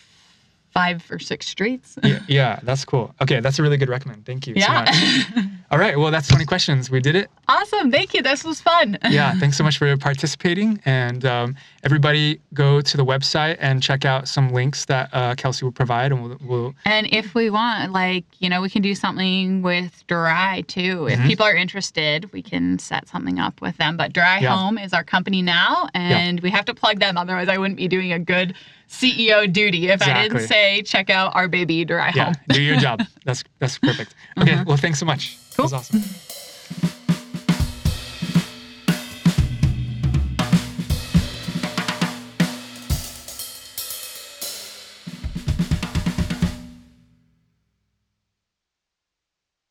five 0.71 1.05
or 1.11 1.19
six 1.19 1.47
streets 1.47 1.99
yeah, 2.03 2.21
yeah, 2.29 2.61
that's 2.63 2.85
cool. 2.85 3.15
Okay, 3.23 3.41
that's 3.41 3.59
a 3.59 3.63
really 3.63 3.79
good 3.79 3.89
recommend. 3.89 4.27
Thank 4.27 4.47
you 4.47 4.55
so 4.55 4.61
yeah 4.61 4.85
much. 4.85 5.47
All 5.77 5.83
right, 5.83 5.99
well 5.99 6.11
that's 6.11 6.27
20 6.29 6.47
questions. 6.47 6.91
We 6.91 7.01
did 7.01 7.15
it. 7.17 7.29
awesome 7.49 7.91
thank 7.91 8.15
you 8.15 8.23
this 8.23 8.43
was 8.45 8.63
fun 8.63 8.97
Yeah, 9.11 9.35
thanks 9.35 9.59
so 9.59 9.63
much 9.63 9.77
for 9.77 9.95
participating. 9.99 10.81
And 10.87 11.23
um, 11.27 11.55
everybody 11.85 12.41
go 12.55 12.81
to 12.81 12.97
the 12.97 13.05
website 13.05 13.59
and 13.61 13.83
check 13.83 14.07
out 14.07 14.27
some 14.27 14.55
links 14.55 14.87
that 14.87 15.11
uh, 15.13 15.35
Kelsey 15.35 15.67
will 15.67 15.73
provide, 15.73 16.13
and 16.13 16.23
we'll, 16.23 16.39
we'll 16.41 16.75
And 16.87 17.07
if 17.13 17.35
we 17.35 17.51
want, 17.51 17.93
like, 17.93 18.25
you 18.39 18.49
know, 18.49 18.63
we 18.63 18.71
can 18.71 18.81
do 18.81 18.95
something 18.95 19.61
with 19.61 20.03
Dorai 20.09 20.67
too. 20.67 21.09
If 21.11 21.19
Mhm. 21.19 21.27
people 21.27 21.45
are 21.45 21.55
interested, 21.55 22.33
we 22.33 22.41
can 22.41 22.79
set 22.79 23.07
something 23.07 23.39
up 23.39 23.61
with 23.61 23.77
them. 23.77 23.99
But 23.99 24.15
Dorai 24.15 24.41
Yeah. 24.41 24.57
Home 24.57 24.79
is 24.79 24.95
our 24.95 25.05
company 25.05 25.43
now, 25.43 25.91
and 25.93 26.41
we 26.41 26.49
have 26.53 26.65
to 26.65 26.75
plug 26.75 27.01
them. 27.01 27.19
Otherwise, 27.19 27.51
I 27.51 27.59
wouldn't 27.59 27.77
be 27.77 27.87
doing 27.87 28.15
a 28.15 28.19
good 28.19 28.55
CEO 28.89 29.53
duty 29.53 29.89
if 29.89 30.01
I 30.01 30.23
didn't 30.23 30.47
say, 30.47 30.81
check 30.83 31.11
out 31.11 31.37
our 31.37 31.49
baby 31.49 31.85
Dorai 31.85 32.15
yeah 32.15 32.25
Home. 32.27 32.35
do 32.49 32.63
your 32.63 32.77
job. 32.87 33.03
That's 33.27 33.45
that's 33.59 33.77
perfect. 33.79 34.15
Okay, 34.41 34.63
well 34.67 34.79
thanks 34.79 34.99
so 34.99 35.05
much. 35.05 35.37
That 35.57 35.63
was 35.63 35.73
Cool. 35.73 35.79
awesome. 35.79 36.26